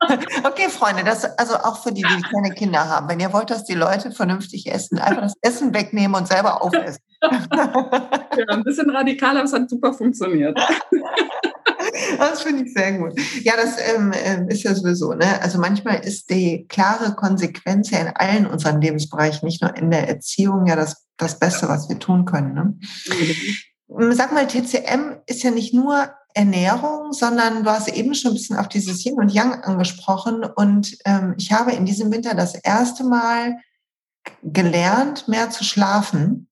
Okay, 0.44 0.68
Freunde, 0.68 1.04
das 1.04 1.24
also 1.38 1.54
auch 1.54 1.82
für 1.82 1.92
die, 1.92 2.02
die 2.02 2.22
keine 2.22 2.54
Kinder 2.54 2.88
haben. 2.88 3.08
Wenn 3.08 3.20
ihr 3.20 3.32
wollt, 3.32 3.50
dass 3.50 3.64
die 3.64 3.74
Leute 3.74 4.10
vernünftig 4.10 4.70
essen, 4.70 4.98
einfach 4.98 5.22
das 5.22 5.34
Essen 5.40 5.74
wegnehmen 5.74 6.14
und 6.14 6.28
selber 6.28 6.62
aufessen. 6.62 7.02
ja, 7.22 8.44
ein 8.48 8.64
bisschen 8.64 8.90
radikaler, 8.90 9.40
aber 9.40 9.44
es 9.44 9.52
hat 9.52 9.68
super 9.68 9.92
funktioniert. 9.92 10.58
Das 12.18 12.42
finde 12.42 12.64
ich 12.64 12.72
sehr 12.72 12.92
gut. 12.92 13.18
Ja, 13.42 13.54
das 13.56 13.76
ähm, 13.94 14.12
ähm, 14.14 14.48
ist 14.48 14.62
ja 14.62 14.74
sowieso. 14.74 15.14
Ne? 15.14 15.40
Also 15.42 15.58
manchmal 15.58 16.00
ist 16.04 16.30
die 16.30 16.66
klare 16.68 17.14
Konsequenz 17.14 17.90
ja 17.90 18.00
in 18.00 18.08
allen 18.08 18.46
unseren 18.46 18.80
Lebensbereichen, 18.80 19.46
nicht 19.46 19.62
nur 19.62 19.76
in 19.76 19.90
der 19.90 20.08
Erziehung, 20.08 20.66
ja 20.66 20.76
das, 20.76 21.06
das 21.16 21.38
Beste, 21.38 21.68
was 21.68 21.88
wir 21.88 21.98
tun 21.98 22.24
können. 22.24 22.54
Ne? 22.54 24.14
Sag 24.14 24.32
mal, 24.32 24.46
TCM 24.46 25.16
ist 25.26 25.42
ja 25.42 25.50
nicht 25.50 25.74
nur 25.74 26.10
Ernährung, 26.38 27.12
sondern 27.12 27.64
du 27.64 27.70
hast 27.70 27.88
eben 27.88 28.14
schon 28.14 28.30
ein 28.30 28.34
bisschen 28.34 28.56
auf 28.56 28.68
dieses 28.68 29.04
Yin 29.04 29.16
und 29.16 29.32
Yang 29.32 29.64
angesprochen. 29.64 30.44
Und 30.44 30.96
ähm, 31.04 31.34
ich 31.36 31.52
habe 31.52 31.72
in 31.72 31.84
diesem 31.84 32.12
Winter 32.12 32.34
das 32.34 32.54
erste 32.54 33.02
Mal 33.02 33.56
gelernt, 34.44 35.26
mehr 35.26 35.50
zu 35.50 35.64
schlafen. 35.64 36.48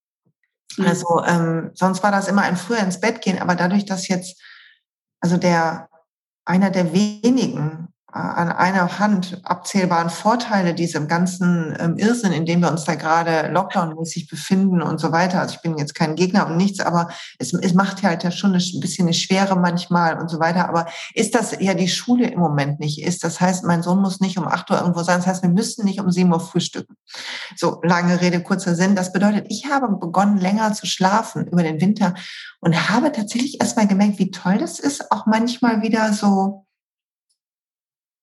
Mhm. 0.77 0.87
Also 0.87 1.23
ähm, 1.25 1.71
sonst 1.75 2.03
war 2.03 2.11
das 2.11 2.27
immer 2.27 2.43
ein 2.43 2.57
früher 2.57 2.81
ins 2.81 3.01
Bett 3.01 3.23
gehen, 3.23 3.39
aber 3.39 3.55
dadurch, 3.55 3.85
dass 3.85 4.09
jetzt 4.09 4.43
also 5.21 5.37
der 5.37 5.89
einer 6.45 6.71
der 6.71 6.93
wenigen 6.93 7.86
an 8.17 8.51
einer 8.51 8.99
Hand 8.99 9.41
abzählbaren 9.45 10.11
Vorteile 10.11 10.75
diesem 10.75 11.09
ganzen 11.09 11.77
ähm, 11.79 11.97
Irrsinn, 11.97 12.33
in 12.33 12.47
dem 12.47 12.61
wir 12.61 12.71
uns 12.71 12.85
da 12.85 12.95
gerade 12.95 13.53
lockdownmäßig 13.53 14.29
befinden 14.29 14.83
und 14.83 14.99
so 14.99 15.13
weiter. 15.13 15.41
Also 15.41 15.57
ich 15.57 15.63
bin 15.63 15.77
jetzt 15.79 15.95
kein 15.95 16.15
Gegner 16.15 16.47
und 16.47 16.57
nichts, 16.57 16.81
aber 16.81 17.09
es, 17.39 17.53
es 17.53 17.75
macht 17.75 18.03
halt 18.03 18.25
ja 18.25 18.31
schon 18.31 18.55
ein 18.55 18.81
bisschen 18.81 19.07
eine 19.07 19.15
Schwere 19.15 19.57
manchmal 19.57 20.19
und 20.19 20.29
so 20.29 20.41
weiter. 20.41 20.69
Aber 20.69 20.87
ist 21.15 21.35
das 21.35 21.57
ja 21.61 21.75
die 21.75 21.89
Schule 21.89 22.29
im 22.29 22.41
Moment 22.41 22.81
nicht 22.81 23.03
ist? 23.03 23.23
Das 23.23 23.41
heißt, 23.41 23.65
mein 23.65 23.83
Sohn 23.83 24.01
muss 24.01 24.21
nicht 24.21 24.39
um 24.39 24.47
acht 24.47 24.71
Uhr 24.71 24.79
irgendwo 24.79 25.03
sein. 25.03 25.19
Das 25.19 25.27
heißt, 25.27 25.43
wir 25.43 25.51
müssen 25.51 25.85
nicht 25.85 26.01
um 26.01 26.11
sieben 26.11 26.33
Uhr 26.33 26.41
frühstücken. 26.41 26.97
So 27.57 27.81
lange 27.83 28.21
Rede, 28.21 28.43
kurzer 28.43 28.75
Sinn. 28.75 28.97
Das 28.97 29.13
bedeutet, 29.13 29.47
ich 29.49 29.67
habe 29.71 29.89
begonnen, 29.97 30.39
länger 30.39 30.73
zu 30.73 30.87
schlafen 30.87 31.47
über 31.47 31.63
den 31.63 31.81
Winter 31.81 32.15
und 32.61 32.91
habe 32.91 33.13
tatsächlich 33.13 33.61
erstmal 33.61 33.87
gemerkt, 33.87 34.19
wie 34.19 34.31
toll 34.31 34.59
das 34.59 34.81
ist, 34.81 35.13
auch 35.13 35.27
manchmal 35.27 35.83
wieder 35.83 36.13
so 36.13 36.66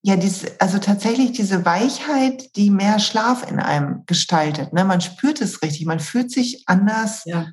ja, 0.06 0.18
dies, 0.18 0.44
also 0.60 0.80
tatsächlich 0.80 1.32
diese 1.32 1.64
Weichheit, 1.64 2.58
die 2.58 2.70
mehr 2.70 3.00
Schlaf 3.00 3.50
in 3.50 3.58
einem 3.60 4.04
gestaltet. 4.06 4.74
Ne? 4.74 4.84
Man 4.84 5.00
spürt 5.00 5.40
es 5.40 5.62
richtig, 5.62 5.86
man 5.86 6.02
fühlt 6.02 6.30
sich 6.30 6.64
anders. 6.68 7.24
Ja. 7.24 7.48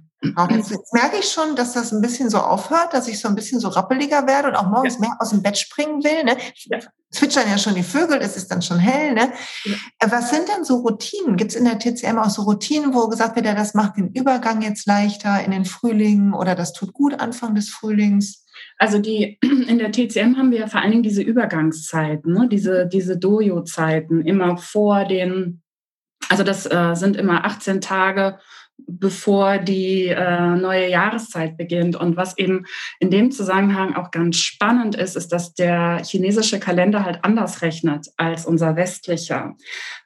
Jetzt, 0.50 0.70
jetzt, 0.70 0.92
merke 0.92 1.16
ich 1.18 1.30
schon, 1.30 1.54
dass 1.54 1.72
das 1.72 1.92
ein 1.92 2.02
bisschen 2.02 2.28
so 2.28 2.38
aufhört, 2.38 2.92
dass 2.92 3.06
ich 3.06 3.20
so 3.20 3.28
ein 3.28 3.36
bisschen 3.36 3.60
so 3.60 3.68
rappeliger 3.68 4.26
werde 4.26 4.48
und 4.48 4.56
auch 4.56 4.66
morgens 4.66 4.94
ja. 4.94 5.00
mehr 5.00 5.16
aus 5.20 5.30
dem 5.30 5.42
Bett 5.42 5.56
springen 5.56 6.02
will. 6.02 6.24
Ne? 6.24 6.36
Ja. 6.66 6.80
Zwitschern 7.12 7.48
ja 7.48 7.56
schon 7.56 7.76
die 7.76 7.84
Vögel, 7.84 8.18
es 8.20 8.36
ist 8.36 8.50
dann 8.50 8.60
schon 8.62 8.80
hell. 8.80 9.14
Ne? 9.14 9.32
Ja. 9.64 9.76
Äh, 10.00 10.10
was 10.10 10.30
sind 10.30 10.48
denn 10.48 10.64
so 10.64 10.78
Routinen? 10.78 11.36
Gibt 11.36 11.52
es 11.52 11.56
in 11.56 11.64
der 11.64 11.78
TCM 11.78 12.18
auch 12.18 12.30
so 12.30 12.42
Routinen, 12.42 12.94
wo 12.94 13.06
gesagt 13.06 13.36
wird, 13.36 13.46
ja, 13.46 13.54
das 13.54 13.74
macht 13.74 13.96
den 13.96 14.08
Übergang 14.08 14.60
jetzt 14.60 14.86
leichter 14.86 15.42
in 15.42 15.52
den 15.52 15.64
Frühling 15.64 16.32
oder 16.32 16.56
das 16.56 16.72
tut 16.72 16.92
gut 16.92 17.20
Anfang 17.20 17.54
des 17.54 17.70
Frühlings? 17.70 18.44
Also 18.80 18.98
die 18.98 19.38
in 19.42 19.78
der 19.78 19.92
TCM 19.92 20.36
haben 20.36 20.50
wir 20.50 20.60
ja 20.60 20.66
vor 20.66 20.80
allen 20.80 20.90
Dingen 20.90 21.02
diese 21.02 21.22
Übergangszeiten, 21.22 22.32
ne? 22.32 22.48
diese, 22.50 22.88
diese 22.88 23.18
Dojo-Zeiten, 23.18 24.22
immer 24.22 24.56
vor 24.56 25.04
den, 25.04 25.62
also 26.28 26.42
das 26.42 26.66
äh, 26.66 26.94
sind 26.94 27.16
immer 27.16 27.44
18 27.44 27.80
Tage 27.82 28.38
bevor 28.86 29.58
die 29.58 30.06
äh, 30.06 30.56
neue 30.56 30.88
Jahreszeit 30.88 31.58
beginnt. 31.58 31.96
Und 31.96 32.16
was 32.16 32.38
eben 32.38 32.64
in 32.98 33.10
dem 33.10 33.30
Zusammenhang 33.30 33.94
auch 33.94 34.10
ganz 34.10 34.38
spannend 34.38 34.94
ist, 34.94 35.16
ist, 35.16 35.28
dass 35.32 35.52
der 35.52 36.02
chinesische 36.02 36.58
Kalender 36.58 37.04
halt 37.04 37.22
anders 37.22 37.60
rechnet 37.60 38.06
als 38.16 38.46
unser 38.46 38.76
westlicher 38.76 39.54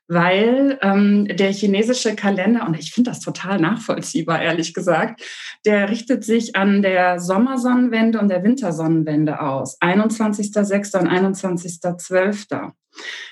weil 0.09 0.79
ähm, 0.83 1.27
der 1.27 1.53
chinesische 1.53 2.14
Kalender, 2.14 2.67
und 2.67 2.79
ich 2.79 2.93
finde 2.93 3.11
das 3.11 3.21
total 3.21 3.59
nachvollziehbar, 3.59 4.43
ehrlich 4.43 4.75
gesagt, 4.75 5.23
der 5.64 5.88
richtet 5.90 6.25
sich 6.25 6.57
an 6.57 6.83
der 6.83 7.19
Sommersonnenwende 7.21 8.21
und 8.21 8.29
der 8.29 8.43
Wintersonnenwende 8.43 9.40
aus. 9.40 9.81
21.06. 9.81 10.99
und 10.99 11.09
21.12. 11.09 12.73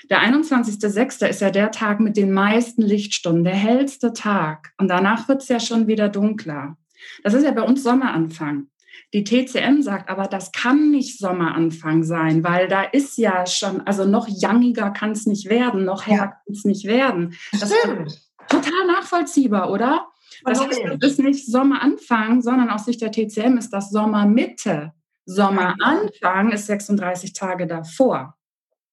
Der 0.09 0.19
21.06. 0.19 1.27
ist 1.27 1.41
ja 1.41 1.51
der 1.51 1.71
Tag 1.71 1.99
mit 1.99 2.17
den 2.17 2.31
meisten 2.31 2.81
Lichtstunden, 2.81 3.43
der 3.43 3.55
hellste 3.55 4.13
Tag. 4.13 4.73
Und 4.77 4.87
danach 4.89 5.27
wird 5.27 5.41
es 5.41 5.47
ja 5.47 5.59
schon 5.59 5.87
wieder 5.87 6.09
dunkler. 6.09 6.77
Das 7.23 7.33
ist 7.33 7.43
ja 7.43 7.51
bei 7.51 7.61
uns 7.61 7.83
Sommeranfang. 7.83 8.67
Die 9.13 9.23
TCM 9.23 9.83
sagt 9.83 10.09
aber, 10.09 10.23
das 10.27 10.51
kann 10.51 10.89
nicht 10.89 11.19
Sommeranfang 11.19 12.03
sein, 12.03 12.43
weil 12.43 12.67
da 12.67 12.81
ist 12.81 13.17
ja 13.17 13.45
schon, 13.45 13.81
also 13.81 14.05
noch 14.05 14.27
youngiger 14.27 14.89
kann 14.89 15.11
es 15.11 15.27
nicht 15.27 15.49
werden, 15.49 15.85
noch 15.85 16.07
heller 16.07 16.17
ja. 16.17 16.27
kann 16.27 16.53
es 16.53 16.65
nicht 16.65 16.85
werden. 16.85 17.35
Das 17.51 17.71
Stimmt. 17.71 18.07
ist 18.07 18.33
total 18.49 18.87
nachvollziehbar, 18.87 19.69
oder? 19.69 20.07
Das 20.45 20.59
heißt, 20.59 20.81
es 20.99 21.11
ist 21.11 21.19
nicht 21.19 21.45
Sommeranfang, 21.45 22.41
sondern 22.41 22.69
aus 22.71 22.85
Sicht 22.85 23.01
der 23.01 23.11
TCM 23.11 23.57
ist 23.57 23.69
das 23.69 23.91
Sommermitte. 23.91 24.93
Sommeranfang 25.25 26.51
ist 26.51 26.65
36 26.65 27.33
Tage 27.33 27.67
davor. 27.67 28.35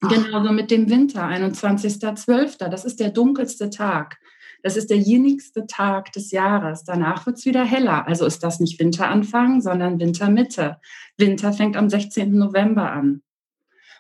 Genauso 0.00 0.52
mit 0.52 0.70
dem 0.70 0.88
Winter, 0.88 1.24
21.12. 1.24 2.68
Das 2.68 2.85
ist 2.85 3.00
der 3.00 3.11
dunkelste 3.11 3.68
Tag. 3.68 4.18
Das 4.62 4.77
ist 4.77 4.90
der 4.90 4.99
jenigste 4.99 5.66
Tag 5.66 6.12
des 6.12 6.31
Jahres. 6.31 6.85
Danach 6.85 7.27
wird 7.27 7.38
es 7.38 7.44
wieder 7.44 7.64
heller. 7.64 8.07
Also 8.07 8.27
ist 8.27 8.42
das 8.42 8.61
nicht 8.61 8.79
Winteranfang, 8.79 9.61
sondern 9.61 10.01
Wintermitte. 10.01 10.79
Winter 11.16 11.53
fängt 11.53 11.77
am 11.77 11.88
16. 11.88 12.37
November 12.37 12.92
an. 12.92 13.23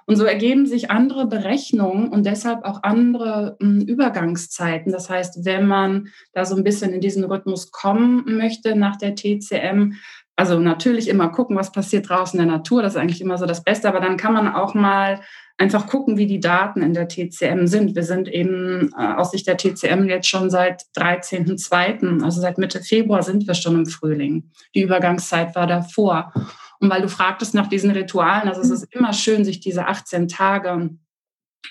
Und 0.06 0.16
so 0.16 0.24
ergeben 0.24 0.66
sich 0.66 0.90
andere 0.90 1.26
Berechnungen 1.26 2.08
und 2.08 2.26
deshalb 2.26 2.64
auch 2.64 2.82
andere 2.82 3.56
hm, 3.60 3.82
Übergangszeiten. 3.82 4.90
Das 4.90 5.08
heißt, 5.08 5.44
wenn 5.44 5.66
man 5.66 6.08
da 6.32 6.44
so 6.44 6.56
ein 6.56 6.64
bisschen 6.64 6.92
in 6.92 7.00
diesen 7.00 7.22
Rhythmus 7.22 7.70
kommen 7.70 8.24
möchte 8.26 8.74
nach 8.74 8.96
der 8.96 9.14
TCM, 9.14 9.92
also 10.34 10.58
natürlich 10.58 11.08
immer 11.08 11.28
gucken, 11.28 11.56
was 11.56 11.70
passiert 11.70 12.08
draußen 12.08 12.40
in 12.40 12.46
der 12.46 12.56
Natur, 12.56 12.82
das 12.82 12.94
ist 12.94 13.00
eigentlich 13.00 13.20
immer 13.20 13.38
so 13.38 13.46
das 13.46 13.62
Beste, 13.62 13.88
aber 13.88 14.00
dann 14.00 14.16
kann 14.16 14.32
man 14.32 14.48
auch 14.52 14.74
mal 14.74 15.20
einfach 15.60 15.86
gucken, 15.86 16.16
wie 16.16 16.26
die 16.26 16.40
Daten 16.40 16.80
in 16.80 16.94
der 16.94 17.06
TCM 17.06 17.66
sind. 17.66 17.94
Wir 17.94 18.02
sind 18.02 18.28
eben 18.28 18.90
äh, 18.98 19.14
aus 19.14 19.32
Sicht 19.32 19.46
der 19.46 19.58
TCM 19.58 20.08
jetzt 20.08 20.26
schon 20.26 20.48
seit 20.48 20.84
13.02., 20.96 22.24
also 22.24 22.40
seit 22.40 22.56
Mitte 22.56 22.80
Februar 22.80 23.22
sind 23.22 23.46
wir 23.46 23.52
schon 23.52 23.74
im 23.74 23.86
Frühling. 23.86 24.50
Die 24.74 24.82
Übergangszeit 24.82 25.54
war 25.54 25.66
davor. 25.66 26.32
Und 26.80 26.88
weil 26.88 27.02
du 27.02 27.08
fragtest 27.08 27.54
nach 27.54 27.66
diesen 27.66 27.90
Ritualen, 27.90 28.48
also 28.48 28.62
es 28.62 28.70
ist 28.70 28.94
immer 28.94 29.12
schön, 29.12 29.44
sich 29.44 29.60
diese 29.60 29.86
18 29.86 30.28
Tage 30.28 30.96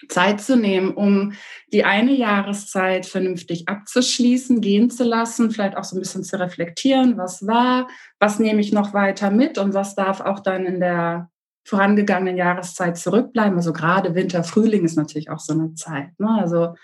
Zeit 0.08 0.40
zu 0.40 0.56
nehmen, 0.56 0.94
um 0.94 1.34
die 1.74 1.84
eine 1.84 2.14
Jahreszeit 2.14 3.08
vernünftig 3.08 3.68
abzuschließen, 3.68 4.62
gehen 4.62 4.92
zu 4.92 5.04
lassen, 5.04 5.50
vielleicht 5.50 5.76
auch 5.76 5.84
so 5.84 5.98
ein 5.98 6.00
bisschen 6.00 6.24
zu 6.24 6.40
reflektieren, 6.40 7.18
was 7.18 7.48
war, 7.48 7.88
was 8.20 8.38
nehme 8.38 8.62
ich 8.62 8.72
noch 8.72 8.94
weiter 8.94 9.32
mit 9.32 9.58
und 9.58 9.74
was 9.74 9.96
darf 9.96 10.22
auch 10.22 10.42
dann 10.42 10.68
in 10.68 10.80
der 10.80 11.32
vorangegangenen 11.66 12.38
Jahreszeit 12.38 12.98
zurückbleiben. 12.98 13.58
Also 13.58 13.74
gerade 13.74 14.16
Winter, 14.16 14.44
Frühling 14.44 14.86
ist 14.86 14.98
natürlich 14.98 15.30
auch 15.30 15.40
so 15.40 15.54
eine 15.54 15.74
Zeit. 15.76 16.20
Ne? 16.20 16.30
Also 16.40 16.76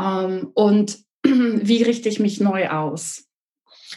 ähm, 0.00 0.50
und 0.54 0.98
wie 1.22 1.82
richte 1.82 2.08
ich 2.08 2.20
mich 2.20 2.40
neu 2.40 2.68
aus? 2.70 3.24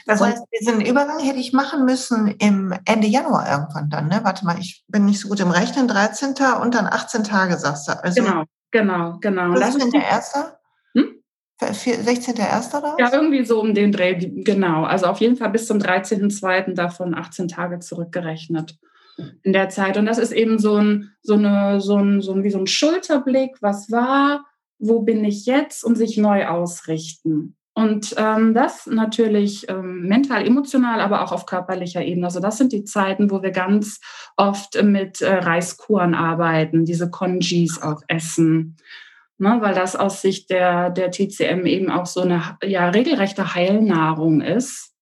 Das 0.06 0.22
heißt, 0.22 0.44
diesen 0.60 0.82
Übergang 0.82 1.20
hätte 1.20 1.40
ich 1.40 1.54
machen 1.54 1.86
müssen 1.86 2.28
im 2.40 2.74
Ende 2.86 3.08
Januar 3.08 3.50
irgendwann 3.50 3.90
dann, 3.90 4.10
ne? 4.10 4.20
Warte 4.24 4.46
mal, 4.46 4.60
ich 4.60 4.84
bin 4.88 5.06
nicht 5.06 5.20
so 5.20 5.30
gut 5.30 5.40
im 5.40 5.50
Rechnen, 5.50 5.88
13. 5.88 6.36
und 6.62 6.76
dann 6.76 6.86
18 6.86 7.24
Tage, 7.24 7.58
sagst 7.58 7.88
du. 7.88 8.04
Also, 8.04 8.22
genau, 8.22 8.44
genau, 8.72 9.18
genau. 9.20 9.54
16.1.? 9.54 10.52
Hm? 10.96 11.24
16.1. 11.62 12.78
oder 12.78 12.96
Ja, 13.00 13.14
irgendwie 13.14 13.46
so 13.46 13.62
um 13.62 13.74
den 13.74 13.94
Dreh, 13.94 14.16
genau. 14.16 14.84
Also 14.84 15.06
auf 15.06 15.22
jeden 15.22 15.38
Fall 15.38 15.50
bis 15.50 15.66
zum 15.66 15.78
13.2. 15.78 16.74
davon 16.74 17.16
18 17.16 17.48
Tage 17.48 17.80
zurückgerechnet 17.80 18.78
in 19.44 19.54
der 19.54 19.70
Zeit. 19.70 19.98
Und 19.98 20.06
das 20.06 20.18
ist 20.18 20.32
eben 20.32 20.60
so 20.60 20.76
ein, 20.76 21.12
so 21.22 21.36
eine, 21.36 21.80
so 21.82 21.98
ein, 21.98 22.22
so 22.22 22.34
ein, 22.34 22.44
wie 22.44 22.50
so 22.50 22.60
ein 22.60 22.68
Schulterblick, 22.68 23.58
was 23.62 23.92
war, 23.92 24.46
wo 24.80 25.02
bin 25.02 25.24
ich 25.24 25.46
jetzt 25.46 25.84
und 25.84 25.96
sich 25.96 26.18
neu 26.18 26.48
ausrichten. 26.48 27.56
Und 27.78 28.16
ähm, 28.18 28.54
das 28.54 28.88
natürlich 28.88 29.68
ähm, 29.68 30.08
mental, 30.08 30.48
emotional, 30.48 31.02
aber 31.02 31.24
auch 31.24 31.34
auf 31.34 31.46
körperlicher 31.46 32.02
Ebene. 32.02 32.28
Also 32.28 32.40
das 32.40 32.58
sind 32.58 32.72
die 32.72 32.86
Zeiten, 32.86 33.30
wo 33.32 33.44
wir 33.44 33.52
ganz 33.52 34.00
oft 34.38 34.82
mit 34.82 35.22
äh, 35.22 35.34
Reiskuren 35.36 36.16
arbeiten, 36.16 36.86
diese 36.86 37.12
Konjis 37.12 37.82
auch 37.82 38.02
essen. 38.08 38.78
Ne, 39.38 39.58
weil 39.60 39.76
das 39.76 39.98
aus 39.98 40.22
Sicht 40.22 40.50
der, 40.50 40.90
der 40.90 41.12
TCM 41.12 41.66
eben 41.66 41.92
auch 41.92 42.06
so 42.06 42.22
eine 42.22 42.58
ja, 42.64 42.88
regelrechte 42.88 43.54
Heilnahrung 43.54 44.40
ist, 44.40 44.94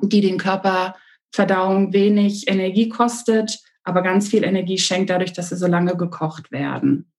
die 0.00 0.20
den 0.20 0.38
Körper 0.38 0.94
Verdauung 1.32 1.92
wenig 1.92 2.48
Energie 2.48 2.88
kostet, 2.88 3.58
aber 3.84 4.02
ganz 4.02 4.28
viel 4.28 4.44
Energie 4.44 4.78
schenkt 4.78 5.10
dadurch, 5.10 5.32
dass 5.32 5.48
sie 5.48 5.56
so 5.56 5.66
lange 5.66 5.96
gekocht 5.96 6.52
werden. 6.52 7.10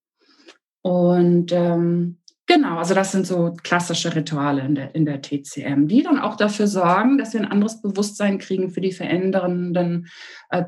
Und 0.81 1.51
ähm, 1.51 2.19
genau, 2.45 2.77
also 2.77 2.93
das 2.93 3.11
sind 3.11 3.27
so 3.27 3.55
klassische 3.63 4.15
Rituale 4.15 4.61
in 4.61 4.75
der, 4.75 4.95
in 4.95 5.05
der 5.05 5.21
TCM, 5.21 5.87
die 5.87 6.03
dann 6.03 6.19
auch 6.19 6.35
dafür 6.35 6.67
sorgen, 6.67 7.17
dass 7.17 7.33
wir 7.33 7.41
ein 7.41 7.51
anderes 7.51 7.81
Bewusstsein 7.81 8.37
kriegen 8.37 8.69
für 8.69 8.81
die 8.81 8.91
verändernden 8.91 10.07
äh, 10.49 10.63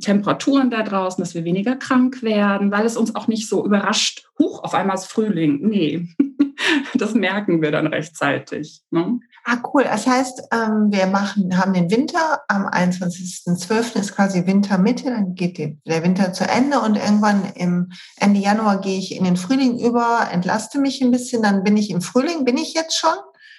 Temperaturen 0.00 0.70
da 0.70 0.82
draußen, 0.82 1.22
dass 1.22 1.34
wir 1.34 1.44
weniger 1.44 1.76
krank 1.76 2.22
werden, 2.22 2.70
weil 2.70 2.86
es 2.86 2.96
uns 2.96 3.14
auch 3.14 3.28
nicht 3.28 3.48
so 3.48 3.64
überrascht, 3.64 4.26
huch, 4.38 4.62
auf 4.62 4.74
einmal 4.74 4.96
ist 4.96 5.06
Frühling. 5.06 5.66
Nee, 5.66 6.08
das 6.94 7.14
merken 7.14 7.62
wir 7.62 7.72
dann 7.72 7.86
rechtzeitig. 7.86 8.82
Ne? 8.90 9.20
Ah, 9.48 9.58
cool. 9.72 9.84
Das 9.84 10.08
heißt, 10.08 10.48
ähm, 10.50 10.90
wir 10.90 11.06
machen, 11.06 11.56
haben 11.56 11.72
den 11.72 11.88
Winter, 11.88 12.42
am 12.48 12.66
21.12. 12.66 13.96
ist 13.96 14.16
quasi 14.16 14.44
Wintermitte, 14.44 15.04
dann 15.04 15.36
geht 15.36 15.58
der 15.86 16.02
Winter 16.02 16.32
zu 16.32 16.48
Ende 16.48 16.80
und 16.80 16.96
irgendwann 16.96 17.52
im 17.54 17.92
Ende 18.16 18.40
Januar 18.40 18.80
gehe 18.80 18.98
ich 18.98 19.14
in 19.14 19.22
den 19.22 19.36
Frühling 19.36 19.78
über, 19.78 20.28
entlaste 20.32 20.80
mich 20.80 21.00
ein 21.00 21.12
bisschen, 21.12 21.44
dann 21.44 21.62
bin 21.62 21.76
ich 21.76 21.90
im 21.90 22.02
Frühling, 22.02 22.44
bin 22.44 22.56
ich 22.56 22.74
jetzt 22.74 22.98
schon? 22.98 23.14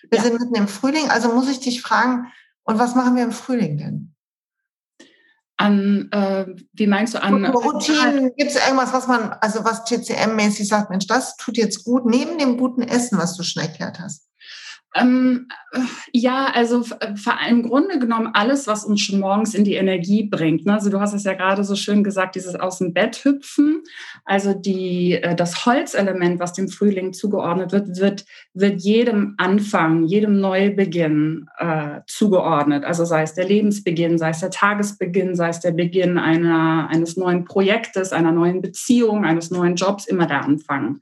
Wir 0.09 0.17
ja. 0.17 0.25
sind 0.25 0.41
mitten 0.41 0.55
im 0.55 0.67
Frühling, 0.67 1.09
also 1.09 1.33
muss 1.33 1.49
ich 1.49 1.61
dich 1.61 1.81
fragen, 1.81 2.27
und 2.63 2.77
was 2.77 2.93
machen 2.93 3.15
wir 3.15 3.23
im 3.23 3.31
Frühling 3.31 3.77
denn? 3.77 4.13
An, 5.55 6.09
äh, 6.11 6.47
wie 6.73 6.87
meinst 6.87 7.13
du 7.13 7.23
an? 7.23 7.45
Routinen, 7.45 8.35
gibt 8.35 8.51
es 8.51 8.57
irgendwas, 8.57 8.91
was 8.91 9.07
man, 9.07 9.31
also 9.39 9.63
was 9.63 9.85
TCM-mäßig 9.85 10.67
sagt, 10.67 10.89
Mensch, 10.89 11.07
das 11.07 11.37
tut 11.37 11.55
jetzt 11.55 11.85
gut, 11.85 12.05
neben 12.05 12.37
dem 12.37 12.57
guten 12.57 12.81
Essen, 12.81 13.17
was 13.17 13.37
du 13.37 13.43
schon 13.43 13.63
erklärt 13.63 14.01
hast? 14.01 14.27
Ähm, 14.95 15.47
äh, 15.73 15.79
ja, 16.13 16.47
also 16.53 16.83
im 17.49 17.63
Grunde 17.63 17.99
genommen 17.99 18.29
alles, 18.33 18.67
was 18.67 18.85
uns 18.85 19.01
schon 19.01 19.19
morgens 19.19 19.53
in 19.53 19.63
die 19.63 19.75
Energie 19.75 20.23
bringt. 20.23 20.65
Ne? 20.65 20.73
Also 20.73 20.89
du 20.89 20.99
hast 20.99 21.13
es 21.13 21.25
ja 21.25 21.33
gerade 21.33 21.63
so 21.63 21.75
schön 21.75 22.03
gesagt, 22.03 22.35
dieses 22.35 22.55
aus 22.55 22.79
dem 22.79 22.93
Bett 22.93 23.23
hüpfen. 23.23 23.83
Also 24.25 24.53
die, 24.53 25.13
äh, 25.13 25.35
das 25.35 25.65
Holzelement, 25.65 26.39
was 26.39 26.53
dem 26.53 26.69
Frühling 26.69 27.13
zugeordnet 27.13 27.71
wird, 27.71 27.97
wird, 27.97 28.25
wird 28.53 28.81
jedem 28.81 29.35
Anfang, 29.37 30.05
jedem 30.05 30.39
Neubeginn 30.39 31.47
äh, 31.57 32.01
zugeordnet. 32.07 32.85
Also 32.85 33.05
sei 33.05 33.23
es 33.23 33.33
der 33.33 33.45
Lebensbeginn, 33.45 34.17
sei 34.17 34.29
es 34.29 34.39
der 34.39 34.51
Tagesbeginn, 34.51 35.35
sei 35.35 35.49
es 35.49 35.59
der 35.59 35.71
Beginn 35.71 36.17
einer, 36.17 36.87
eines 36.89 37.17
neuen 37.17 37.45
Projektes, 37.45 38.13
einer 38.13 38.31
neuen 38.31 38.61
Beziehung, 38.61 39.25
eines 39.25 39.51
neuen 39.51 39.75
Jobs, 39.75 40.07
immer 40.07 40.27
der 40.27 40.43
Anfang. 40.43 41.01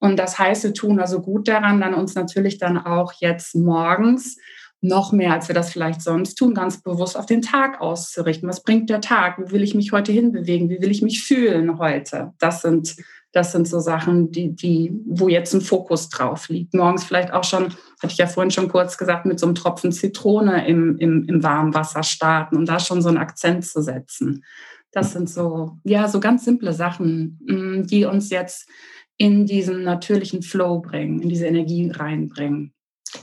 Und 0.00 0.18
das 0.18 0.38
heißt, 0.38 0.64
wir 0.64 0.74
tun 0.74 0.98
also 0.98 1.20
gut 1.20 1.46
daran, 1.46 1.80
dann 1.80 1.94
uns 1.94 2.14
natürlich 2.14 2.58
dann 2.58 2.78
auch 2.78 3.12
jetzt 3.20 3.54
morgens 3.54 4.36
noch 4.82 5.12
mehr, 5.12 5.34
als 5.34 5.48
wir 5.48 5.54
das 5.54 5.70
vielleicht 5.70 6.00
sonst 6.00 6.36
tun, 6.36 6.54
ganz 6.54 6.82
bewusst 6.82 7.16
auf 7.16 7.26
den 7.26 7.42
Tag 7.42 7.80
auszurichten. 7.80 8.48
Was 8.48 8.62
bringt 8.62 8.88
der 8.88 9.02
Tag? 9.02 9.38
Wo 9.38 9.50
will 9.50 9.62
ich 9.62 9.74
mich 9.74 9.92
heute 9.92 10.10
hinbewegen? 10.10 10.70
Wie 10.70 10.80
will 10.80 10.90
ich 10.90 11.02
mich 11.02 11.22
fühlen 11.22 11.78
heute? 11.78 12.32
Das 12.38 12.62
sind, 12.62 12.96
das 13.32 13.52
sind 13.52 13.68
so 13.68 13.78
Sachen, 13.78 14.32
die, 14.32 14.54
die, 14.56 14.90
wo 15.04 15.28
jetzt 15.28 15.52
ein 15.52 15.60
Fokus 15.60 16.08
drauf 16.08 16.48
liegt. 16.48 16.72
Morgens 16.72 17.04
vielleicht 17.04 17.32
auch 17.32 17.44
schon, 17.44 17.64
hatte 18.02 18.12
ich 18.12 18.16
ja 18.16 18.26
vorhin 18.26 18.50
schon 18.50 18.68
kurz 18.68 18.96
gesagt, 18.96 19.26
mit 19.26 19.38
so 19.38 19.46
einem 19.46 19.54
Tropfen 19.54 19.92
Zitrone 19.92 20.66
im, 20.66 20.96
im, 20.96 21.24
im 21.24 21.42
warmen 21.42 21.74
Wasser 21.74 22.02
starten 22.02 22.56
und 22.56 22.66
da 22.66 22.80
schon 22.80 23.02
so 23.02 23.10
einen 23.10 23.18
Akzent 23.18 23.66
zu 23.66 23.82
setzen. 23.82 24.44
Das 24.92 25.12
sind 25.12 25.28
so, 25.30 25.78
ja, 25.84 26.08
so 26.08 26.20
ganz 26.20 26.44
simple 26.44 26.72
Sachen, 26.72 27.38
mm, 27.46 27.86
die 27.86 28.06
uns 28.06 28.30
jetzt 28.30 28.68
in 29.20 29.44
diesen 29.44 29.82
natürlichen 29.82 30.42
Flow 30.42 30.78
bringen, 30.78 31.20
in 31.20 31.28
diese 31.28 31.44
Energie 31.44 31.90
reinbringen. 31.90 32.72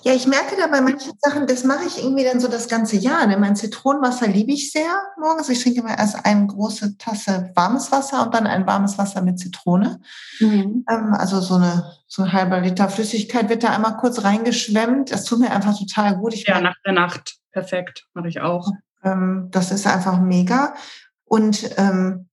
Ja, 0.03 0.13
ich 0.13 0.27
merke 0.27 0.55
da 0.55 0.67
bei 0.67 0.79
manchen 0.79 1.13
Sachen, 1.19 1.47
das 1.47 1.63
mache 1.63 1.87
ich 1.87 2.03
irgendwie 2.03 2.23
dann 2.23 2.39
so 2.39 2.47
das 2.47 2.67
ganze 2.67 2.97
Jahr. 2.97 3.25
Ne? 3.25 3.35
Mein 3.37 3.55
Zitronenwasser 3.55 4.27
liebe 4.27 4.51
ich 4.51 4.71
sehr 4.71 4.91
morgens. 5.19 5.49
Ich 5.49 5.63
trinke 5.63 5.79
immer 5.79 5.97
erst 5.97 6.23
eine 6.23 6.45
große 6.45 6.99
Tasse 6.99 7.51
warmes 7.55 7.91
Wasser 7.91 8.23
und 8.23 8.35
dann 8.35 8.45
ein 8.45 8.67
warmes 8.67 8.99
Wasser 8.99 9.23
mit 9.23 9.39
Zitrone. 9.39 9.99
Mhm. 10.39 10.85
Ähm, 10.87 11.13
also 11.13 11.41
so 11.41 11.55
eine 11.55 11.91
so 12.05 12.21
ein 12.21 12.31
halber 12.31 12.59
Liter 12.59 12.89
Flüssigkeit 12.89 13.49
wird 13.49 13.63
da 13.63 13.71
einmal 13.71 13.97
kurz 13.97 14.23
reingeschwemmt. 14.23 15.11
Das 15.11 15.23
tut 15.23 15.39
mir 15.39 15.49
einfach 15.49 15.75
total 15.75 16.17
gut. 16.17 16.35
Ich 16.35 16.45
ja, 16.45 16.61
nach 16.61 16.75
der 16.85 16.93
Nacht. 16.93 17.37
Perfekt. 17.51 18.05
Mache 18.13 18.27
ich 18.27 18.39
auch. 18.39 18.69
Ähm, 19.03 19.47
das 19.49 19.71
ist 19.71 19.87
einfach 19.87 20.19
mega. 20.19 20.75
Und 21.23 21.71
ähm, 21.77 22.29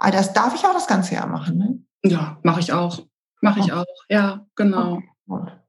das 0.00 0.32
darf 0.32 0.54
ich 0.54 0.64
auch 0.64 0.72
das 0.72 0.86
ganze 0.86 1.14
Jahr 1.14 1.26
machen. 1.26 1.58
Ne? 1.58 1.84
Ja, 2.04 2.38
mache 2.42 2.60
ich 2.60 2.72
auch. 2.72 3.06
Mache 3.40 3.60
ich 3.60 3.72
auch. 3.72 3.84
Ja, 4.08 4.46
genau. 4.56 5.02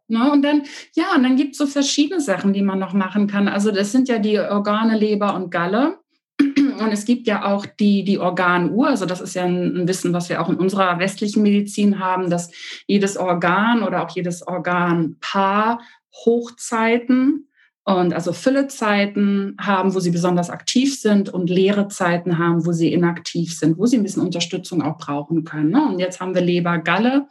Na, 0.07 0.31
und 0.31 0.43
dann, 0.43 0.63
ja, 0.93 1.15
und 1.15 1.23
dann 1.23 1.36
gibt 1.36 1.53
es 1.53 1.57
so 1.57 1.65
verschiedene 1.65 2.21
Sachen, 2.21 2.53
die 2.53 2.61
man 2.61 2.77
noch 2.77 2.93
machen 2.93 3.27
kann. 3.27 3.47
Also 3.47 3.71
das 3.71 3.91
sind 3.91 4.07
ja 4.07 4.19
die 4.19 4.38
Organe 4.39 4.97
Leber 4.97 5.33
und 5.36 5.49
Galle. 5.49 5.97
Und 6.39 6.91
es 6.91 7.05
gibt 7.05 7.27
ja 7.27 7.45
auch 7.45 7.65
die, 7.65 8.03
die 8.03 8.19
Organuhr, 8.19 8.89
also 8.89 9.05
das 9.05 9.21
ist 9.21 9.36
ja 9.36 9.45
ein 9.45 9.88
Wissen, 9.88 10.11
was 10.11 10.27
wir 10.27 10.41
auch 10.41 10.49
in 10.49 10.57
unserer 10.57 10.99
westlichen 10.99 11.41
Medizin 11.41 11.99
haben, 11.99 12.29
dass 12.29 12.51
jedes 12.88 13.15
Organ 13.15 13.83
oder 13.83 14.03
auch 14.03 14.09
jedes 14.09 14.45
Organpaar 14.45 15.79
Hochzeiten 16.25 17.47
und 17.86 18.13
also 18.13 18.33
Füllezeiten 18.33 19.55
haben, 19.61 19.93
wo 19.93 19.99
sie 19.99 20.09
besonders 20.09 20.49
aktiv 20.49 20.99
sind 20.99 21.29
und 21.29 21.51
leere 21.51 21.88
Zeiten 21.88 22.39
haben, 22.39 22.65
wo 22.65 22.71
sie 22.71 22.91
inaktiv 22.91 23.55
sind, 23.55 23.77
wo 23.77 23.86
sie 23.86 23.97
ein 23.97 24.03
bisschen 24.03 24.23
Unterstützung 24.23 24.81
auch 24.81 24.97
brauchen 24.97 25.43
können. 25.43 25.69
Ne? 25.69 25.88
Und 25.88 25.99
jetzt 25.99 26.19
haben 26.19 26.33
wir 26.33 26.41
Leber-Galle. 26.41 27.27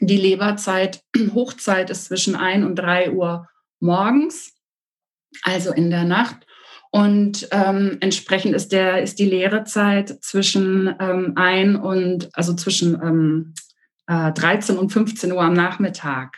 Die 0.00 0.16
Leberzeit, 0.16 1.02
Hochzeit 1.34 1.90
ist 1.90 2.04
zwischen 2.04 2.36
1 2.36 2.64
und 2.64 2.76
3 2.76 3.10
Uhr 3.10 3.48
morgens, 3.80 4.54
also 5.42 5.72
in 5.72 5.90
der 5.90 6.04
Nacht. 6.04 6.46
Und 6.92 7.48
ähm, 7.50 7.98
entsprechend 8.00 8.54
ist, 8.54 8.70
der, 8.70 9.02
ist 9.02 9.18
die 9.18 9.26
Leerezeit 9.26 10.22
zwischen 10.22 10.94
ähm, 11.00 11.32
1 11.34 11.76
und, 11.80 12.28
also 12.34 12.54
zwischen 12.54 12.94
ähm, 12.94 13.54
äh, 14.06 14.32
13 14.32 14.78
und 14.78 14.92
15 14.92 15.32
Uhr 15.32 15.42
am 15.42 15.54
Nachmittag. 15.54 16.36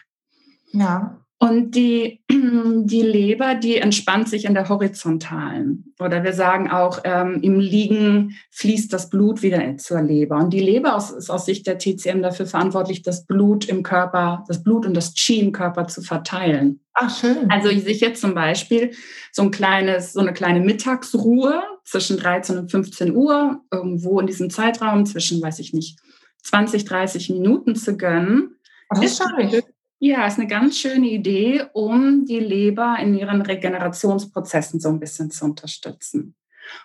Ja. 0.73 1.19
Und 1.43 1.75
die, 1.75 2.23
die 2.31 3.03
Leber, 3.03 3.57
die 3.57 3.79
entspannt 3.79 4.29
sich 4.29 4.45
in 4.45 4.55
der 4.55 4.69
horizontalen. 4.69 5.93
Oder 5.99 6.23
wir 6.23 6.35
sagen 6.35 6.71
auch, 6.71 7.01
ähm, 7.03 7.41
im 7.43 7.59
Liegen 7.59 8.37
fließt 8.53 8.93
das 8.93 9.11
Blut 9.11 9.43
wieder 9.43 9.77
zur 9.77 10.03
Leber. 10.03 10.37
Und 10.37 10.51
die 10.51 10.61
Leber 10.61 10.97
ist 10.97 11.29
aus 11.31 11.47
Sicht 11.47 11.67
der 11.67 11.79
TCM 11.79 12.23
dafür 12.23 12.47
verantwortlich, 12.47 13.03
das 13.03 13.27
Blut 13.27 13.69
im 13.69 13.83
Körper, 13.83 14.45
das 14.47 14.63
Blut 14.63 14.87
und 14.87 14.95
das 14.95 15.15
Qi 15.15 15.41
im 15.41 15.51
Körper 15.51 15.89
zu 15.89 16.03
verteilen. 16.03 16.79
Ach, 16.93 17.13
schön. 17.13 17.51
Also 17.51 17.71
ich 17.71 17.83
sehe 17.83 17.97
jetzt 17.97 18.21
zum 18.21 18.35
Beispiel 18.35 18.93
so 19.33 19.43
ein 19.43 19.51
kleines, 19.51 20.13
so 20.13 20.21
eine 20.21 20.35
kleine 20.35 20.61
Mittagsruhe 20.61 21.61
zwischen 21.85 22.19
13 22.19 22.57
und 22.57 22.71
15 22.71 23.17
Uhr, 23.17 23.63
irgendwo 23.73 24.21
in 24.21 24.29
diesem 24.29 24.49
Zeitraum 24.49 25.07
zwischen, 25.07 25.43
weiß 25.43 25.59
ich 25.59 25.73
nicht, 25.73 25.99
20, 26.45 26.85
30 26.85 27.31
Minuten 27.31 27.75
zu 27.75 27.97
gönnen. 27.97 28.55
Das 28.91 29.03
ist 29.03 29.21
schön. 29.21 29.63
Ja, 30.05 30.27
ist 30.27 30.37
eine 30.37 30.49
ganz 30.49 30.79
schöne 30.79 31.07
Idee, 31.07 31.63
um 31.75 32.25
die 32.25 32.41
Leber 32.41 32.97
in 33.01 33.15
ihren 33.15 33.41
Regenerationsprozessen 33.41 34.81
so 34.81 34.89
ein 34.89 34.99
bisschen 34.99 35.31
zu 35.31 35.45
unterstützen. 35.45 36.35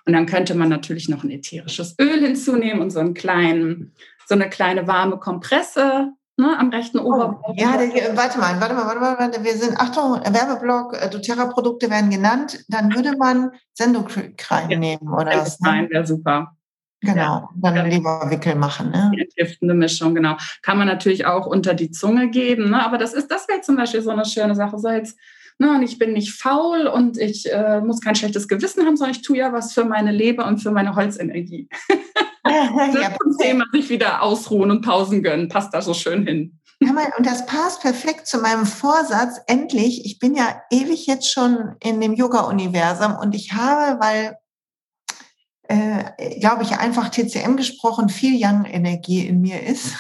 Und 0.06 0.14
dann 0.14 0.28
könnte 0.28 0.54
man 0.54 0.70
natürlich 0.70 1.10
noch 1.10 1.24
ein 1.24 1.32
ätherisches 1.32 1.96
Öl 2.00 2.20
hinzunehmen 2.20 2.80
und 2.80 2.92
so 2.92 3.00
einen 3.00 3.16
kleinen, 3.16 3.96
so 4.28 4.36
eine 4.36 4.52
kleine 4.52 4.86
warme 4.86 5.18
Kompresse 5.18 6.12
ne, 6.38 6.60
am 6.60 6.70
rechten 6.70 7.00
oh, 7.00 7.12
Oberbauch. 7.12 7.56
Ja, 7.58 7.76
der, 7.78 8.16
warte 8.16 8.38
mal, 8.38 8.62
warte 8.62 8.76
mal, 8.76 8.86
warte 8.86 9.00
mal, 9.00 9.18
warte, 9.18 9.44
wir 9.44 9.58
sind, 9.58 9.80
Achtung, 9.80 10.22
Werbeblock, 10.24 11.02
äh, 11.02 11.10
doTERRA-Produkte 11.10 11.90
werden 11.90 12.12
genannt, 12.12 12.66
dann 12.68 12.94
würde 12.94 13.18
man 13.18 13.50
Sendokrin 13.74 14.36
ja, 14.70 14.78
nehmen, 14.78 15.12
oder 15.12 15.38
was? 15.38 15.60
Ne? 15.60 15.70
Nein, 15.72 15.90
wäre 15.90 16.06
super. 16.06 16.56
Genau, 17.02 17.50
dann 17.56 17.76
ja. 17.76 17.84
Leberwickel 17.84 18.56
machen. 18.56 18.90
Ne? 18.90 19.12
Entgiftende 19.20 19.76
Mischung, 19.76 20.16
genau. 20.16 20.36
Kann 20.64 20.78
man 20.78 20.88
natürlich 20.88 21.26
auch 21.26 21.46
unter 21.46 21.74
die 21.74 21.92
Zunge 21.92 22.30
geben, 22.30 22.72
ne? 22.72 22.84
aber 22.84 22.98
das 22.98 23.14
ist, 23.14 23.28
das 23.30 23.48
wäre 23.48 23.62
zum 23.62 23.76
Beispiel 23.76 24.02
so 24.02 24.10
eine 24.10 24.26
schöne 24.26 24.56
Sache. 24.56 24.80
So 24.80 24.90
jetzt, 24.90 25.18
ne, 25.60 25.76
und 25.76 25.84
ich 25.84 26.00
bin 26.00 26.14
nicht 26.14 26.34
faul 26.34 26.88
und 26.88 27.18
ich 27.18 27.52
äh, 27.52 27.82
muss 27.82 28.02
kein 28.02 28.16
schlechtes 28.16 28.48
Gewissen 28.48 28.86
haben, 28.86 28.98
sondern 28.98 29.16
ich 29.16 29.22
tue 29.22 29.38
ja 29.38 29.54
was 29.54 29.74
für 29.74 29.86
meine 29.86 30.12
Leber 30.12 30.48
und 30.48 30.58
für 30.58 30.72
meine 30.72 30.96
Holzenergie. 30.96 31.70
das 32.44 32.94
ja, 32.96 33.16
zum 33.22 33.38
Thema 33.38 33.66
sich 33.72 33.90
wieder 33.90 34.24
ausruhen 34.24 34.72
und 34.72 34.82
Pausen 34.82 35.22
gönnen, 35.22 35.50
passt 35.50 35.74
da 35.74 35.82
so 35.82 35.94
schön 35.94 36.26
hin. 36.26 36.60
Ja, 36.80 36.92
und 37.18 37.26
das 37.26 37.46
passt 37.48 37.82
perfekt 37.82 38.28
zu 38.28 38.38
meinem 38.40 38.66
Vorsatz. 38.66 39.40
Endlich, 39.48 40.06
ich 40.06 40.20
bin 40.20 40.36
ja 40.36 40.62
ewig 40.72 41.08
jetzt 41.08 41.32
schon 41.32 41.76
in 41.80 42.00
dem 42.00 42.14
Yoga-Universum 42.14 43.16
und 43.16 43.34
ich 43.34 43.54
habe, 43.54 44.00
weil 44.00 44.38
äh, 45.68 46.40
glaube 46.40 46.64
ich, 46.64 46.78
einfach 46.78 47.10
TCM 47.10 47.56
gesprochen, 47.56 48.10
viel 48.10 48.34
Young-Energie 48.36 49.28
in 49.28 49.42
mir 49.42 49.62
ist. 49.64 49.94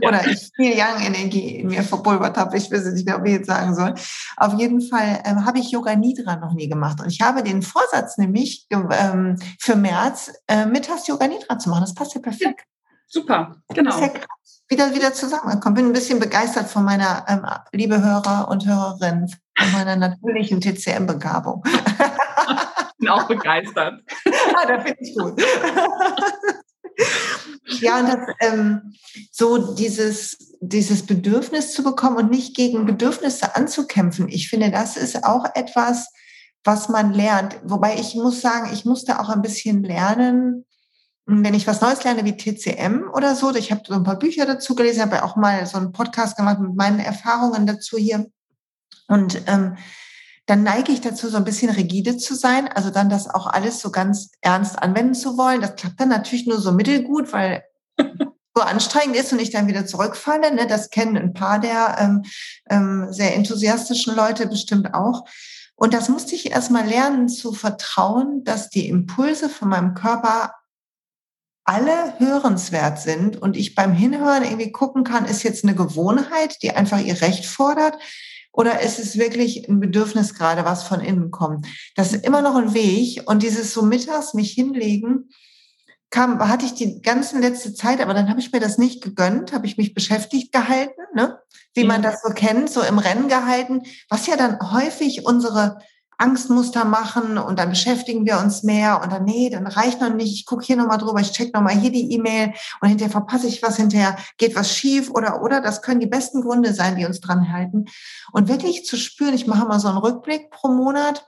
Ja. 0.00 0.08
Oder 0.08 0.26
ich 0.26 0.50
viel 0.54 0.72
Young-Energie 0.74 1.56
in 1.56 1.68
mir 1.68 1.82
verpulvert 1.82 2.36
habe. 2.36 2.56
Ich 2.56 2.70
weiß 2.70 2.84
nicht 2.86 3.06
mehr, 3.06 3.22
wie 3.24 3.30
ich 3.30 3.36
jetzt 3.38 3.48
sagen 3.48 3.74
soll. 3.74 3.94
Auf 4.36 4.54
jeden 4.58 4.80
Fall 4.80 5.22
ähm, 5.24 5.44
habe 5.44 5.58
ich 5.58 5.70
Yoga 5.70 5.96
Nidra 5.96 6.36
noch 6.36 6.54
nie 6.54 6.68
gemacht. 6.68 7.00
Und 7.00 7.10
ich 7.10 7.20
habe 7.20 7.42
den 7.42 7.62
Vorsatz 7.62 8.16
nämlich 8.16 8.66
ähm, 8.70 9.36
für 9.58 9.76
März 9.76 10.32
äh, 10.46 10.66
mittags 10.66 11.06
Yoga 11.06 11.26
Nidra 11.26 11.58
zu 11.58 11.68
machen. 11.70 11.80
Das 11.82 11.94
passt 11.94 12.14
ja 12.14 12.20
perfekt. 12.20 12.60
Ja, 12.60 12.86
super, 13.08 13.56
genau. 13.74 14.00
Ja 14.00 14.10
wieder, 14.68 14.94
wieder 14.94 15.12
zusammengekommen. 15.12 15.74
Bin 15.74 15.86
ein 15.86 15.92
bisschen 15.92 16.20
begeistert 16.20 16.68
von 16.68 16.84
meiner, 16.84 17.24
ähm, 17.28 17.46
liebe 17.72 18.02
Hörer 18.02 18.48
und 18.48 18.66
Hörerinnen, 18.66 19.28
von 19.58 19.72
meiner 19.72 19.96
natürlichen 19.96 20.60
TCM-Begabung. 20.60 21.64
bin 23.08 23.14
auch 23.14 23.28
begeistert. 23.28 24.02
ah, 24.54 24.66
da 24.66 24.80
finde 24.80 24.98
ich 25.00 25.16
gut. 25.16 25.40
ja, 27.80 28.00
und 28.00 28.08
das, 28.08 28.18
ähm, 28.40 28.94
so 29.30 29.74
dieses, 29.74 30.56
dieses 30.60 31.06
Bedürfnis 31.06 31.72
zu 31.72 31.82
bekommen 31.82 32.16
und 32.16 32.30
nicht 32.30 32.56
gegen 32.56 32.86
Bedürfnisse 32.86 33.56
anzukämpfen, 33.56 34.28
ich 34.28 34.48
finde, 34.48 34.70
das 34.70 34.96
ist 34.96 35.24
auch 35.24 35.44
etwas, 35.54 36.12
was 36.64 36.88
man 36.88 37.12
lernt. 37.12 37.58
Wobei 37.64 37.98
ich 37.98 38.14
muss 38.14 38.40
sagen, 38.40 38.70
ich 38.72 38.84
musste 38.84 39.20
auch 39.20 39.28
ein 39.28 39.42
bisschen 39.42 39.82
lernen, 39.82 40.64
wenn 41.26 41.54
ich 41.54 41.66
was 41.66 41.80
Neues 41.80 42.04
lerne 42.04 42.24
wie 42.24 42.36
TCM 42.36 43.10
oder 43.12 43.34
so. 43.34 43.54
Ich 43.54 43.70
habe 43.70 43.82
so 43.86 43.94
ein 43.94 44.02
paar 44.02 44.18
Bücher 44.18 44.46
dazu 44.46 44.74
gelesen, 44.74 45.02
habe 45.02 45.16
ja 45.16 45.24
auch 45.24 45.36
mal 45.36 45.66
so 45.66 45.76
einen 45.76 45.92
Podcast 45.92 46.36
gemacht 46.36 46.58
mit 46.58 46.74
meinen 46.74 47.00
Erfahrungen 47.00 47.66
dazu 47.66 47.98
hier. 47.98 48.26
Und 49.08 49.42
ähm, 49.46 49.76
dann 50.48 50.62
neige 50.62 50.92
ich 50.92 51.02
dazu, 51.02 51.28
so 51.28 51.36
ein 51.36 51.44
bisschen 51.44 51.68
rigide 51.68 52.16
zu 52.16 52.34
sein, 52.34 52.68
also 52.68 52.88
dann 52.88 53.10
das 53.10 53.28
auch 53.28 53.46
alles 53.46 53.80
so 53.80 53.90
ganz 53.90 54.30
ernst 54.40 54.82
anwenden 54.82 55.14
zu 55.14 55.36
wollen. 55.36 55.60
Das 55.60 55.76
klappt 55.76 56.00
dann 56.00 56.08
natürlich 56.08 56.46
nur 56.46 56.58
so 56.58 56.72
mittelgut, 56.72 57.34
weil 57.34 57.64
so 58.54 58.62
anstrengend 58.62 59.14
ist 59.14 59.30
und 59.30 59.40
ich 59.40 59.50
dann 59.50 59.66
wieder 59.66 59.84
zurückfalle. 59.84 60.54
Ne? 60.54 60.66
Das 60.66 60.88
kennen 60.88 61.18
ein 61.18 61.34
paar 61.34 61.58
der 61.58 61.98
ähm, 62.00 62.24
ähm, 62.70 63.08
sehr 63.10 63.36
enthusiastischen 63.36 64.16
Leute 64.16 64.46
bestimmt 64.46 64.94
auch. 64.94 65.26
Und 65.76 65.92
das 65.92 66.08
musste 66.08 66.34
ich 66.34 66.50
erstmal 66.50 66.86
lernen 66.86 67.28
zu 67.28 67.52
vertrauen, 67.52 68.42
dass 68.44 68.70
die 68.70 68.88
Impulse 68.88 69.50
von 69.50 69.68
meinem 69.68 69.92
Körper 69.92 70.54
alle 71.64 72.18
hörenswert 72.18 72.98
sind 73.00 73.36
und 73.36 73.54
ich 73.54 73.74
beim 73.74 73.92
Hinhören 73.92 74.44
irgendwie 74.44 74.72
gucken 74.72 75.04
kann, 75.04 75.26
ist 75.26 75.42
jetzt 75.42 75.62
eine 75.62 75.74
Gewohnheit, 75.74 76.56
die 76.62 76.70
einfach 76.70 77.00
ihr 77.00 77.20
Recht 77.20 77.44
fordert 77.44 77.98
oder 78.58 78.80
ist 78.80 78.98
es 78.98 79.16
wirklich 79.16 79.68
ein 79.68 79.78
Bedürfnis 79.78 80.34
gerade, 80.34 80.64
was 80.64 80.82
von 80.82 81.00
innen 81.00 81.30
kommt? 81.30 81.68
Das 81.94 82.12
ist 82.12 82.26
immer 82.26 82.42
noch 82.42 82.56
ein 82.56 82.74
Weg. 82.74 83.22
Und 83.26 83.44
dieses 83.44 83.72
so 83.72 83.82
mittags 83.82 84.34
mich 84.34 84.50
hinlegen, 84.50 85.30
kam, 86.10 86.40
hatte 86.40 86.66
ich 86.66 86.74
die 86.74 87.00
ganze 87.00 87.38
letzte 87.38 87.72
Zeit, 87.72 88.00
aber 88.00 88.14
dann 88.14 88.28
habe 88.28 88.40
ich 88.40 88.50
mir 88.50 88.58
das 88.58 88.76
nicht 88.76 89.00
gegönnt, 89.00 89.52
habe 89.52 89.66
ich 89.66 89.76
mich 89.76 89.94
beschäftigt 89.94 90.52
gehalten, 90.52 91.00
ne? 91.14 91.38
wie 91.74 91.84
man 91.84 92.02
das 92.02 92.20
so 92.20 92.32
kennt, 92.32 92.68
so 92.68 92.82
im 92.82 92.98
Rennen 92.98 93.28
gehalten, 93.28 93.82
was 94.08 94.26
ja 94.26 94.36
dann 94.36 94.58
häufig 94.72 95.24
unsere 95.24 95.78
Angstmuster 96.18 96.84
machen 96.84 97.38
und 97.38 97.58
dann 97.58 97.70
beschäftigen 97.70 98.26
wir 98.26 98.38
uns 98.40 98.64
mehr 98.64 99.00
und 99.02 99.12
dann, 99.12 99.24
nee, 99.24 99.50
dann 99.50 99.66
reicht 99.66 100.00
noch 100.00 100.12
nicht, 100.12 100.34
ich 100.34 100.46
gucke 100.46 100.64
hier 100.64 100.76
nochmal 100.76 100.98
drüber, 100.98 101.20
ich 101.20 101.30
check 101.30 101.54
nochmal 101.54 101.78
hier 101.78 101.92
die 101.92 102.12
E-Mail 102.12 102.52
und 102.80 102.88
hinterher 102.88 103.12
verpasse 103.12 103.46
ich 103.46 103.62
was, 103.62 103.76
hinterher 103.76 104.16
geht 104.36 104.56
was 104.56 104.74
schief 104.74 105.10
oder, 105.10 105.42
oder, 105.42 105.60
das 105.60 105.80
können 105.80 106.00
die 106.00 106.06
besten 106.06 106.42
Gründe 106.42 106.74
sein, 106.74 106.96
die 106.96 107.06
uns 107.06 107.20
dran 107.20 107.52
halten. 107.52 107.84
Und 108.32 108.48
wirklich 108.48 108.84
zu 108.84 108.96
spüren, 108.96 109.32
ich 109.32 109.46
mache 109.46 109.66
mal 109.66 109.78
so 109.78 109.88
einen 109.88 109.98
Rückblick 109.98 110.50
pro 110.50 110.68
Monat 110.68 111.24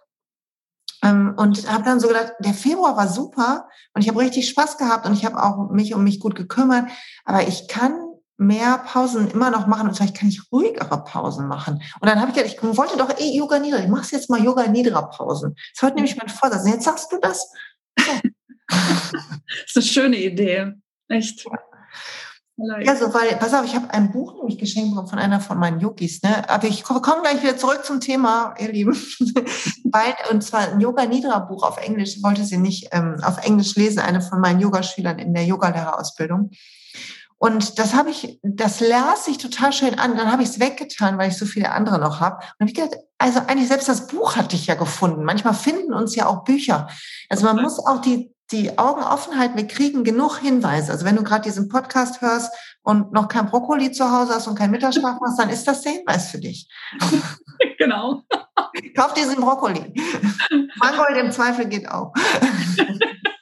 ähm, 1.04 1.34
und 1.36 1.70
habe 1.70 1.84
dann 1.84 2.00
so 2.00 2.08
gedacht, 2.08 2.32
der 2.40 2.54
Februar 2.54 2.96
war 2.96 3.06
super 3.06 3.68
und 3.94 4.02
ich 4.02 4.08
habe 4.08 4.18
richtig 4.18 4.48
Spaß 4.48 4.76
gehabt 4.76 5.06
und 5.06 5.12
ich 5.12 5.24
habe 5.24 5.40
auch 5.40 5.70
mich 5.70 5.94
um 5.94 6.02
mich 6.02 6.18
gut 6.18 6.34
gekümmert, 6.34 6.90
aber 7.24 7.46
ich 7.46 7.68
kann 7.68 8.09
mehr 8.40 8.78
Pausen 8.78 9.30
immer 9.30 9.50
noch 9.50 9.66
machen 9.66 9.86
und 9.86 9.94
vielleicht 9.94 10.16
kann 10.16 10.30
ich 10.30 10.40
ruhigere 10.50 11.04
Pausen 11.04 11.46
machen. 11.46 11.82
Und 12.00 12.08
dann 12.08 12.18
habe 12.20 12.30
ich 12.30 12.36
gedacht, 12.36 12.54
ich 12.54 12.76
wollte 12.76 12.96
doch 12.96 13.18
eh 13.18 13.36
Yoga 13.36 13.58
Nidra. 13.58 13.80
Ich 13.80 13.88
mache 13.88 14.06
jetzt 14.12 14.30
mal 14.30 14.42
Yoga 14.42 14.66
Nidra 14.66 15.02
Pausen. 15.02 15.54
Das 15.54 15.64
ist 15.74 15.82
heute 15.82 15.96
nämlich 15.96 16.16
mein 16.16 16.30
Vorsatz. 16.30 16.64
Und 16.64 16.70
jetzt 16.70 16.84
sagst 16.84 17.12
du 17.12 17.18
das? 17.20 17.52
das 17.96 19.12
ist 19.66 19.76
eine 19.76 19.84
schöne 19.84 20.16
Idee. 20.16 20.72
Echt. 21.08 21.44
Ja. 22.56 22.96
so, 22.96 23.12
weil, 23.12 23.36
pass 23.36 23.52
auf, 23.52 23.66
ich 23.66 23.74
habe 23.74 23.92
ein 23.92 24.10
Buch 24.10 24.34
nämlich 24.34 24.56
geschenkt 24.56 24.90
bekommen 24.90 25.08
von 25.08 25.18
einer 25.18 25.40
von 25.40 25.58
meinen 25.58 25.80
Yogis, 25.80 26.22
ne? 26.22 26.48
Aber 26.48 26.66
ich 26.66 26.82
komme 26.82 27.02
komm 27.02 27.22
gleich 27.22 27.42
wieder 27.42 27.58
zurück 27.58 27.84
zum 27.84 28.00
Thema, 28.00 28.54
ihr 28.58 28.72
Lieben. 28.72 28.96
Bald, 29.84 30.16
und 30.30 30.42
zwar 30.42 30.72
ein 30.72 30.80
Yoga 30.80 31.04
Nidra 31.04 31.40
Buch 31.40 31.62
auf 31.62 31.76
Englisch. 31.76 32.16
Ich 32.16 32.22
wollte 32.22 32.44
sie 32.44 32.58
nicht 32.58 32.88
ähm, 32.92 33.16
auf 33.22 33.44
Englisch 33.44 33.74
lesen, 33.76 33.98
eine 33.98 34.22
von 34.22 34.40
meinen 34.40 34.60
Yogaschülern 34.60 35.18
in 35.18 35.34
der 35.34 35.44
Yogalehrerausbildung. 35.44 36.50
Und 37.42 37.78
das 37.78 37.94
habe 37.94 38.10
ich, 38.10 38.38
das 38.42 38.80
las 38.80 39.26
ich 39.26 39.38
total 39.38 39.72
schön 39.72 39.98
an. 39.98 40.14
Dann 40.14 40.30
habe 40.30 40.42
ich 40.42 40.50
es 40.50 40.60
weggetan, 40.60 41.16
weil 41.16 41.30
ich 41.30 41.38
so 41.38 41.46
viele 41.46 41.72
andere 41.72 41.98
noch 41.98 42.20
habe. 42.20 42.44
Und 42.58 42.68
ich 42.68 42.74
gedacht, 42.74 42.98
also 43.16 43.40
eigentlich 43.46 43.68
selbst 43.68 43.88
das 43.88 44.08
Buch 44.08 44.36
hatte 44.36 44.56
ich 44.56 44.66
ja 44.66 44.74
gefunden. 44.74 45.24
Manchmal 45.24 45.54
finden 45.54 45.94
uns 45.94 46.14
ja 46.14 46.26
auch 46.26 46.44
Bücher. 46.44 46.88
Also 47.30 47.46
man 47.46 47.56
muss 47.62 47.78
auch 47.78 48.02
die, 48.02 48.30
die 48.52 48.78
Augen 48.78 49.02
offen 49.02 49.38
halten. 49.38 49.56
Wir 49.56 49.66
kriegen 49.66 50.04
genug 50.04 50.36
Hinweise. 50.36 50.92
Also 50.92 51.06
wenn 51.06 51.16
du 51.16 51.22
gerade 51.22 51.44
diesen 51.44 51.70
Podcast 51.70 52.20
hörst 52.20 52.52
und 52.82 53.12
noch 53.12 53.28
kein 53.28 53.46
Brokkoli 53.46 53.90
zu 53.90 54.12
Hause 54.12 54.34
hast 54.34 54.46
und 54.46 54.58
kein 54.58 54.70
Mittagsschlaf 54.70 55.18
machst, 55.18 55.38
dann 55.38 55.48
ist 55.48 55.66
das 55.66 55.80
der 55.80 55.92
Hinweis 55.92 56.30
für 56.30 56.38
dich. 56.38 56.68
Genau. 57.76 58.22
Kauf 58.94 59.14
diesen 59.14 59.36
Brokkoli. 59.36 59.80
Mangold 60.76 61.16
im 61.16 61.30
Zweifel 61.30 61.66
geht 61.66 61.88
auch. 61.90 62.12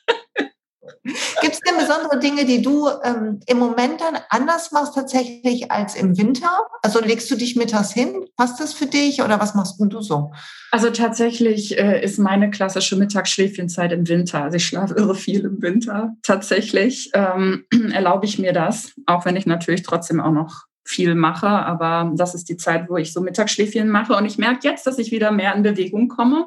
Gibt 1.40 1.54
es 1.54 1.61
denn 1.61 1.76
besondere 1.78 2.18
Dinge, 2.18 2.44
die 2.44 2.62
du 2.62 2.88
ähm, 3.02 3.40
im 3.46 3.59
Moment 3.59 4.00
dann 4.00 4.18
anders 4.28 4.72
machst 4.72 4.94
tatsächlich 4.94 5.70
als 5.70 5.94
im 5.94 6.16
Winter? 6.18 6.50
Also 6.82 7.00
legst 7.00 7.30
du 7.30 7.36
dich 7.36 7.56
mittags 7.56 7.92
hin? 7.92 8.26
Passt 8.36 8.61
das 8.61 8.72
für 8.72 8.86
dich 8.86 9.22
oder 9.22 9.40
was 9.40 9.54
machst 9.54 9.76
du 9.78 10.00
so? 10.00 10.32
Also 10.70 10.90
tatsächlich 10.90 11.78
äh, 11.78 12.02
ist 12.02 12.18
meine 12.18 12.50
klassische 12.50 12.96
Mittagsschläfchenzeit 12.96 13.92
im 13.92 14.06
Winter. 14.09 14.44
Also 14.44 14.56
ich 14.56 14.66
schlafe 14.66 14.94
irre 14.94 15.14
viel 15.14 15.44
im 15.44 15.62
Winter. 15.62 16.14
Tatsächlich 16.22 17.11
ähm, 17.14 17.64
erlaube 17.92 18.26
ich 18.26 18.38
mir 18.38 18.52
das, 18.52 18.92
auch 19.06 19.24
wenn 19.24 19.36
ich 19.36 19.46
natürlich 19.46 19.82
trotzdem 19.82 20.20
auch 20.20 20.32
noch 20.32 20.66
viel 20.84 21.14
mache. 21.14 21.48
Aber 21.48 22.12
das 22.14 22.34
ist 22.34 22.48
die 22.48 22.56
Zeit, 22.56 22.88
wo 22.88 22.96
ich 22.96 23.12
so 23.12 23.20
Mittagsschläfchen 23.20 23.88
mache. 23.88 24.14
Und 24.14 24.26
ich 24.26 24.38
merke 24.38 24.68
jetzt, 24.68 24.86
dass 24.86 24.98
ich 24.98 25.11
wieder 25.11 25.30
mehr 25.30 25.54
in 25.54 25.62
Bewegung 25.62 26.09
komme. 26.09 26.46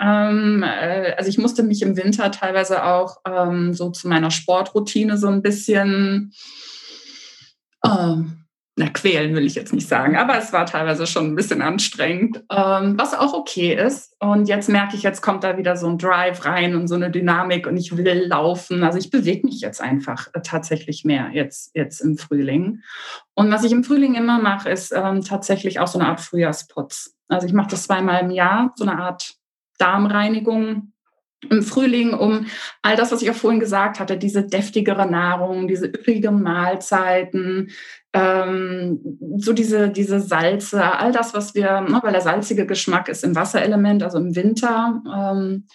Ähm, 0.00 0.62
äh, 0.62 1.14
also 1.16 1.28
ich 1.28 1.38
musste 1.38 1.62
mich 1.62 1.82
im 1.82 1.96
Winter 1.96 2.30
teilweise 2.30 2.84
auch 2.84 3.18
ähm, 3.26 3.74
so 3.74 3.90
zu 3.90 4.08
meiner 4.08 4.30
Sportroutine 4.30 5.16
so 5.16 5.28
ein 5.28 5.42
bisschen 5.42 6.32
äh, 7.82 8.16
na, 8.80 8.88
quälen 8.88 9.34
will 9.34 9.44
ich 9.44 9.56
jetzt 9.56 9.74
nicht 9.74 9.86
sagen, 9.86 10.16
aber 10.16 10.38
es 10.38 10.54
war 10.54 10.64
teilweise 10.64 11.06
schon 11.06 11.26
ein 11.26 11.34
bisschen 11.34 11.60
anstrengend, 11.60 12.42
ähm, 12.50 12.94
was 12.96 13.12
auch 13.12 13.34
okay 13.34 13.74
ist. 13.74 14.16
Und 14.20 14.48
jetzt 14.48 14.70
merke 14.70 14.96
ich, 14.96 15.02
jetzt 15.02 15.20
kommt 15.20 15.44
da 15.44 15.58
wieder 15.58 15.76
so 15.76 15.86
ein 15.86 15.98
Drive 15.98 16.46
rein 16.46 16.74
und 16.74 16.88
so 16.88 16.94
eine 16.94 17.10
Dynamik 17.10 17.66
und 17.66 17.76
ich 17.76 17.94
will 17.94 18.26
laufen. 18.26 18.82
Also 18.82 18.98
ich 18.98 19.10
bewege 19.10 19.46
mich 19.46 19.60
jetzt 19.60 19.82
einfach 19.82 20.28
äh, 20.32 20.40
tatsächlich 20.42 21.04
mehr 21.04 21.28
jetzt, 21.34 21.72
jetzt 21.74 22.00
im 22.00 22.16
Frühling. 22.16 22.80
Und 23.34 23.52
was 23.52 23.64
ich 23.64 23.72
im 23.72 23.84
Frühling 23.84 24.14
immer 24.14 24.40
mache, 24.40 24.70
ist 24.70 24.92
ähm, 24.92 25.22
tatsächlich 25.22 25.78
auch 25.78 25.88
so 25.88 25.98
eine 25.98 26.08
Art 26.08 26.20
Frühjahrsputz. 26.20 27.14
Also 27.28 27.46
ich 27.46 27.52
mache 27.52 27.70
das 27.70 27.82
zweimal 27.82 28.22
im 28.22 28.30
Jahr, 28.30 28.72
so 28.76 28.84
eine 28.84 28.98
Art 28.98 29.34
Darmreinigung 29.80 30.92
im 31.48 31.62
Frühling, 31.62 32.12
um 32.12 32.46
all 32.82 32.96
das, 32.96 33.12
was 33.12 33.22
ich 33.22 33.30
auch 33.30 33.34
vorhin 33.34 33.60
gesagt 33.60 33.98
hatte, 33.98 34.18
diese 34.18 34.46
deftigere 34.46 35.10
Nahrung, 35.10 35.68
diese 35.68 35.86
üppigen 35.86 36.42
Mahlzeiten, 36.42 37.70
ähm, 38.12 39.00
so 39.36 39.52
diese, 39.52 39.88
diese 39.88 40.20
Salze, 40.20 40.82
all 40.82 41.12
das, 41.12 41.32
was 41.32 41.54
wir, 41.54 41.80
ne, 41.80 42.00
weil 42.02 42.12
der 42.12 42.20
salzige 42.20 42.66
Geschmack 42.66 43.08
ist 43.08 43.24
im 43.24 43.34
Wasserelement, 43.34 44.02
also 44.02 44.18
im 44.18 44.36
Winter, 44.36 45.02
ähm, 45.06 45.66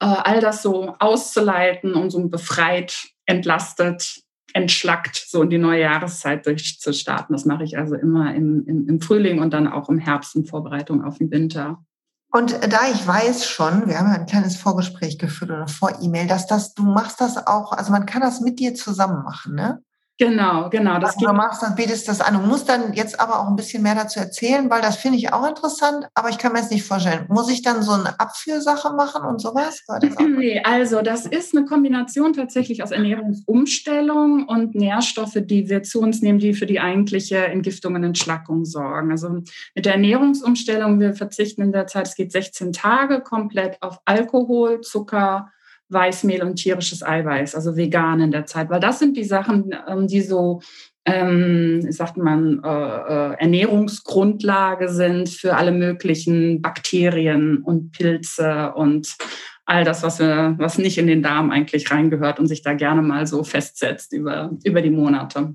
äh, 0.00 0.06
all 0.06 0.40
das 0.40 0.62
so 0.62 0.94
auszuleiten 0.98 1.94
und 1.94 2.10
so 2.10 2.28
befreit, 2.28 3.08
entlastet, 3.26 4.22
entschlackt, 4.54 5.16
so 5.28 5.42
in 5.42 5.50
die 5.50 5.58
neue 5.58 5.82
Jahreszeit 5.82 6.46
durchzustarten. 6.46 7.34
Das 7.34 7.44
mache 7.44 7.64
ich 7.64 7.78
also 7.78 7.94
immer 7.94 8.34
im, 8.34 8.64
im, 8.66 8.88
im 8.88 9.00
Frühling 9.00 9.40
und 9.40 9.52
dann 9.52 9.68
auch 9.68 9.88
im 9.88 9.98
Herbst 9.98 10.34
in 10.36 10.46
Vorbereitung 10.46 11.04
auf 11.04 11.18
den 11.18 11.30
Winter. 11.30 11.84
Und 12.30 12.72
da 12.72 12.88
ich 12.92 13.06
weiß 13.06 13.46
schon, 13.46 13.88
wir 13.88 13.98
haben 13.98 14.08
ja 14.08 14.14
ein 14.14 14.26
kleines 14.26 14.56
Vorgespräch 14.56 15.18
geführt 15.18 15.50
oder 15.50 15.66
vor 15.66 16.02
E-Mail, 16.02 16.26
dass 16.26 16.46
das, 16.46 16.74
du 16.74 16.82
machst 16.82 17.20
das 17.20 17.46
auch, 17.46 17.72
also 17.72 17.90
man 17.90 18.04
kann 18.04 18.20
das 18.20 18.40
mit 18.40 18.58
dir 18.58 18.74
zusammen 18.74 19.24
machen, 19.24 19.54
ne? 19.54 19.82
Genau, 20.18 20.68
genau. 20.68 20.98
Das 20.98 21.16
du 21.16 21.32
machst 21.32 21.62
dann, 21.62 21.76
bietest 21.76 22.08
das 22.08 22.20
an. 22.20 22.34
Du 22.34 22.40
musst 22.40 22.68
dann 22.68 22.92
jetzt 22.92 23.20
aber 23.20 23.38
auch 23.38 23.46
ein 23.46 23.54
bisschen 23.54 23.84
mehr 23.84 23.94
dazu 23.94 24.18
erzählen, 24.18 24.68
weil 24.68 24.82
das 24.82 24.96
finde 24.96 25.16
ich 25.16 25.32
auch 25.32 25.46
interessant, 25.48 26.08
aber 26.14 26.28
ich 26.28 26.38
kann 26.38 26.52
mir 26.52 26.58
jetzt 26.58 26.72
nicht 26.72 26.82
vorstellen. 26.82 27.26
Muss 27.28 27.48
ich 27.48 27.62
dann 27.62 27.82
so 27.82 27.92
eine 27.92 28.18
Abführsache 28.18 28.94
machen 28.94 29.24
und 29.24 29.40
sowas? 29.40 29.84
nee, 30.18 30.60
also 30.64 31.02
das 31.02 31.24
ist 31.24 31.56
eine 31.56 31.66
Kombination 31.66 32.32
tatsächlich 32.32 32.82
aus 32.82 32.90
Ernährungsumstellung 32.90 34.48
und 34.48 34.74
Nährstoffe, 34.74 35.38
die 35.40 35.68
wir 35.68 35.84
zu 35.84 36.00
uns 36.00 36.20
nehmen, 36.20 36.40
die 36.40 36.52
für 36.52 36.66
die 36.66 36.80
eigentliche 36.80 37.46
Entgiftung 37.46 37.94
und 37.94 38.02
Entschlackung 38.02 38.64
sorgen. 38.64 39.12
Also 39.12 39.28
mit 39.28 39.86
der 39.86 39.92
Ernährungsumstellung, 39.92 40.98
wir 40.98 41.14
verzichten 41.14 41.62
in 41.62 41.70
der 41.70 41.86
Zeit, 41.86 42.08
es 42.08 42.16
geht 42.16 42.32
16 42.32 42.72
Tage 42.72 43.20
komplett 43.20 43.80
auf 43.82 44.00
Alkohol, 44.04 44.80
Zucker, 44.80 45.52
Weißmehl 45.88 46.42
und 46.42 46.56
tierisches 46.56 47.02
Eiweiß, 47.02 47.54
also 47.54 47.76
vegan 47.76 48.20
in 48.20 48.30
der 48.30 48.46
Zeit, 48.46 48.70
weil 48.70 48.80
das 48.80 48.98
sind 48.98 49.16
die 49.16 49.24
Sachen, 49.24 49.74
ähm, 49.86 50.06
die 50.06 50.20
so, 50.20 50.60
ähm, 51.04 51.90
sagt 51.90 52.16
man, 52.16 52.62
äh, 52.62 52.68
äh, 52.68 53.34
Ernährungsgrundlage 53.38 54.88
sind 54.90 55.28
für 55.28 55.56
alle 55.56 55.72
möglichen 55.72 56.60
Bakterien 56.60 57.62
und 57.62 57.92
Pilze 57.92 58.72
und 58.74 59.16
all 59.64 59.84
das, 59.84 60.02
was, 60.02 60.18
wir, 60.18 60.54
was 60.58 60.78
nicht 60.78 60.98
in 60.98 61.06
den 61.06 61.22
Darm 61.22 61.50
eigentlich 61.50 61.90
reingehört 61.90 62.38
und 62.40 62.46
sich 62.46 62.62
da 62.62 62.74
gerne 62.74 63.02
mal 63.02 63.26
so 63.26 63.44
festsetzt 63.44 64.12
über, 64.12 64.50
über 64.64 64.82
die 64.82 64.90
Monate. 64.90 65.54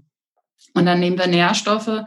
Und 0.75 0.86
dann 0.86 0.99
nehmen 0.99 1.17
wir 1.17 1.27
Nährstoffe, 1.27 2.03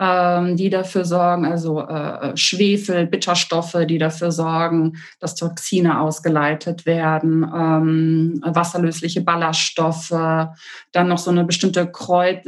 die 0.00 0.70
dafür 0.70 1.04
sorgen, 1.04 1.44
also 1.44 1.80
äh, 1.80 2.36
Schwefel, 2.36 3.06
Bitterstoffe, 3.06 3.76
die 3.88 3.98
dafür 3.98 4.30
sorgen, 4.30 4.98
dass 5.18 5.34
Toxine 5.34 6.00
ausgeleitet 6.00 6.86
werden, 6.86 7.42
ähm, 7.42 8.40
wasserlösliche 8.44 9.22
Ballaststoffe, 9.22 10.10
dann 10.10 11.08
noch 11.08 11.18
so 11.18 11.30
eine 11.30 11.44
bestimmte 11.44 11.90
Kräut 11.90 12.42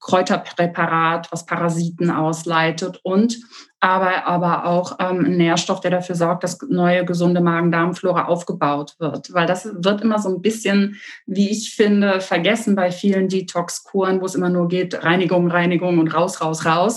Kräuterpräparat, 0.00 1.30
was 1.30 1.46
Parasiten 1.46 2.10
ausleitet 2.10 3.00
und 3.02 3.38
aber, 3.80 4.26
aber 4.26 4.66
auch 4.66 4.96
ähm, 4.98 5.36
Nährstoff, 5.36 5.80
der 5.80 5.92
dafür 5.92 6.16
sorgt, 6.16 6.42
dass 6.42 6.58
neue 6.68 7.04
gesunde 7.04 7.40
Magen-Darm-Flora 7.40 8.24
aufgebaut 8.24 8.96
wird. 8.98 9.32
Weil 9.32 9.46
das 9.46 9.68
wird 9.72 10.00
immer 10.00 10.18
so 10.18 10.30
ein 10.30 10.42
bisschen, 10.42 10.96
wie 11.26 11.48
ich 11.48 11.74
finde, 11.76 12.20
vergessen 12.20 12.74
bei 12.74 12.90
vielen 12.90 13.28
Detox-Kuren, 13.28 14.20
wo 14.20 14.26
es 14.26 14.34
immer 14.34 14.48
nur 14.48 14.66
geht, 14.66 15.04
Reinigung, 15.04 15.48
Reinigung 15.48 15.98
und 15.98 16.08
raus, 16.08 16.40
raus, 16.40 16.66
raus. 16.66 16.87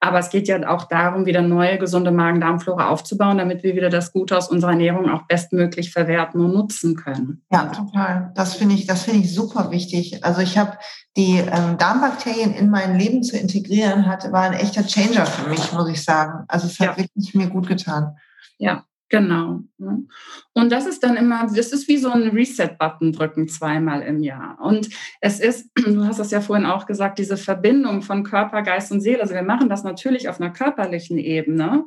Aber 0.00 0.18
es 0.18 0.30
geht 0.30 0.48
ja 0.48 0.68
auch 0.68 0.84
darum, 0.84 1.26
wieder 1.26 1.42
neue 1.42 1.78
gesunde 1.78 2.10
Magen-Darm-Flora 2.10 2.88
aufzubauen, 2.88 3.38
damit 3.38 3.62
wir 3.62 3.74
wieder 3.74 3.90
das 3.90 4.12
Gute 4.12 4.36
aus 4.36 4.48
unserer 4.48 4.72
Ernährung 4.72 5.10
auch 5.10 5.22
bestmöglich 5.26 5.92
verwerten 5.92 6.40
und 6.40 6.52
nutzen 6.52 6.96
können. 6.96 7.42
Ja, 7.50 7.66
total. 7.66 8.32
Das 8.34 8.54
finde 8.54 8.74
ich, 8.74 8.86
das 8.86 9.04
finde 9.04 9.20
ich 9.20 9.34
super 9.34 9.70
wichtig. 9.70 10.24
Also 10.24 10.40
ich 10.42 10.58
habe 10.58 10.78
die 11.16 11.38
ähm, 11.38 11.78
Darmbakterien 11.78 12.52
in 12.54 12.70
mein 12.70 12.98
Leben 12.98 13.22
zu 13.22 13.36
integrieren, 13.36 14.06
hat, 14.06 14.30
war 14.32 14.42
ein 14.42 14.52
echter 14.52 14.86
Changer 14.86 15.26
für 15.26 15.48
mich, 15.48 15.72
muss 15.72 15.88
ich 15.88 16.04
sagen. 16.04 16.44
Also 16.48 16.66
es 16.66 16.78
hat 16.78 16.96
ja. 16.96 17.04
wirklich 17.04 17.34
mir 17.34 17.48
gut 17.48 17.66
getan. 17.66 18.16
Ja, 18.58 18.84
genau. 19.08 19.60
Und 20.52 20.72
das 20.72 20.86
ist 20.86 21.02
dann 21.02 21.16
immer, 21.16 21.46
das 21.46 21.72
ist 21.72 21.88
wie 21.88 21.96
so 21.96 22.10
ein 22.10 22.28
Reset-Button 22.28 23.12
drücken 23.12 23.48
zweimal 23.48 24.02
im 24.02 24.20
Jahr. 24.22 24.58
Und 24.60 24.88
es 25.20 25.40
ist, 25.40 25.70
du 25.76 26.04
hast 26.04 26.18
das 26.18 26.30
ja 26.30 26.40
vorhin 26.40 26.66
auch 26.66 26.86
gesagt, 26.86 27.18
diese 27.18 27.36
Verbindung 27.36 28.02
von 28.02 28.24
Körper, 28.24 28.62
Geist 28.62 28.92
und 28.92 29.00
Seele. 29.00 29.20
Also 29.20 29.34
wir 29.34 29.42
machen 29.42 29.68
das 29.68 29.84
natürlich 29.84 30.28
auf 30.28 30.40
einer 30.40 30.52
körperlichen 30.52 31.18
Ebene 31.18 31.84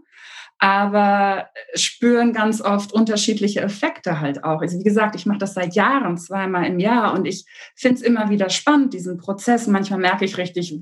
aber 0.60 1.48
spüren 1.74 2.34
ganz 2.34 2.62
oft 2.62 2.92
unterschiedliche 2.92 3.62
Effekte 3.62 4.20
halt 4.20 4.44
auch. 4.44 4.62
Also 4.62 4.78
wie 4.78 4.84
gesagt, 4.84 5.16
ich 5.16 5.26
mache 5.26 5.38
das 5.38 5.54
seit 5.54 5.74
Jahren, 5.74 6.18
zweimal 6.18 6.66
im 6.66 6.80
Jahr 6.80 7.14
und 7.14 7.26
ich 7.26 7.46
finde 7.76 7.96
es 7.96 8.02
immer 8.02 8.30
wieder 8.30 8.50
spannend, 8.50 8.94
diesen 8.94 9.18
Prozess. 9.18 9.68
Manchmal 9.68 10.00
merke 10.00 10.26
ich 10.26 10.38
richtig, 10.38 10.78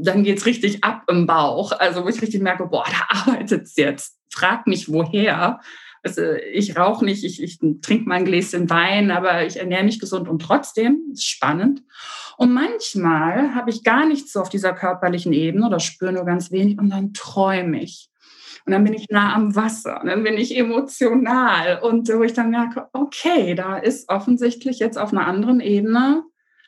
dann 0.00 0.22
geht 0.22 0.38
es 0.38 0.46
richtig 0.46 0.84
ab 0.84 1.02
im 1.08 1.26
Bauch. 1.26 1.72
Also 1.72 2.04
wo 2.04 2.08
ich 2.08 2.22
richtig 2.22 2.40
merke, 2.40 2.66
boah, 2.66 2.84
da 2.86 3.20
arbeitet 3.26 3.64
es 3.64 3.76
jetzt. 3.76 4.16
Frag 4.30 4.68
mich, 4.68 4.92
woher. 4.92 5.60
Also 6.04 6.22
ich 6.52 6.76
rauche 6.76 7.04
nicht, 7.04 7.24
ich, 7.24 7.42
ich 7.42 7.58
trinke 7.58 8.08
mal 8.08 8.14
ein 8.14 8.24
Gläschen 8.24 8.70
Wein, 8.70 9.10
aber 9.10 9.44
ich 9.44 9.56
ernähre 9.56 9.82
mich 9.82 9.98
gesund 9.98 10.28
und 10.28 10.40
trotzdem 10.40 11.00
ist 11.12 11.26
spannend. 11.26 11.82
Und 12.36 12.52
manchmal 12.52 13.56
habe 13.56 13.70
ich 13.70 13.82
gar 13.82 14.06
nichts 14.06 14.32
so 14.32 14.40
auf 14.40 14.50
dieser 14.50 14.72
körperlichen 14.72 15.32
Ebene 15.32 15.66
oder 15.66 15.80
spüre 15.80 16.12
nur 16.12 16.24
ganz 16.24 16.52
wenig 16.52 16.78
und 16.78 16.90
dann 16.90 17.12
träume 17.12 17.82
ich. 17.82 18.08
Und 18.66 18.72
dann 18.72 18.82
bin 18.82 18.94
ich 18.94 19.08
nah 19.10 19.32
am 19.34 19.54
Wasser 19.54 20.00
und 20.00 20.08
dann 20.08 20.24
bin 20.24 20.36
ich 20.36 20.56
emotional 20.56 21.78
und 21.82 22.08
wo 22.08 22.24
ich 22.24 22.32
dann 22.32 22.50
merke, 22.50 22.88
okay, 22.92 23.54
da 23.54 23.78
ist 23.78 24.08
offensichtlich 24.08 24.80
jetzt 24.80 24.98
auf 24.98 25.12
einer 25.12 25.24
anderen 25.24 25.60
Ebene 25.60 26.24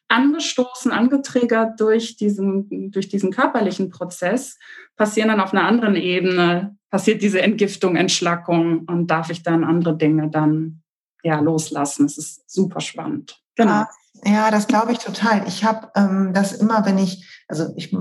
angestoßen, 0.07 0.93
angetriggert 0.93 1.81
durch 1.81 2.17
diesen, 2.17 2.93
durch 2.93 3.09
diesen 3.09 3.33
körperlichen 3.33 3.91
Prozess, 3.91 4.59
passieren 4.97 5.29
dann 5.29 5.41
auf 5.41 5.53
einer 5.53 5.65
anderen 5.65 5.97
Ebene, 5.97 6.77
passiert 6.89 7.21
diese 7.21 7.43
Entgiftung, 7.43 7.97
Entschlackung 7.97 8.85
und 8.87 9.09
darf 9.09 9.31
ich 9.31 9.43
dann 9.43 9.65
andere 9.65 9.97
Dinge 9.97 10.31
dann 10.31 10.83
ja 11.25 11.41
loslassen. 11.41 12.07
Es 12.07 12.17
ist 12.17 12.49
super 12.49 12.81
spannend. 12.81 13.43
Genau. 13.57 13.83
Ja, 14.25 14.51
das 14.51 14.67
glaube 14.69 14.93
ich 14.93 14.99
total. 14.99 15.47
Ich 15.47 15.65
habe 15.65 15.91
ähm, 15.95 16.33
das 16.33 16.53
immer, 16.53 16.87
wenn 16.87 16.97
ich, 16.99 17.43
also 17.49 17.73
ich 17.77 17.93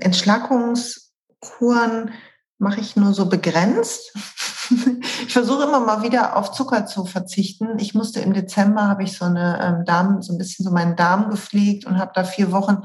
Entschlackungskuren 0.00 2.10
mache 2.58 2.80
ich 2.80 2.96
nur 2.96 3.12
so 3.12 3.26
begrenzt. 3.26 4.12
ich 5.26 5.32
versuche 5.32 5.64
immer 5.64 5.80
mal 5.80 6.02
wieder 6.02 6.36
auf 6.36 6.52
Zucker 6.52 6.86
zu 6.86 7.04
verzichten. 7.04 7.78
Ich 7.78 7.94
musste 7.94 8.20
im 8.20 8.32
Dezember, 8.32 8.88
habe 8.88 9.02
ich 9.04 9.16
so 9.16 9.24
eine 9.24 9.60
ähm, 9.62 9.84
Darm, 9.84 10.22
so 10.22 10.32
ein 10.32 10.38
bisschen 10.38 10.64
so 10.64 10.70
meinen 10.70 10.96
Darm 10.96 11.30
gepflegt 11.30 11.84
und 11.86 11.98
habe 11.98 12.12
da 12.14 12.24
vier 12.24 12.52
Wochen 12.52 12.78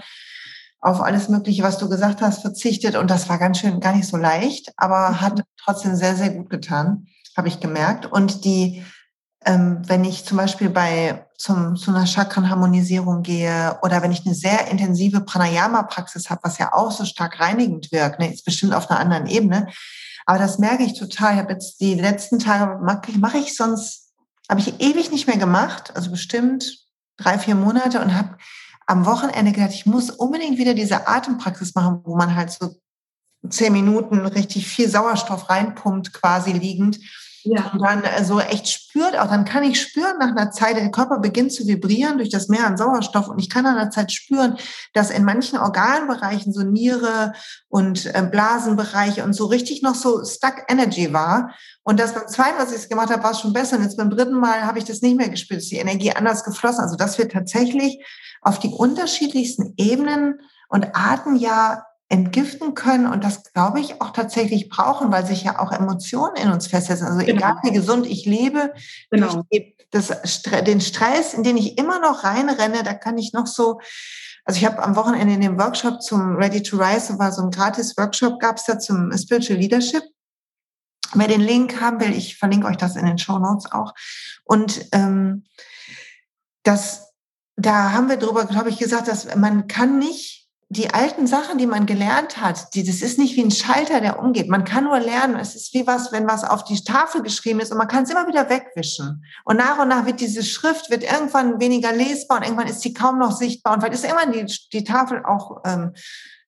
auf 0.79 1.01
alles 1.01 1.29
Mögliche, 1.29 1.63
was 1.63 1.77
du 1.77 1.89
gesagt 1.89 2.21
hast, 2.21 2.41
verzichtet. 2.41 2.95
Und 2.95 3.09
das 3.09 3.29
war 3.29 3.37
ganz 3.37 3.59
schön, 3.59 3.79
gar 3.79 3.95
nicht 3.95 4.07
so 4.07 4.17
leicht, 4.17 4.71
aber 4.77 5.09
mhm. 5.09 5.21
hat 5.21 5.43
trotzdem 5.63 5.95
sehr, 5.95 6.15
sehr 6.15 6.31
gut 6.31 6.49
getan, 6.49 7.07
habe 7.37 7.47
ich 7.47 7.59
gemerkt. 7.59 8.05
Und 8.05 8.45
die 8.45 8.83
ähm, 9.45 9.81
wenn 9.87 10.03
ich 10.03 10.25
zum 10.25 10.37
Beispiel 10.37 10.69
bei 10.69 11.25
zum, 11.41 11.75
zu 11.75 11.91
einer 11.91 12.05
Chakrenharmonisierung 12.05 13.23
gehe 13.23 13.77
oder 13.81 14.01
wenn 14.01 14.11
ich 14.11 14.25
eine 14.25 14.35
sehr 14.35 14.67
intensive 14.69 15.21
Pranayama-Praxis 15.21 16.29
habe, 16.29 16.41
was 16.43 16.59
ja 16.59 16.71
auch 16.73 16.91
so 16.91 17.03
stark 17.03 17.39
reinigend 17.39 17.91
wirkt, 17.91 18.19
ne, 18.19 18.31
ist 18.31 18.45
bestimmt 18.45 18.73
auf 18.73 18.89
einer 18.89 18.99
anderen 18.99 19.25
Ebene. 19.25 19.67
Aber 20.27 20.37
das 20.37 20.59
merke 20.59 20.83
ich 20.83 20.97
total. 20.97 21.33
Ich 21.33 21.39
habe 21.39 21.53
jetzt 21.53 21.81
die 21.81 21.95
letzten 21.95 22.37
Tage 22.37 22.79
mache 22.83 23.01
ich, 23.07 23.17
mache 23.17 23.39
ich 23.39 23.55
sonst, 23.55 24.11
habe 24.47 24.59
ich 24.59 24.79
ewig 24.79 25.11
nicht 25.11 25.25
mehr 25.25 25.37
gemacht, 25.37 25.95
also 25.95 26.11
bestimmt 26.11 26.85
drei, 27.17 27.39
vier 27.39 27.55
Monate 27.55 28.01
und 28.01 28.15
habe 28.15 28.37
am 28.85 29.05
Wochenende 29.07 29.51
gedacht, 29.51 29.73
ich 29.73 29.87
muss 29.87 30.11
unbedingt 30.11 30.59
wieder 30.59 30.75
diese 30.75 31.07
Atempraxis 31.07 31.73
machen, 31.73 32.01
wo 32.03 32.15
man 32.15 32.35
halt 32.35 32.51
so 32.51 32.75
zehn 33.49 33.73
Minuten 33.73 34.19
richtig 34.27 34.67
viel 34.67 34.87
Sauerstoff 34.87 35.49
reinpumpt, 35.49 36.13
quasi 36.13 36.51
liegend. 36.51 36.99
Ja. 37.43 37.71
Und 37.71 37.81
dann 37.81 38.03
so 38.23 38.39
echt 38.39 38.67
spürt 38.67 39.17
auch, 39.17 39.27
dann 39.27 39.45
kann 39.45 39.63
ich 39.63 39.81
spüren 39.81 40.17
nach 40.19 40.29
einer 40.29 40.51
Zeit, 40.51 40.77
der 40.77 40.91
Körper 40.91 41.19
beginnt 41.19 41.51
zu 41.53 41.65
vibrieren 41.65 42.17
durch 42.17 42.29
das 42.29 42.47
Mehr 42.49 42.65
an 42.65 42.77
Sauerstoff 42.77 43.27
und 43.27 43.39
ich 43.39 43.49
kann 43.49 43.63
nach 43.63 43.75
einer 43.75 43.89
Zeit 43.89 44.11
spüren, 44.11 44.57
dass 44.93 45.09
in 45.09 45.23
manchen 45.23 45.57
Organbereichen, 45.57 46.53
so 46.53 46.61
Niere 46.61 47.33
und 47.67 48.05
äh, 48.05 48.27
Blasenbereiche 48.29 49.23
und 49.23 49.33
so 49.33 49.45
richtig 49.45 49.81
noch 49.81 49.95
so 49.95 50.23
stuck 50.23 50.63
Energy 50.67 51.13
war. 51.13 51.53
Und 51.83 51.99
das 51.99 52.13
beim 52.13 52.27
zweiten, 52.27 52.59
was 52.59 52.73
ich 52.73 52.89
gemacht 52.89 53.09
habe, 53.09 53.23
war 53.23 53.31
es 53.31 53.39
schon 53.39 53.53
besser. 53.53 53.77
Und 53.77 53.83
jetzt 53.83 53.97
beim 53.97 54.09
dritten 54.09 54.39
Mal 54.39 54.65
habe 54.65 54.77
ich 54.77 54.85
das 54.85 55.01
nicht 55.01 55.17
mehr 55.17 55.29
gespürt, 55.29 55.61
ist 55.61 55.71
die 55.71 55.77
Energie 55.77 56.11
anders 56.11 56.43
geflossen. 56.43 56.83
Also 56.83 56.95
dass 56.95 57.17
wir 57.17 57.27
tatsächlich 57.27 58.03
auf 58.41 58.59
die 58.59 58.69
unterschiedlichsten 58.69 59.73
Ebenen 59.77 60.39
und 60.67 60.95
Arten 60.95 61.35
ja 61.35 61.85
entgiften 62.11 62.75
können 62.75 63.07
und 63.07 63.23
das, 63.23 63.53
glaube 63.53 63.79
ich, 63.79 64.01
auch 64.01 64.11
tatsächlich 64.11 64.67
brauchen, 64.67 65.11
weil 65.13 65.25
sich 65.25 65.43
ja 65.43 65.59
auch 65.59 65.71
Emotionen 65.71 66.35
in 66.35 66.51
uns 66.51 66.67
festsetzen. 66.67 67.07
Also 67.07 67.19
genau. 67.19 67.37
egal 67.37 67.55
wie 67.63 67.71
gesund 67.71 68.05
ich 68.05 68.25
lebe, 68.25 68.73
genau. 69.09 69.43
das, 69.91 70.11
den 70.67 70.81
Stress, 70.81 71.33
in 71.33 71.43
den 71.43 71.55
ich 71.55 71.77
immer 71.77 71.99
noch 71.99 72.25
reinrenne, 72.25 72.83
da 72.83 72.93
kann 72.93 73.17
ich 73.17 73.31
noch 73.31 73.47
so, 73.47 73.79
also 74.43 74.57
ich 74.59 74.65
habe 74.65 74.83
am 74.83 74.97
Wochenende 74.97 75.33
in 75.33 75.41
dem 75.41 75.57
Workshop 75.57 76.01
zum 76.01 76.35
Ready 76.35 76.61
to 76.61 76.75
Rise, 76.75 77.17
war 77.17 77.31
so 77.31 77.43
ein 77.43 77.51
gratis 77.51 77.95
Workshop, 77.97 78.41
gab 78.41 78.57
es 78.57 78.65
da 78.65 78.77
zum 78.77 79.09
Spiritual 79.17 79.59
Leadership. 79.59 80.03
Wer 81.13 81.29
den 81.29 81.41
Link 81.41 81.79
haben 81.79 82.01
will, 82.01 82.11
ich 82.11 82.37
verlinke 82.37 82.67
euch 82.67 82.77
das 82.77 82.97
in 82.97 83.05
den 83.05 83.19
Show 83.19 83.39
Notes 83.39 83.71
auch. 83.71 83.93
Und 84.43 84.85
ähm, 84.91 85.45
das, 86.63 87.13
da 87.55 87.93
haben 87.93 88.09
wir 88.09 88.17
drüber, 88.17 88.45
glaube 88.45 88.69
ich, 88.69 88.79
gesagt, 88.79 89.07
dass 89.07 89.33
man 89.35 89.67
kann 89.67 89.97
nicht 89.97 90.40
die 90.71 90.93
alten 90.93 91.27
Sachen, 91.27 91.57
die 91.57 91.65
man 91.65 91.85
gelernt 91.85 92.37
hat, 92.37 92.73
die, 92.73 92.85
das 92.85 93.01
ist 93.01 93.19
nicht 93.19 93.35
wie 93.35 93.43
ein 93.43 93.51
Schalter, 93.51 93.99
der 93.99 94.19
umgeht. 94.19 94.47
Man 94.47 94.63
kann 94.63 94.85
nur 94.85 95.01
lernen. 95.01 95.35
Es 95.35 95.53
ist 95.53 95.73
wie 95.73 95.85
was, 95.85 96.13
wenn 96.13 96.29
was 96.29 96.45
auf 96.45 96.63
die 96.63 96.81
Tafel 96.81 97.23
geschrieben 97.23 97.59
ist 97.59 97.73
und 97.73 97.77
man 97.77 97.89
kann 97.89 98.03
es 98.03 98.09
immer 98.09 98.25
wieder 98.25 98.49
wegwischen. 98.49 99.25
Und 99.43 99.57
nach 99.57 99.79
und 99.79 99.89
nach 99.89 100.05
wird 100.05 100.21
diese 100.21 100.43
Schrift 100.43 100.89
wird 100.89 101.03
irgendwann 101.03 101.59
weniger 101.59 101.91
lesbar 101.91 102.37
und 102.37 102.43
irgendwann 102.43 102.69
ist 102.69 102.79
sie 102.79 102.93
kaum 102.93 103.19
noch 103.19 103.33
sichtbar 103.33 103.73
und 103.73 103.81
vielleicht 103.81 103.95
ist 103.95 104.05
irgendwann 104.05 104.31
die, 104.31 104.45
die 104.71 104.85
Tafel 104.85 105.25
auch 105.25 105.61
ähm, 105.65 105.91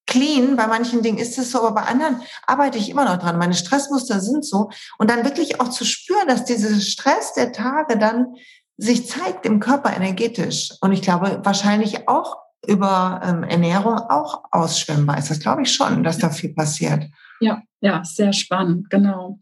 clean. 0.07 0.55
Bei 0.55 0.67
manchen 0.67 1.01
Dingen 1.01 1.17
ist 1.17 1.37
es 1.37 1.51
so, 1.51 1.59
aber 1.59 1.81
bei 1.81 1.87
anderen 1.87 2.21
arbeite 2.47 2.77
ich 2.77 2.89
immer 2.89 3.03
noch 3.03 3.17
dran. 3.17 3.37
Meine 3.37 3.55
Stressmuster 3.55 4.21
sind 4.21 4.45
so. 4.45 4.69
Und 4.99 5.09
dann 5.09 5.25
wirklich 5.25 5.59
auch 5.59 5.67
zu 5.67 5.83
spüren, 5.83 6.29
dass 6.29 6.45
dieser 6.45 6.79
Stress 6.79 7.33
der 7.33 7.51
Tage 7.51 7.97
dann 7.97 8.35
sich 8.77 9.05
zeigt 9.05 9.45
im 9.45 9.59
Körper 9.59 9.93
energetisch. 9.93 10.71
Und 10.79 10.93
ich 10.93 11.01
glaube, 11.01 11.41
wahrscheinlich 11.43 12.07
auch 12.07 12.42
über 12.65 13.21
ähm, 13.23 13.43
Ernährung 13.43 13.97
auch 13.97 14.43
ausschwemmbar 14.51 15.17
ist. 15.17 15.29
Das 15.29 15.39
glaube 15.39 15.63
ich 15.63 15.73
schon, 15.73 16.03
dass 16.03 16.17
da 16.17 16.29
viel 16.29 16.53
passiert. 16.53 17.05
Ja, 17.39 17.61
ja, 17.81 18.01
sehr 18.05 18.31
spannend, 18.31 18.89
genau. 18.89 19.39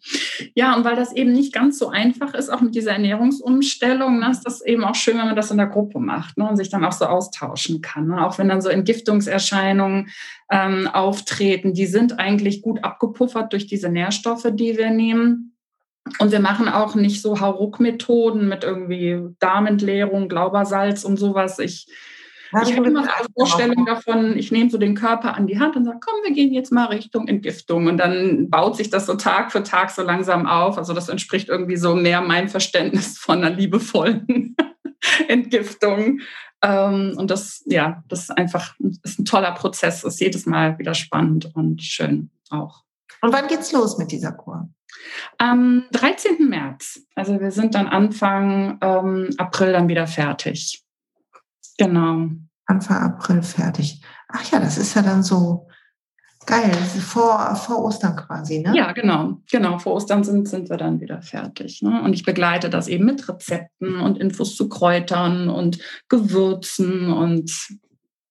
Ja, 0.56 0.76
und 0.76 0.84
weil 0.84 0.96
das 0.96 1.14
eben 1.14 1.32
nicht 1.32 1.54
ganz 1.54 1.78
so 1.78 1.90
einfach 1.90 2.34
ist, 2.34 2.50
auch 2.50 2.62
mit 2.62 2.74
dieser 2.74 2.94
Ernährungsumstellung, 2.94 4.18
ne, 4.18 4.32
ist 4.32 4.42
das 4.42 4.66
eben 4.66 4.84
auch 4.84 4.96
schön, 4.96 5.20
wenn 5.20 5.28
man 5.28 5.36
das 5.36 5.52
in 5.52 5.58
der 5.58 5.68
Gruppe 5.68 6.00
macht 6.00 6.40
ne, 6.40 6.50
und 6.50 6.58
sich 6.58 6.70
dann 6.70 6.84
auch 6.84 6.94
so 6.94 7.06
austauschen 7.06 7.82
kann. 7.82 8.08
Ne? 8.08 8.26
Auch 8.26 8.40
wenn 8.40 8.50
dann 8.50 8.62
so 8.62 8.70
Entgiftungserscheinungen 8.70 10.10
ähm, 10.50 10.88
auftreten, 10.88 11.76
die 11.76 11.86
sind 11.86 12.18
eigentlich 12.18 12.64
gut 12.64 12.84
abgepuffert 12.84 13.54
durch 13.54 13.68
diese 13.68 13.90
Nährstoffe, 13.90 14.48
die 14.52 14.76
wir 14.76 14.90
nehmen. 14.90 15.56
Und 16.18 16.32
wir 16.32 16.40
machen 16.40 16.68
auch 16.68 16.96
nicht 16.96 17.22
so 17.22 17.40
Hauruck-Methoden 17.40 18.50
mit 18.50 18.64
irgendwie 18.64 19.20
Darmentleerung, 19.38 20.30
Glaubersalz 20.30 21.04
und 21.04 21.18
sowas. 21.18 21.60
Ich 21.60 21.86
ich 22.64 22.76
habe 22.76 22.88
immer 22.88 23.02
eine 23.02 23.28
Vorstellung 23.38 23.86
davon, 23.86 24.38
ich 24.38 24.52
nehme 24.52 24.70
so 24.70 24.78
den 24.78 24.96
Körper 24.96 25.36
an 25.36 25.48
die 25.48 25.60
Hand 25.60 25.76
und 25.76 25.86
sage, 25.86 26.00
komm, 26.04 26.16
wir 26.24 26.34
gehen 26.34 26.54
jetzt 26.54 26.72
mal 26.72 26.86
Richtung 26.86 27.28
Entgiftung. 27.28 27.88
Und 27.88 27.98
dann 27.98 28.50
baut 28.50 28.76
sich 28.76 28.90
das 28.90 29.06
so 29.06 29.16
Tag 29.16 29.52
für 29.52 29.64
Tag 29.64 29.92
so 29.92 30.02
langsam 30.02 30.46
auf. 30.46 30.78
Also 30.78 30.94
das 30.94 31.10
entspricht 31.10 31.50
irgendwie 31.50 31.78
so 31.78 31.96
mehr 31.96 32.22
meinem 32.22 32.50
Verständnis 32.50 33.18
von 33.18 33.44
einer 33.44 33.56
liebevollen 33.56 34.56
Entgiftung. 35.28 36.20
Ähm, 36.62 37.16
und 37.18 37.32
das, 37.32 37.64
ja, 37.66 38.04
das 38.08 38.22
ist 38.22 38.32
einfach 38.32 38.76
ist 39.04 39.20
ein 39.20 39.26
toller 39.26 39.52
Prozess, 39.52 40.04
ist 40.04 40.20
jedes 40.20 40.46
Mal 40.46 40.78
wieder 40.78 40.94
spannend 40.94 41.52
und 41.56 41.82
schön 41.82 42.30
auch. 42.50 42.84
Und 43.22 43.34
wann 43.34 43.48
geht's 43.48 43.72
los 43.72 43.98
mit 43.98 44.12
dieser 44.12 44.32
Kur? 44.32 44.70
Am 45.38 45.86
13. 45.92 46.50
März. 46.50 47.02
Also 47.16 47.40
wir 47.40 47.52
sind 47.52 47.76
dann 47.76 47.88
Anfang 47.88 48.78
ähm, 48.82 49.30
April 49.38 49.74
dann 49.74 49.88
wieder 49.88 50.08
fertig. 50.08 50.81
Genau. 51.78 52.30
Anfang 52.66 52.98
April 52.98 53.42
fertig. 53.42 54.02
Ach 54.30 54.52
ja, 54.52 54.60
das 54.60 54.78
ist 54.78 54.96
ja 54.96 55.02
dann 55.02 55.24
so 55.24 55.68
geil. 56.46 56.74
vor, 56.74 57.56
vor 57.56 57.84
Ostern 57.84 58.16
quasi, 58.16 58.60
ne? 58.60 58.76
Ja, 58.76 58.92
genau. 58.94 59.42
Genau, 59.52 59.78
vor 59.78 59.94
Ostern 59.94 60.24
sind, 60.24 60.48
sind 60.48 60.70
wir 60.70 60.78
dann 60.78 61.00
wieder 61.00 61.22
fertig. 61.22 61.82
Ne? 61.82 62.02
Und 62.02 62.14
ich 62.14 62.24
begleite 62.24 62.70
das 62.70 62.88
eben 62.88 63.06
mit 63.06 63.28
Rezepten 63.28 64.00
und 64.00 64.18
Infos 64.18 64.56
zu 64.56 64.70
Kräutern 64.70 65.50
und 65.50 65.80
Gewürzen 66.10 67.12
und 67.12 67.52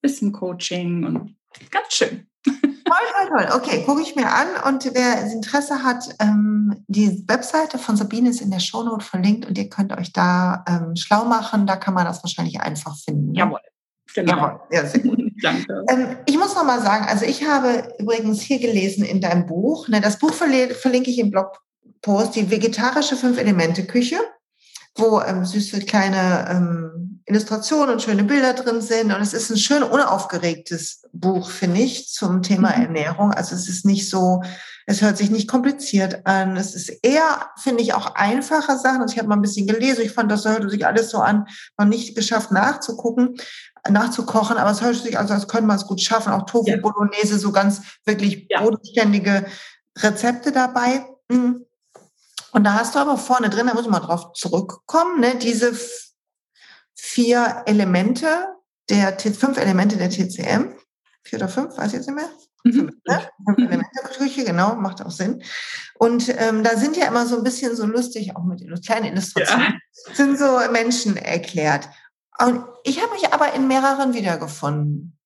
bisschen 0.00 0.32
Coaching 0.32 1.04
und 1.04 1.36
ganz 1.70 1.92
schön. 1.92 2.29
Toll, 2.44 2.58
toll, 2.84 3.28
toll. 3.28 3.60
Okay, 3.60 3.84
gucke 3.84 4.02
ich 4.02 4.16
mir 4.16 4.26
an. 4.26 4.48
Und 4.66 4.90
wer 4.94 5.30
Interesse 5.32 5.84
hat, 5.84 6.08
ähm, 6.20 6.84
die 6.88 7.24
Webseite 7.28 7.78
von 7.78 7.96
Sabine 7.96 8.30
ist 8.30 8.40
in 8.40 8.50
der 8.50 8.58
Shownote 8.58 9.04
verlinkt 9.04 9.46
und 9.46 9.56
ihr 9.56 9.68
könnt 9.68 9.96
euch 9.96 10.12
da 10.12 10.64
ähm, 10.68 10.96
schlau 10.96 11.24
machen. 11.24 11.66
Da 11.66 11.76
kann 11.76 11.94
man 11.94 12.04
das 12.04 12.22
wahrscheinlich 12.24 12.60
einfach 12.60 12.96
finden. 12.98 13.32
Ne? 13.32 13.38
Jawohl. 13.38 13.60
Genau. 14.14 14.36
Jawohl. 14.36 14.60
Ja, 14.72 14.86
sehr 14.86 15.00
gut. 15.00 15.20
Danke. 15.42 15.84
Ähm, 15.88 16.16
ich 16.26 16.36
muss 16.36 16.54
noch 16.54 16.64
mal 16.64 16.82
sagen, 16.82 17.06
also 17.08 17.24
ich 17.24 17.46
habe 17.46 17.94
übrigens 17.98 18.40
hier 18.40 18.58
gelesen 18.58 19.04
in 19.04 19.20
deinem 19.20 19.46
Buch, 19.46 19.86
ne, 19.88 20.00
das 20.00 20.18
Buch 20.18 20.32
verlinke 20.32 21.10
ich 21.10 21.18
im 21.18 21.30
Blogpost, 21.30 22.34
die 22.34 22.50
vegetarische 22.50 23.16
Fünf-Elemente-Küche 23.16 24.18
wo 24.96 25.20
ähm, 25.20 25.44
süße 25.44 25.80
kleine 25.80 26.48
ähm, 26.50 27.09
Illustrationen 27.30 27.90
und 27.90 28.02
schöne 28.02 28.24
Bilder 28.24 28.54
drin 28.54 28.80
sind. 28.80 29.12
Und 29.12 29.20
es 29.20 29.32
ist 29.32 29.50
ein 29.50 29.56
schön 29.56 29.82
unaufgeregtes 29.82 31.02
Buch, 31.12 31.48
finde 31.48 31.80
ich, 31.80 32.08
zum 32.08 32.42
Thema 32.42 32.76
mhm. 32.76 32.82
Ernährung. 32.82 33.32
Also 33.32 33.54
es 33.54 33.68
ist 33.68 33.86
nicht 33.86 34.10
so, 34.10 34.42
es 34.86 35.00
hört 35.00 35.16
sich 35.16 35.30
nicht 35.30 35.48
kompliziert 35.48 36.26
an. 36.26 36.56
Es 36.56 36.74
ist 36.74 36.88
eher, 37.02 37.50
finde 37.56 37.82
ich, 37.82 37.94
auch 37.94 38.14
einfache 38.16 38.76
Sachen. 38.76 39.02
Also 39.02 39.14
ich 39.14 39.18
habe 39.18 39.28
mal 39.28 39.36
ein 39.36 39.42
bisschen 39.42 39.66
gelesen. 39.66 40.04
Ich 40.04 40.12
fand, 40.12 40.30
das 40.30 40.44
hörte 40.44 40.68
sich 40.68 40.84
alles 40.84 41.10
so 41.10 41.18
an, 41.18 41.46
noch 41.78 41.86
nicht 41.86 42.16
geschafft 42.16 42.50
nachzugucken, 42.50 43.36
nachzukochen. 43.88 44.58
Aber 44.58 44.72
es 44.72 44.82
hört 44.82 44.96
sich 44.96 45.18
also, 45.18 45.32
als 45.32 45.46
könnte 45.46 45.66
man 45.66 45.76
es 45.76 45.86
gut 45.86 46.00
schaffen. 46.00 46.32
Auch 46.32 46.46
Tofu, 46.46 46.68
ja. 46.68 46.78
Bolognese, 46.78 47.38
so 47.38 47.52
ganz 47.52 47.80
wirklich 48.04 48.46
ja. 48.50 48.60
bodenständige 48.60 49.46
Rezepte 49.98 50.50
dabei. 50.50 51.06
Mhm. 51.28 51.64
Und 52.52 52.64
da 52.64 52.74
hast 52.74 52.96
du 52.96 52.98
aber 52.98 53.16
vorne 53.16 53.48
drin, 53.50 53.68
da 53.68 53.74
muss 53.74 53.84
ich 53.84 53.90
mal 53.90 54.00
drauf 54.00 54.32
zurückkommen, 54.32 55.20
ne, 55.20 55.36
diese 55.40 55.72
vier 57.00 57.62
Elemente 57.66 58.26
der 58.88 59.18
fünf 59.18 59.56
Elemente 59.56 59.96
der 59.96 60.10
TCM. 60.10 60.74
Vier 61.22 61.38
oder 61.38 61.48
fünf, 61.48 61.76
weiß 61.76 61.88
ich 61.88 61.92
jetzt 61.94 62.06
nicht 62.08 62.16
mehr. 62.16 62.30
Mhm. 62.64 62.72
Fünf, 62.72 62.92
ne? 63.06 63.20
fünf 63.44 63.58
mhm. 63.58 63.66
Elemente 63.66 64.00
Küche, 64.18 64.44
genau, 64.44 64.74
macht 64.74 65.04
auch 65.04 65.10
Sinn. 65.10 65.42
Und 65.94 66.28
ähm, 66.38 66.62
da 66.62 66.76
sind 66.76 66.96
ja 66.96 67.08
immer 67.08 67.26
so 67.26 67.38
ein 67.38 67.44
bisschen 67.44 67.74
so 67.74 67.86
lustig, 67.86 68.36
auch 68.36 68.44
mit 68.44 68.62
kleinen 68.84 69.06
Illustrationen, 69.06 69.80
ja. 70.06 70.14
sind 70.14 70.38
so 70.38 70.58
Menschen 70.72 71.16
erklärt. 71.16 71.88
Und 72.38 72.64
ich 72.84 73.02
habe 73.02 73.12
mich 73.12 73.32
aber 73.32 73.54
in 73.54 73.68
mehreren 73.68 74.14
wiedergefunden. 74.14 75.16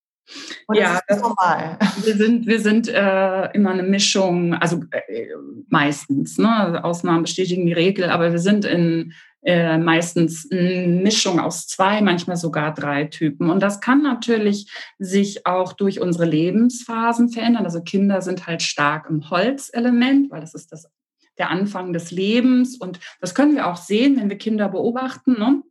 Und 0.66 0.76
ja, 0.76 1.00
das 1.06 1.18
ist 1.18 1.22
normal. 1.22 1.78
Wir 2.02 2.16
sind, 2.16 2.46
wir 2.46 2.60
sind 2.60 2.88
äh, 2.88 3.52
immer 3.52 3.70
eine 3.70 3.82
Mischung, 3.82 4.54
also 4.54 4.82
äh, 4.90 5.26
meistens, 5.68 6.38
ne? 6.38 6.82
Ausnahmen 6.82 7.22
bestätigen 7.22 7.66
die 7.66 7.72
Regel, 7.72 8.08
aber 8.08 8.32
wir 8.32 8.38
sind 8.38 8.64
in 8.64 9.12
äh, 9.44 9.76
meistens 9.78 10.48
eine 10.50 10.86
Mischung 10.86 11.38
aus 11.38 11.66
zwei, 11.66 12.00
manchmal 12.00 12.36
sogar 12.36 12.72
drei 12.72 13.04
Typen. 13.04 13.50
Und 13.50 13.62
das 13.62 13.80
kann 13.80 14.02
natürlich 14.02 14.70
sich 14.98 15.46
auch 15.46 15.74
durch 15.74 16.00
unsere 16.00 16.24
Lebensphasen 16.24 17.28
verändern. 17.28 17.64
Also 17.64 17.82
Kinder 17.82 18.22
sind 18.22 18.46
halt 18.46 18.62
stark 18.62 19.08
im 19.08 19.28
Holzelement, 19.30 20.30
weil 20.30 20.40
das 20.40 20.54
ist 20.54 20.72
das, 20.72 20.90
der 21.36 21.50
Anfang 21.50 21.92
des 21.92 22.10
Lebens. 22.10 22.78
Und 22.78 23.00
das 23.20 23.34
können 23.34 23.54
wir 23.54 23.66
auch 23.66 23.76
sehen, 23.76 24.16
wenn 24.16 24.30
wir 24.30 24.38
Kinder 24.38 24.68
beobachten. 24.68 25.38
Ne? 25.38 25.62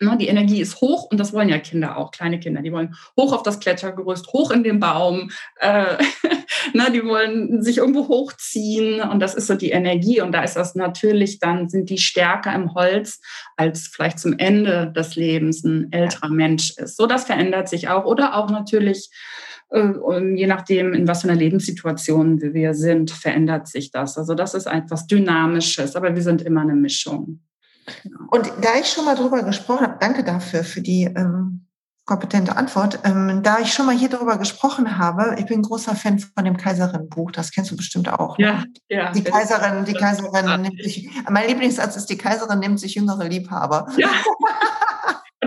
Ne, 0.00 0.16
die 0.18 0.26
Energie 0.26 0.60
ist 0.60 0.80
hoch 0.80 1.04
und 1.10 1.18
das 1.18 1.32
wollen 1.32 1.48
ja 1.48 1.58
Kinder 1.58 1.96
auch, 1.96 2.10
kleine 2.10 2.40
Kinder. 2.40 2.60
Die 2.60 2.72
wollen 2.72 2.94
hoch 3.16 3.32
auf 3.32 3.42
das 3.42 3.60
Klettergerüst, 3.60 4.32
hoch 4.32 4.50
in 4.50 4.64
den 4.64 4.80
Baum. 4.80 5.30
Äh, 5.60 5.96
ne, 6.74 6.90
die 6.92 7.04
wollen 7.04 7.62
sich 7.62 7.78
irgendwo 7.78 8.08
hochziehen 8.08 9.00
und 9.00 9.20
das 9.20 9.34
ist 9.34 9.46
so 9.46 9.54
die 9.54 9.70
Energie. 9.70 10.20
Und 10.20 10.32
da 10.32 10.42
ist 10.42 10.56
das 10.56 10.74
natürlich 10.74 11.38
dann, 11.38 11.68
sind 11.68 11.88
die 11.90 11.98
stärker 11.98 12.54
im 12.54 12.74
Holz, 12.74 13.20
als 13.56 13.86
vielleicht 13.86 14.18
zum 14.18 14.38
Ende 14.38 14.92
des 14.94 15.14
Lebens 15.14 15.62
ein 15.62 15.92
älterer 15.92 16.30
Mensch 16.30 16.72
ist. 16.76 16.96
So, 16.96 17.06
das 17.06 17.24
verändert 17.24 17.68
sich 17.68 17.88
auch. 17.88 18.04
Oder 18.04 18.36
auch 18.36 18.50
natürlich, 18.50 19.10
äh, 19.70 20.34
je 20.34 20.46
nachdem, 20.46 20.94
in 20.94 21.06
was 21.06 21.22
für 21.22 21.28
einer 21.28 21.38
Lebenssituation 21.38 22.40
wir 22.40 22.74
sind, 22.74 23.10
verändert 23.10 23.68
sich 23.68 23.90
das. 23.92 24.18
Also 24.18 24.34
das 24.34 24.54
ist 24.54 24.66
etwas 24.66 25.06
Dynamisches, 25.06 25.94
aber 25.96 26.14
wir 26.14 26.22
sind 26.22 26.42
immer 26.42 26.62
eine 26.62 26.74
Mischung. 26.74 27.40
Und 28.30 28.52
da 28.60 28.74
ich 28.80 28.88
schon 28.88 29.04
mal 29.04 29.16
drüber 29.16 29.42
gesprochen 29.42 29.86
habe, 29.86 29.96
danke 30.00 30.24
dafür 30.24 30.64
für 30.64 30.80
die 30.80 31.04
ähm, 31.04 31.66
kompetente 32.04 32.56
Antwort. 32.56 32.98
Ähm, 33.04 33.42
da 33.42 33.60
ich 33.60 33.72
schon 33.72 33.86
mal 33.86 33.96
hier 33.96 34.08
darüber 34.08 34.36
gesprochen 34.36 34.98
habe, 34.98 35.36
ich 35.38 35.46
bin 35.46 35.62
großer 35.62 35.94
Fan 35.94 36.18
von 36.18 36.44
dem 36.44 36.56
Kaiserin-Buch. 36.56 37.30
Das 37.30 37.52
kennst 37.52 37.70
du 37.70 37.76
bestimmt 37.76 38.08
auch. 38.08 38.38
Ne? 38.38 38.46
Ja, 38.46 38.64
ja. 38.88 39.12
Die 39.12 39.22
Kaiserin, 39.22 39.84
die 39.84 39.94
Kaiserin 39.94 40.62
nimmt 40.62 40.82
sich, 40.82 41.10
mein 41.30 41.48
Lieblingssatz 41.48 41.96
ist, 41.96 42.06
die 42.06 42.18
Kaiserin 42.18 42.58
nimmt 42.58 42.80
sich 42.80 42.94
jüngere 42.94 43.24
Liebhaber. 43.24 43.86
Ja. 43.96 44.08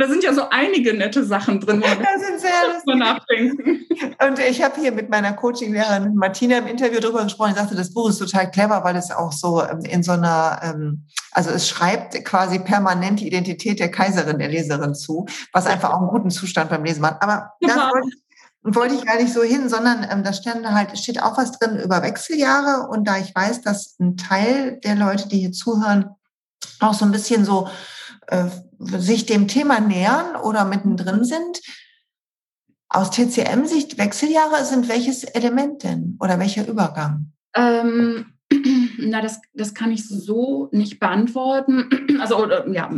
da 0.05 0.11
sind 0.11 0.23
ja 0.23 0.33
so 0.33 0.49
einige 0.49 0.93
nette 0.93 1.25
Sachen 1.25 1.59
drin, 1.59 1.81
wo 1.81 1.87
da 1.87 2.19
sind 2.19 2.39
sehr 2.39 2.51
lustig. 2.73 2.95
nachdenken. 2.95 3.85
Und 4.25 4.39
ich 4.39 4.61
habe 4.61 4.79
hier 4.79 4.91
mit 4.91 5.09
meiner 5.09 5.33
Coaching-Lehrerin 5.33 6.15
Martina 6.15 6.59
im 6.59 6.67
Interview 6.67 6.99
darüber 6.99 7.23
gesprochen. 7.23 7.51
Ich 7.51 7.57
sagte, 7.57 7.75
das 7.75 7.93
Buch 7.93 8.09
ist 8.09 8.19
total 8.19 8.51
clever, 8.51 8.83
weil 8.83 8.95
es 8.95 9.11
auch 9.11 9.31
so 9.31 9.63
ähm, 9.63 9.81
in 9.81 10.03
so 10.03 10.11
einer, 10.11 10.59
ähm, 10.63 11.05
also 11.31 11.49
es 11.49 11.67
schreibt 11.67 12.23
quasi 12.23 12.59
permanent 12.59 13.19
die 13.19 13.27
Identität 13.27 13.79
der 13.79 13.89
Kaiserin, 13.89 14.37
der 14.37 14.49
Leserin 14.49 14.93
zu, 14.93 15.25
was 15.51 15.65
einfach 15.65 15.91
auch 15.91 15.99
einen 15.99 16.09
guten 16.09 16.29
Zustand 16.29 16.69
beim 16.69 16.83
Lesen 16.83 17.01
macht. 17.01 17.21
Aber 17.21 17.53
das 17.61 17.75
wollte 17.75 18.09
ich 18.09 18.25
wollte 18.67 18.95
ich 18.95 19.05
gar 19.05 19.17
nicht 19.17 19.31
so 19.31 19.43
hin, 19.43 19.69
sondern 19.69 20.07
ähm, 20.09 20.23
da 20.23 20.33
stand 20.33 20.67
halt, 20.67 20.97
steht 20.97 21.21
auch 21.21 21.37
was 21.37 21.51
drin 21.51 21.77
über 21.77 22.01
Wechseljahre. 22.01 22.87
Und 22.87 23.07
da 23.07 23.17
ich 23.17 23.33
weiß, 23.33 23.61
dass 23.61 23.95
ein 23.99 24.17
Teil 24.17 24.79
der 24.83 24.95
Leute, 24.95 25.27
die 25.27 25.37
hier 25.37 25.51
zuhören, 25.51 26.09
auch 26.79 26.95
so 26.95 27.05
ein 27.05 27.11
bisschen 27.11 27.45
so 27.45 27.69
äh, 28.27 28.45
sich 28.79 29.25
dem 29.25 29.47
Thema 29.47 29.79
nähern 29.79 30.35
oder 30.35 30.65
mittendrin 30.65 31.23
sind. 31.23 31.61
Aus 32.89 33.11
TCM-Sicht 33.11 33.97
Wechseljahre 33.97 34.63
sind 34.63 34.87
welches 34.87 35.23
Element 35.23 35.83
denn 35.83 36.17
oder 36.19 36.39
welcher 36.39 36.67
Übergang? 36.67 37.33
Ähm, 37.55 38.33
na, 38.99 39.21
das, 39.21 39.41
das 39.53 39.73
kann 39.73 39.91
ich 39.91 40.07
so 40.07 40.69
nicht 40.71 40.99
beantworten. 40.99 41.89
Also, 42.17 42.49
ja, 42.71 42.89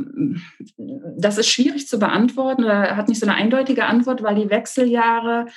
das 1.17 1.39
ist 1.39 1.49
schwierig 1.49 1.87
zu 1.87 1.97
beantworten 1.97 2.63
oder 2.63 2.95
hat 2.95 3.09
nicht 3.09 3.19
so 3.19 3.25
eine 3.25 3.35
eindeutige 3.35 3.85
Antwort, 3.85 4.21
weil 4.21 4.35
die 4.35 4.51
Wechseljahre 4.51 5.47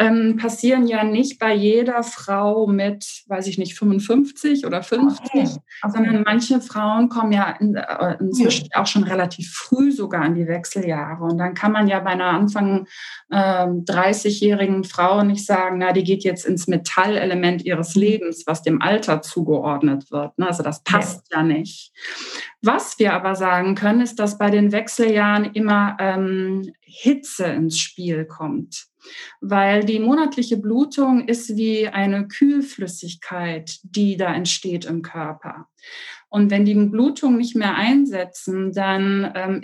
ähm, 0.00 0.38
passieren 0.38 0.86
ja 0.86 1.04
nicht 1.04 1.38
bei 1.38 1.54
jeder 1.54 2.02
Frau 2.02 2.66
mit, 2.66 3.22
weiß 3.28 3.46
ich 3.48 3.58
nicht, 3.58 3.78
55 3.78 4.64
oder 4.64 4.82
50, 4.82 5.20
okay. 5.22 5.40
Okay. 5.42 5.92
sondern 5.92 6.22
manche 6.22 6.60
Frauen 6.62 7.10
kommen 7.10 7.32
ja 7.32 7.50
in, 7.60 7.74
äh, 7.74 8.16
inzwischen 8.18 8.68
ja. 8.72 8.80
auch 8.80 8.86
schon 8.86 9.02
relativ 9.02 9.52
früh 9.52 9.92
sogar 9.92 10.22
an 10.22 10.34
die 10.34 10.48
Wechseljahre. 10.48 11.24
Und 11.24 11.36
dann 11.36 11.52
kann 11.52 11.72
man 11.72 11.86
ja 11.86 12.00
bei 12.00 12.10
einer 12.10 12.28
Anfang 12.28 12.86
äh, 13.28 13.66
30-jährigen 13.66 14.84
Frau 14.84 15.22
nicht 15.22 15.44
sagen, 15.44 15.76
na, 15.78 15.92
die 15.92 16.04
geht 16.04 16.24
jetzt 16.24 16.46
ins 16.46 16.66
Metallelement 16.66 17.62
ihres 17.62 17.94
mhm. 17.94 18.00
Lebens, 18.02 18.44
was 18.46 18.62
dem 18.62 18.80
Alter 18.80 19.20
zugeordnet 19.20 20.10
wird. 20.10 20.38
Ne? 20.38 20.46
Also 20.46 20.62
das 20.62 20.82
passt 20.82 21.30
ja. 21.30 21.38
ja 21.38 21.44
nicht. 21.44 21.92
Was 22.62 22.98
wir 22.98 23.12
aber 23.12 23.34
sagen 23.34 23.74
können, 23.74 24.00
ist, 24.00 24.18
dass 24.18 24.38
bei 24.38 24.48
den 24.48 24.72
Wechseljahren 24.72 25.52
immer 25.52 25.98
ähm, 26.00 26.72
Hitze 26.80 27.44
ins 27.44 27.78
Spiel 27.78 28.24
kommt 28.24 28.89
weil 29.40 29.84
die 29.84 30.00
monatliche 30.00 30.56
Blutung 30.56 31.26
ist 31.28 31.56
wie 31.56 31.88
eine 31.88 32.28
Kühlflüssigkeit, 32.28 33.78
die 33.82 34.16
da 34.16 34.32
entsteht 34.34 34.84
im 34.84 35.02
Körper. 35.02 35.66
Und 36.28 36.50
wenn 36.50 36.64
die 36.64 36.74
Blutung 36.74 37.36
nicht 37.36 37.56
mehr 37.56 37.74
einsetzen, 37.74 38.72
dann 38.72 39.32
ähm, 39.34 39.62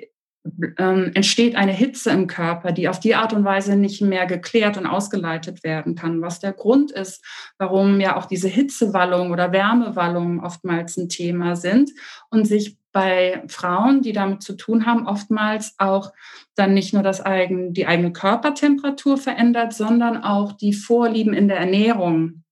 ähm, 0.79 1.11
entsteht 1.15 1.57
eine 1.57 1.73
Hitze 1.73 2.11
im 2.11 2.27
Körper, 2.27 2.73
die 2.73 2.89
auf 2.89 3.01
die 3.01 3.15
Art 3.15 3.33
und 3.33 3.45
Weise 3.45 3.77
nicht 3.77 4.01
mehr 4.01 4.27
geklärt 4.27 4.77
und 4.77 4.87
ausgeleitet 4.87 5.65
werden 5.65 5.95
kann, 5.95 6.23
was 6.23 6.41
der 6.41 6.53
Grund 6.53 6.91
ist, 6.91 7.25
warum 7.59 8.01
ja 8.01 8.17
auch 8.17 8.27
diese 8.27 8.49
Hitzewallung 8.49 9.31
oder 9.31 9.53
Wärmewallung 9.53 10.43
oftmals 10.43 10.97
ein 10.97 11.09
Thema 11.09 11.57
sind 11.57 11.91
und 12.31 12.47
sich 12.47 12.77
bei 12.97 13.43
Frauen, 13.47 14.01
die 14.01 14.15
damit 14.15 14.43
zu 14.43 14.55
tun 14.55 14.87
haben, 14.87 15.07
oftmals 15.07 15.75
auch 15.77 16.15
dann 16.55 16.73
nicht 16.73 16.95
nur 16.95 17.03
das 17.03 17.21
eigen, 17.21 17.75
die 17.75 17.87
eigene 17.87 18.11
Körpertemperatur 18.11 19.19
verändert, 19.19 19.75
sondern 19.75 20.25
auch 20.25 20.53
die 20.53 20.73
Vorlieben 20.73 21.35
in 21.35 21.47
der 21.47 21.59
Ernährung 21.59 22.43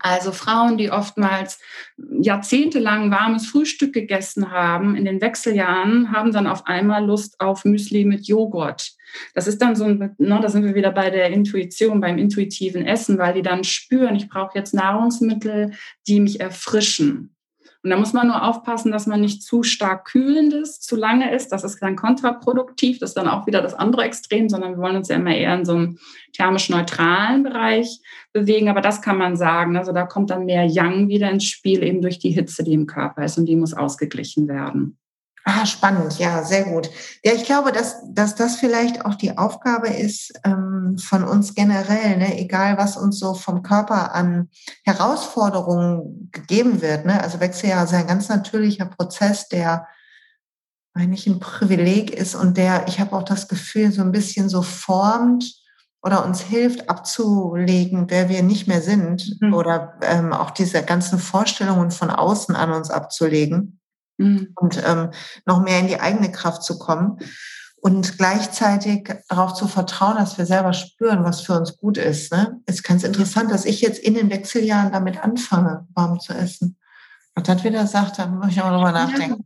also 0.00 0.32
Frauen, 0.32 0.78
die 0.78 0.90
oftmals 0.90 1.60
jahrzehntelang 1.96 3.10
warmes 3.10 3.46
Frühstück 3.46 3.92
gegessen 3.92 4.50
haben, 4.50 4.96
in 4.96 5.04
den 5.04 5.20
Wechseljahren 5.20 6.10
haben 6.10 6.32
dann 6.32 6.48
auf 6.48 6.66
einmal 6.66 7.04
Lust 7.04 7.40
auf 7.40 7.64
Müsli 7.64 8.04
mit 8.04 8.26
Joghurt. 8.26 8.92
Das 9.34 9.46
ist 9.46 9.62
dann 9.62 9.76
so 9.76 9.84
ein, 9.84 10.16
ne, 10.18 10.40
da 10.42 10.48
sind 10.48 10.64
wir 10.64 10.74
wieder 10.74 10.90
bei 10.90 11.10
der 11.10 11.30
Intuition, 11.30 12.00
beim 12.00 12.18
intuitiven 12.18 12.84
Essen, 12.84 13.18
weil 13.18 13.34
die 13.34 13.42
dann 13.42 13.62
spüren, 13.62 14.16
ich 14.16 14.28
brauche 14.28 14.58
jetzt 14.58 14.74
Nahrungsmittel, 14.74 15.72
die 16.08 16.18
mich 16.18 16.40
erfrischen. 16.40 17.35
Und 17.86 17.90
da 17.90 17.98
muss 17.98 18.12
man 18.12 18.26
nur 18.26 18.42
aufpassen, 18.42 18.90
dass 18.90 19.06
man 19.06 19.20
nicht 19.20 19.44
zu 19.44 19.62
stark 19.62 20.06
kühlendes, 20.06 20.80
zu 20.80 20.96
lange 20.96 21.32
ist. 21.32 21.52
Das 21.52 21.62
ist 21.62 21.80
dann 21.80 21.94
kontraproduktiv. 21.94 22.98
Das 22.98 23.10
ist 23.10 23.14
dann 23.14 23.28
auch 23.28 23.46
wieder 23.46 23.62
das 23.62 23.74
andere 23.74 24.02
Extrem, 24.02 24.48
sondern 24.48 24.72
wir 24.72 24.78
wollen 24.78 24.96
uns 24.96 25.06
ja 25.06 25.14
immer 25.14 25.36
eher 25.36 25.54
in 25.54 25.64
so 25.64 25.74
einem 25.76 25.98
thermisch 26.32 26.68
neutralen 26.68 27.44
Bereich 27.44 28.00
bewegen. 28.32 28.68
Aber 28.68 28.80
das 28.80 29.02
kann 29.02 29.18
man 29.18 29.36
sagen. 29.36 29.76
Also 29.76 29.92
da 29.92 30.04
kommt 30.04 30.30
dann 30.30 30.46
mehr 30.46 30.66
Yang 30.66 31.06
wieder 31.06 31.30
ins 31.30 31.44
Spiel, 31.44 31.84
eben 31.84 32.02
durch 32.02 32.18
die 32.18 32.32
Hitze, 32.32 32.64
die 32.64 32.72
im 32.72 32.88
Körper 32.88 33.24
ist. 33.24 33.38
Und 33.38 33.46
die 33.46 33.54
muss 33.54 33.72
ausgeglichen 33.72 34.48
werden. 34.48 34.98
Ah, 35.48 35.64
spannend, 35.64 36.18
ja, 36.18 36.42
sehr 36.42 36.64
gut. 36.64 36.90
Ja, 37.22 37.32
ich 37.32 37.44
glaube, 37.44 37.70
dass, 37.70 37.98
dass 38.08 38.34
das 38.34 38.56
vielleicht 38.56 39.04
auch 39.04 39.14
die 39.14 39.38
Aufgabe 39.38 39.86
ist 39.86 40.32
ähm, 40.42 40.98
von 40.98 41.22
uns 41.22 41.54
generell, 41.54 42.16
ne? 42.16 42.36
egal 42.36 42.78
was 42.78 42.96
uns 42.96 43.20
so 43.20 43.32
vom 43.32 43.62
Körper 43.62 44.12
an 44.12 44.50
Herausforderungen 44.84 46.30
gegeben 46.32 46.82
wird. 46.82 47.06
Ne? 47.06 47.22
Also 47.22 47.38
Wechseljahre 47.38 47.84
ist 47.84 47.94
ein 47.94 48.08
ganz 48.08 48.28
natürlicher 48.28 48.86
Prozess, 48.86 49.48
der 49.48 49.86
eigentlich 50.94 51.28
ein 51.28 51.38
Privileg 51.38 52.10
ist 52.10 52.34
und 52.34 52.56
der, 52.56 52.88
ich 52.88 52.98
habe 52.98 53.14
auch 53.14 53.22
das 53.22 53.46
Gefühl, 53.46 53.92
so 53.92 54.02
ein 54.02 54.10
bisschen 54.10 54.48
so 54.48 54.62
formt 54.62 55.62
oder 56.02 56.24
uns 56.24 56.40
hilft 56.40 56.90
abzulegen, 56.90 58.06
wer 58.10 58.28
wir 58.28 58.42
nicht 58.42 58.66
mehr 58.66 58.82
sind 58.82 59.40
mhm. 59.40 59.54
oder 59.54 59.94
ähm, 60.02 60.32
auch 60.32 60.50
diese 60.50 60.82
ganzen 60.82 61.20
Vorstellungen 61.20 61.92
von 61.92 62.10
außen 62.10 62.56
an 62.56 62.72
uns 62.72 62.90
abzulegen 62.90 63.78
mhm. 64.18 64.52
und 64.56 64.82
ähm, 64.86 65.10
noch 65.44 65.62
mehr 65.62 65.80
in 65.80 65.88
die 65.88 66.00
eigene 66.00 66.30
Kraft 66.30 66.62
zu 66.62 66.78
kommen 66.78 67.18
und 67.86 68.18
gleichzeitig 68.18 69.08
darauf 69.28 69.54
zu 69.54 69.68
vertrauen, 69.68 70.16
dass 70.16 70.38
wir 70.38 70.46
selber 70.46 70.72
spüren, 70.72 71.24
was 71.24 71.42
für 71.42 71.54
uns 71.54 71.76
gut 71.76 71.98
ist. 71.98 72.32
Ne? 72.32 72.60
Ist 72.66 72.82
ganz 72.82 73.04
interessant, 73.04 73.50
dass 73.50 73.64
ich 73.64 73.80
jetzt 73.80 74.00
in 74.00 74.14
den 74.14 74.30
Wechseljahren 74.30 74.90
damit 74.90 75.22
anfange, 75.22 75.86
warm 75.94 76.18
zu 76.18 76.32
essen. 76.32 76.76
Und 77.36 77.48
das 77.48 77.62
wieder 77.62 77.86
sagt, 77.86 78.18
da 78.18 78.26
muss 78.26 78.48
ich 78.48 78.60
auch 78.60 78.70
nochmal 78.70 78.92
nachdenken. 78.92 79.44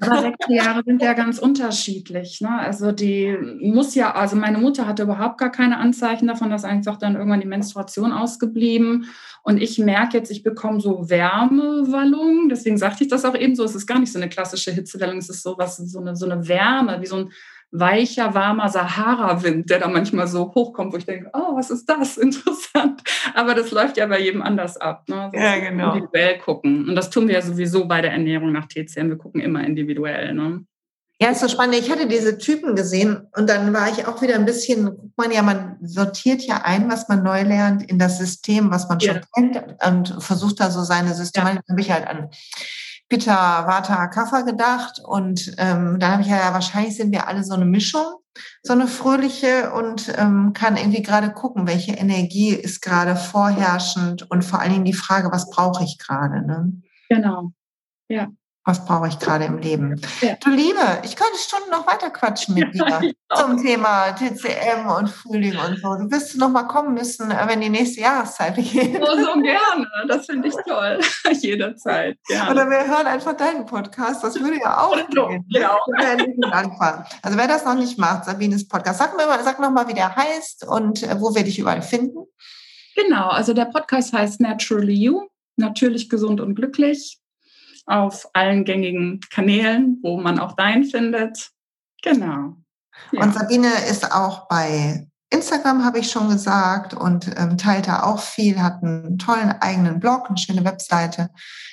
Aber 0.00 0.24
Wechseljahre 0.24 0.82
sind 0.84 1.02
ja 1.02 1.12
ganz 1.12 1.38
unterschiedlich. 1.38 2.40
Ne? 2.40 2.50
Also 2.50 2.90
die 2.90 3.36
muss 3.60 3.94
ja, 3.94 4.14
also 4.14 4.34
meine 4.34 4.58
Mutter 4.58 4.86
hatte 4.86 5.04
überhaupt 5.04 5.38
gar 5.38 5.52
keine 5.52 5.78
Anzeichen 5.78 6.26
davon, 6.26 6.50
dass 6.50 6.64
einfach 6.64 6.96
dann 6.96 7.14
irgendwann 7.14 7.40
die 7.40 7.46
Menstruation 7.46 8.12
ausgeblieben. 8.12 9.06
Und 9.42 9.60
ich 9.60 9.78
merke 9.78 10.16
jetzt, 10.16 10.30
ich 10.30 10.42
bekomme 10.42 10.80
so 10.80 11.10
Wärmewallung. 11.10 12.48
Deswegen 12.48 12.78
sagte 12.78 13.04
ich 13.04 13.10
das 13.10 13.24
auch 13.24 13.34
eben 13.34 13.56
so. 13.56 13.64
Es 13.64 13.74
ist 13.74 13.86
gar 13.86 13.98
nicht 13.98 14.12
so 14.12 14.18
eine 14.18 14.28
klassische 14.28 14.70
Hitzewellung. 14.70 15.18
Es 15.18 15.28
ist 15.28 15.42
so 15.42 15.56
was, 15.58 15.76
so 15.76 15.98
eine, 15.98 16.14
so 16.14 16.26
eine 16.26 16.46
Wärme, 16.46 17.00
wie 17.00 17.06
so 17.06 17.16
ein 17.16 17.32
weicher, 17.72 18.34
warmer 18.34 18.68
Sahara-Wind, 18.68 19.70
der 19.70 19.80
da 19.80 19.88
manchmal 19.88 20.28
so 20.28 20.52
hochkommt, 20.54 20.92
wo 20.92 20.98
ich 20.98 21.06
denke, 21.06 21.30
oh, 21.32 21.56
was 21.56 21.70
ist 21.70 21.86
das? 21.86 22.16
Interessant. 22.18 23.02
Aber 23.34 23.54
das 23.54 23.70
läuft 23.70 23.96
ja 23.96 24.06
bei 24.06 24.20
jedem 24.20 24.42
anders 24.42 24.76
ab. 24.76 25.08
Ne? 25.08 25.30
So 25.32 25.40
ja, 25.40 25.58
genau. 25.58 25.94
Individuell 25.94 26.38
gucken. 26.38 26.88
Und 26.88 26.94
das 26.94 27.10
tun 27.10 27.26
wir 27.26 27.34
ja 27.34 27.42
sowieso 27.42 27.88
bei 27.88 28.00
der 28.00 28.12
Ernährung 28.12 28.52
nach 28.52 28.66
TCM. 28.66 29.08
Wir 29.08 29.16
gucken 29.16 29.40
immer 29.40 29.64
individuell. 29.64 30.34
Ne? 30.34 30.64
Ja, 31.22 31.30
ist 31.30 31.40
so 31.40 31.46
spannend. 31.46 31.76
Ich 31.76 31.88
hatte 31.88 32.08
diese 32.08 32.36
Typen 32.36 32.74
gesehen 32.74 33.28
und 33.36 33.48
dann 33.48 33.72
war 33.72 33.88
ich 33.88 34.08
auch 34.08 34.22
wieder 34.22 34.34
ein 34.34 34.44
bisschen, 34.44 34.86
guckt 34.86 35.16
man 35.16 35.30
ja, 35.30 35.42
man 35.42 35.78
sortiert 35.80 36.42
ja 36.42 36.62
ein, 36.64 36.90
was 36.90 37.08
man 37.08 37.22
neu 37.22 37.42
lernt 37.42 37.88
in 37.88 37.96
das 37.96 38.18
System, 38.18 38.72
was 38.72 38.88
man 38.88 39.00
schon 39.00 39.14
ja. 39.14 39.20
kennt 39.32 39.62
und 39.86 40.20
versucht 40.20 40.58
da 40.58 40.72
so 40.72 40.82
seine 40.82 41.14
Systeme. 41.14 41.50
Ja. 41.50 41.54
Dann 41.54 41.62
habe 41.70 41.80
ich 41.80 41.92
halt 41.92 42.08
an 42.08 42.30
Pitta, 43.08 43.68
Vata, 43.68 44.08
Kapha 44.08 44.40
gedacht. 44.40 45.00
Und 45.04 45.54
ähm, 45.58 46.00
dann 46.00 46.10
habe 46.10 46.22
ich 46.22 46.28
ja, 46.28 46.52
wahrscheinlich 46.54 46.96
sind 46.96 47.12
wir 47.12 47.28
alle 47.28 47.44
so 47.44 47.54
eine 47.54 47.66
Mischung, 47.66 48.16
so 48.64 48.72
eine 48.72 48.88
fröhliche 48.88 49.72
und 49.74 50.12
ähm, 50.18 50.54
kann 50.54 50.76
irgendwie 50.76 51.02
gerade 51.02 51.30
gucken, 51.30 51.68
welche 51.68 51.92
Energie 51.92 52.52
ist 52.52 52.82
gerade 52.82 53.14
vorherrschend 53.14 54.28
und 54.28 54.44
vor 54.44 54.58
allen 54.58 54.72
Dingen 54.72 54.84
die 54.84 54.92
Frage, 54.92 55.30
was 55.30 55.50
brauche 55.50 55.84
ich 55.84 55.98
gerade. 55.98 56.44
Ne? 56.44 56.82
Genau, 57.08 57.52
ja 58.08 58.26
was 58.64 58.84
brauche 58.84 59.08
ich 59.08 59.18
gerade 59.18 59.44
im 59.46 59.58
Leben? 59.58 60.00
Ja. 60.20 60.36
Du 60.36 60.50
Liebe, 60.50 61.00
ich 61.02 61.16
könnte 61.16 61.36
Stunden 61.36 61.70
noch 61.70 61.84
weiter 61.86 62.10
quatschen 62.10 62.54
mit 62.54 62.72
dir 62.72 63.12
zum 63.34 63.60
Thema 63.60 64.12
TCM 64.12 64.86
und 64.86 65.10
Frühling 65.10 65.56
und 65.56 65.80
so. 65.80 65.96
Du 65.96 66.10
wirst 66.10 66.36
noch 66.36 66.48
mal 66.48 66.64
kommen 66.64 66.94
müssen, 66.94 67.30
äh, 67.32 67.48
wenn 67.48 67.60
die 67.60 67.68
nächste 67.68 68.02
Jahreszeit 68.02 68.54
beginnt. 68.54 69.00
Oh, 69.02 69.16
so 69.16 69.32
gerne. 69.40 69.88
Das 70.06 70.26
finde 70.26 70.48
ich 70.48 70.54
toll. 70.66 71.00
Jederzeit. 71.32 72.18
Gerne. 72.28 72.50
Oder 72.52 72.70
wir 72.70 72.86
hören 72.86 73.06
einfach 73.06 73.36
deinen 73.36 73.66
Podcast. 73.66 74.22
Das 74.22 74.38
würde 74.38 74.58
ja 74.60 74.78
auch 74.78 74.96
gehen. 75.08 75.44
Genau. 75.52 75.78
anfangen. 76.52 77.04
Also 77.22 77.36
wer 77.36 77.48
das 77.48 77.64
noch 77.64 77.74
nicht 77.74 77.98
macht, 77.98 78.26
Sabines 78.26 78.68
Podcast, 78.68 79.00
sag, 79.00 79.16
mir 79.16 79.26
mal, 79.26 79.42
sag 79.42 79.58
noch 79.58 79.70
mal, 79.70 79.88
wie 79.88 79.94
der 79.94 80.14
heißt 80.14 80.68
und 80.68 81.02
äh, 81.02 81.20
wo 81.20 81.34
wir 81.34 81.42
dich 81.42 81.58
überall 81.58 81.82
finden. 81.82 82.26
Genau, 82.94 83.28
also 83.28 83.54
der 83.54 83.64
Podcast 83.64 84.12
heißt 84.12 84.40
Naturally 84.40 84.94
You, 84.94 85.28
natürlich 85.56 86.08
gesund 86.08 86.40
und 86.40 86.54
glücklich. 86.54 87.21
Auf 87.86 88.28
allen 88.32 88.64
gängigen 88.64 89.20
Kanälen, 89.30 89.98
wo 90.02 90.20
man 90.20 90.38
auch 90.38 90.54
deinen 90.54 90.84
findet. 90.84 91.50
Genau. 92.02 92.56
Ja. 93.12 93.22
Und 93.22 93.34
Sabine 93.34 93.68
ist 93.90 94.12
auch 94.12 94.48
bei 94.48 95.06
Instagram, 95.30 95.84
habe 95.84 95.98
ich 95.98 96.10
schon 96.10 96.28
gesagt, 96.28 96.92
und 96.92 97.30
ähm, 97.38 97.56
teilt 97.56 97.88
da 97.88 98.02
auch 98.02 98.20
viel, 98.20 98.60
hat 98.60 98.82
einen 98.82 99.18
tollen 99.18 99.50
eigenen 99.60 99.98
Blog, 99.98 100.26
eine 100.28 100.36
schöne 100.36 100.64
Webseite. 100.64 101.30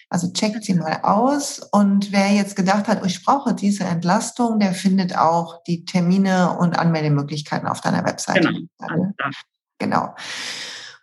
Also 0.09 0.31
checkt 0.31 0.63
sie 0.63 0.73
mal 0.73 1.01
aus. 1.03 1.59
Und 1.71 2.11
wer 2.11 2.31
jetzt 2.31 2.55
gedacht 2.55 2.87
hat, 2.87 3.01
oh, 3.03 3.05
ich 3.05 3.23
brauche 3.23 3.53
diese 3.53 3.83
Entlastung, 3.83 4.59
der 4.59 4.73
findet 4.73 5.15
auch 5.15 5.61
die 5.63 5.85
Termine 5.85 6.57
und 6.57 6.79
Anmeldemöglichkeiten 6.79 7.67
auf 7.67 7.81
deiner 7.81 8.03
Webseite. 8.05 8.49
Genau. 8.79 9.13
genau. 9.77 10.15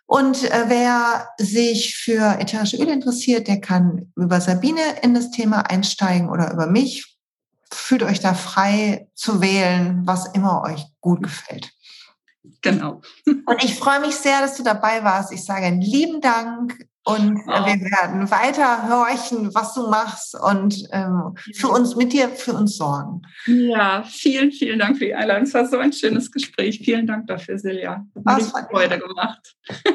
Und 0.07 0.49
äh, 0.49 0.65
wer 0.67 1.29
sich 1.37 1.97
für 1.97 2.39
ätherische 2.39 2.77
Öle 2.77 2.93
interessiert, 2.93 3.47
der 3.47 3.59
kann 3.59 4.11
über 4.15 4.39
Sabine 4.41 4.81
in 5.01 5.13
das 5.13 5.31
Thema 5.31 5.69
einsteigen 5.69 6.29
oder 6.29 6.51
über 6.53 6.65
mich 6.65 7.17
fühlt 7.71 8.03
euch 8.03 8.21
da 8.21 8.33
frei 8.33 9.09
zu 9.13 9.41
wählen, 9.41 10.01
was 10.05 10.27
immer 10.33 10.63
euch 10.63 10.85
gut 11.01 11.21
gefällt. 11.21 11.73
Genau. 12.61 13.01
Und 13.25 13.63
ich 13.63 13.75
freue 13.75 13.99
mich 13.99 14.15
sehr, 14.15 14.39
dass 14.39 14.55
du 14.55 14.63
dabei 14.63 15.03
warst. 15.03 15.33
Ich 15.33 15.43
sage 15.43 15.69
lieben 15.69 16.21
Dank 16.21 16.87
und 17.07 17.39
oh. 17.47 17.65
wir 17.65 17.79
werden 17.89 18.29
weiter 18.29 18.89
horchen, 18.89 19.55
was 19.55 19.73
du 19.73 19.89
machst 19.89 20.35
und 20.35 20.89
ähm, 20.91 21.35
für 21.55 21.69
uns 21.69 21.95
mit 21.95 22.11
dir 22.11 22.27
für 22.27 22.51
uns 22.51 22.75
sorgen. 22.75 23.21
Ja, 23.45 24.03
vielen, 24.03 24.51
vielen 24.51 24.79
Dank 24.79 24.97
für 24.97 25.05
die 25.05 25.15
Einladung. 25.15 25.43
Es 25.43 25.53
war 25.53 25.65
so 25.65 25.77
ein 25.77 25.93
schönes 25.93 26.29
Gespräch. 26.29 26.81
Vielen 26.83 27.07
Dank 27.07 27.27
dafür, 27.27 27.57
Silja. 27.57 28.05
Hat 28.25 28.41
mir 28.41 28.67
Freude 28.69 28.99
gemacht. 28.99 29.55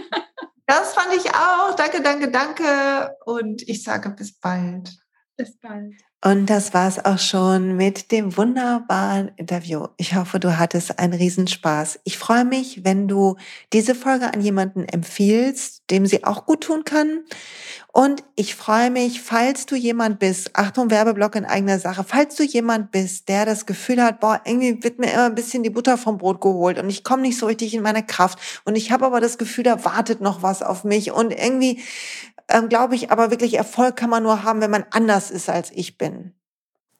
Das 0.64 0.94
fand 0.94 1.12
ich 1.14 1.28
auch. 1.34 1.74
Danke, 1.76 2.00
danke, 2.00 2.30
danke. 2.30 3.14
Und 3.26 3.68
ich 3.68 3.82
sage 3.82 4.08
bis 4.10 4.38
bald. 4.38 4.96
Bis 5.36 5.58
bald. 5.58 5.92
Und 6.24 6.46
das 6.46 6.72
war's 6.72 7.04
auch 7.04 7.18
schon 7.18 7.76
mit 7.76 8.12
dem 8.12 8.36
wunderbaren 8.36 9.32
Interview. 9.36 9.88
Ich 9.96 10.14
hoffe, 10.14 10.38
du 10.38 10.56
hattest 10.56 11.00
einen 11.00 11.14
Riesenspaß. 11.14 11.98
Ich 12.04 12.16
freue 12.16 12.44
mich, 12.44 12.84
wenn 12.84 13.08
du 13.08 13.34
diese 13.72 13.96
Folge 13.96 14.32
an 14.32 14.40
jemanden 14.40 14.84
empfiehlst, 14.84 15.82
dem 15.90 16.06
sie 16.06 16.22
auch 16.22 16.46
gut 16.46 16.60
tun 16.62 16.84
kann. 16.84 17.24
Und 17.94 18.22
ich 18.36 18.54
freue 18.54 18.90
mich, 18.90 19.20
falls 19.20 19.66
du 19.66 19.74
jemand 19.74 20.18
bist, 20.20 20.54
Achtung, 20.54 20.90
Werbeblock 20.90 21.34
in 21.34 21.44
eigener 21.44 21.78
Sache, 21.78 22.04
falls 22.06 22.36
du 22.36 22.44
jemand 22.44 22.92
bist, 22.92 23.28
der 23.28 23.44
das 23.44 23.66
Gefühl 23.66 24.02
hat, 24.02 24.20
boah, 24.20 24.40
irgendwie 24.46 24.82
wird 24.82 24.98
mir 24.98 25.12
immer 25.12 25.26
ein 25.26 25.34
bisschen 25.34 25.62
die 25.62 25.70
Butter 25.70 25.98
vom 25.98 26.16
Brot 26.16 26.40
geholt 26.40 26.78
und 26.78 26.88
ich 26.88 27.04
komme 27.04 27.22
nicht 27.22 27.36
so 27.36 27.44
richtig 27.44 27.74
in 27.74 27.82
meine 27.82 28.02
Kraft 28.02 28.38
und 28.64 28.76
ich 28.76 28.92
habe 28.92 29.04
aber 29.04 29.20
das 29.20 29.36
Gefühl, 29.36 29.64
da 29.64 29.84
wartet 29.84 30.22
noch 30.22 30.42
was 30.42 30.62
auf 30.62 30.84
mich 30.84 31.12
und 31.12 31.32
irgendwie 31.32 31.82
ähm, 32.52 32.68
glaube 32.68 32.94
ich, 32.94 33.10
aber 33.10 33.30
wirklich 33.30 33.54
Erfolg 33.54 33.96
kann 33.96 34.10
man 34.10 34.22
nur 34.22 34.44
haben, 34.44 34.60
wenn 34.60 34.70
man 34.70 34.84
anders 34.90 35.30
ist, 35.30 35.48
als 35.48 35.70
ich 35.72 35.98
bin. 35.98 36.34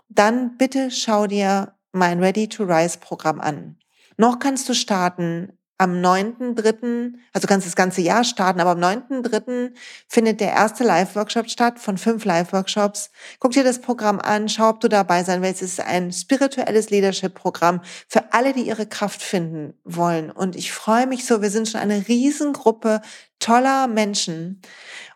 Dann 0.08 0.56
bitte 0.56 0.90
schau 0.90 1.26
dir 1.26 1.74
mein 1.92 2.22
Ready 2.22 2.48
to 2.48 2.64
Rise 2.64 2.98
Programm 2.98 3.40
an. 3.40 3.76
Noch 4.16 4.38
kannst 4.38 4.68
du 4.68 4.74
starten 4.74 5.52
am 5.82 5.94
9.3., 5.94 7.14
also 7.32 7.48
kannst 7.48 7.66
das 7.66 7.74
ganze 7.74 8.02
Jahr 8.02 8.22
starten, 8.22 8.60
aber 8.60 8.70
am 8.70 8.78
9.3. 8.78 9.72
findet 10.06 10.40
der 10.40 10.52
erste 10.52 10.84
Live-Workshop 10.84 11.50
statt 11.50 11.80
von 11.80 11.98
fünf 11.98 12.24
Live-Workshops. 12.24 13.10
Guck 13.40 13.50
dir 13.50 13.64
das 13.64 13.80
Programm 13.80 14.20
an, 14.20 14.48
schau, 14.48 14.68
ob 14.68 14.80
du 14.80 14.88
dabei 14.88 15.24
sein 15.24 15.42
willst. 15.42 15.60
Es 15.60 15.72
ist 15.72 15.80
ein 15.80 16.12
spirituelles 16.12 16.90
Leadership-Programm 16.90 17.80
für 18.06 18.32
alle, 18.32 18.52
die 18.52 18.62
ihre 18.62 18.86
Kraft 18.86 19.22
finden 19.22 19.74
wollen. 19.82 20.30
Und 20.30 20.54
ich 20.54 20.70
freue 20.70 21.08
mich 21.08 21.26
so, 21.26 21.42
wir 21.42 21.50
sind 21.50 21.68
schon 21.68 21.80
eine 21.80 22.06
Riesengruppe 22.06 23.00
toller 23.42 23.86
Menschen 23.86 24.62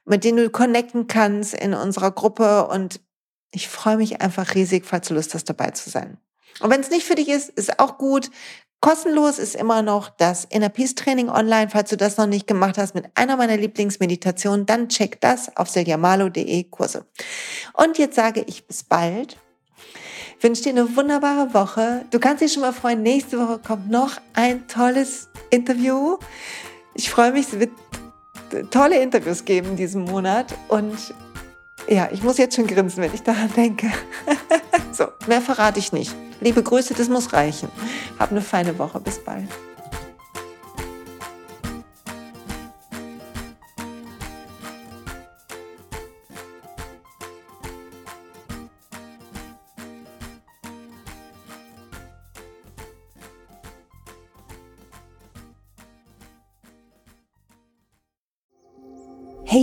mit 0.06 0.24
denen 0.24 0.38
du 0.38 0.50
connecten 0.50 1.06
kannst 1.06 1.52
in 1.52 1.74
unserer 1.74 2.12
Gruppe. 2.12 2.68
Und 2.68 3.00
ich 3.50 3.68
freue 3.68 3.96
mich 3.96 4.22
einfach 4.22 4.54
riesig, 4.54 4.86
falls 4.86 5.08
du 5.08 5.14
Lust 5.14 5.34
hast, 5.34 5.44
dabei 5.44 5.70
zu 5.70 5.90
sein. 5.90 6.18
Und 6.60 6.70
wenn 6.70 6.80
es 6.80 6.90
nicht 6.90 7.04
für 7.04 7.16
dich 7.16 7.28
ist, 7.28 7.50
ist 7.50 7.78
auch 7.78 7.98
gut. 7.98 8.30
Kostenlos 8.80 9.38
ist 9.38 9.56
immer 9.56 9.82
noch 9.82 10.10
das 10.10 10.44
Inner 10.44 10.68
Peace 10.68 10.94
Training 10.94 11.28
online. 11.28 11.68
Falls 11.70 11.90
du 11.90 11.96
das 11.96 12.18
noch 12.18 12.26
nicht 12.26 12.46
gemacht 12.46 12.78
hast 12.78 12.94
mit 12.94 13.06
einer 13.14 13.36
meiner 13.36 13.56
Lieblingsmeditationen, 13.56 14.64
dann 14.64 14.88
check 14.88 15.20
das 15.20 15.54
auf 15.56 15.68
siljamalo.de 15.68 16.64
Kurse. 16.64 17.04
Und 17.72 17.98
jetzt 17.98 18.16
sage 18.16 18.44
ich 18.46 18.66
bis 18.66 18.84
bald. 18.84 19.36
Ich 20.38 20.44
wünsche 20.44 20.62
dir 20.62 20.70
eine 20.70 20.94
wunderbare 20.94 21.52
Woche. 21.54 22.04
Du 22.10 22.20
kannst 22.20 22.42
dich 22.42 22.52
schon 22.52 22.62
mal 22.62 22.74
freuen. 22.74 23.02
Nächste 23.02 23.38
Woche 23.40 23.58
kommt 23.58 23.90
noch 23.90 24.18
ein 24.34 24.68
tolles 24.68 25.28
Interview. 25.50 26.18
Ich 26.94 27.10
freue 27.10 27.32
mich, 27.32 27.46
es 27.48 27.58
wird 27.58 27.70
tolle 28.70 29.00
Interviews 29.00 29.44
geben 29.44 29.70
in 29.70 29.76
diesem 29.76 30.04
Monat. 30.04 30.54
Und 30.68 31.14
ja, 31.88 32.08
ich 32.12 32.22
muss 32.22 32.38
jetzt 32.38 32.56
schon 32.56 32.66
grinsen, 32.66 33.02
wenn 33.02 33.14
ich 33.14 33.22
daran 33.22 33.52
denke. 33.56 33.90
so, 34.92 35.06
mehr 35.26 35.40
verrate 35.40 35.78
ich 35.78 35.92
nicht. 35.92 36.14
Liebe 36.40 36.62
Grüße, 36.62 36.94
das 36.94 37.08
muss 37.08 37.32
reichen. 37.32 37.68
Hab 38.18 38.30
eine 38.30 38.42
feine 38.42 38.78
Woche. 38.78 39.00
Bis 39.00 39.18
bald. 39.18 39.48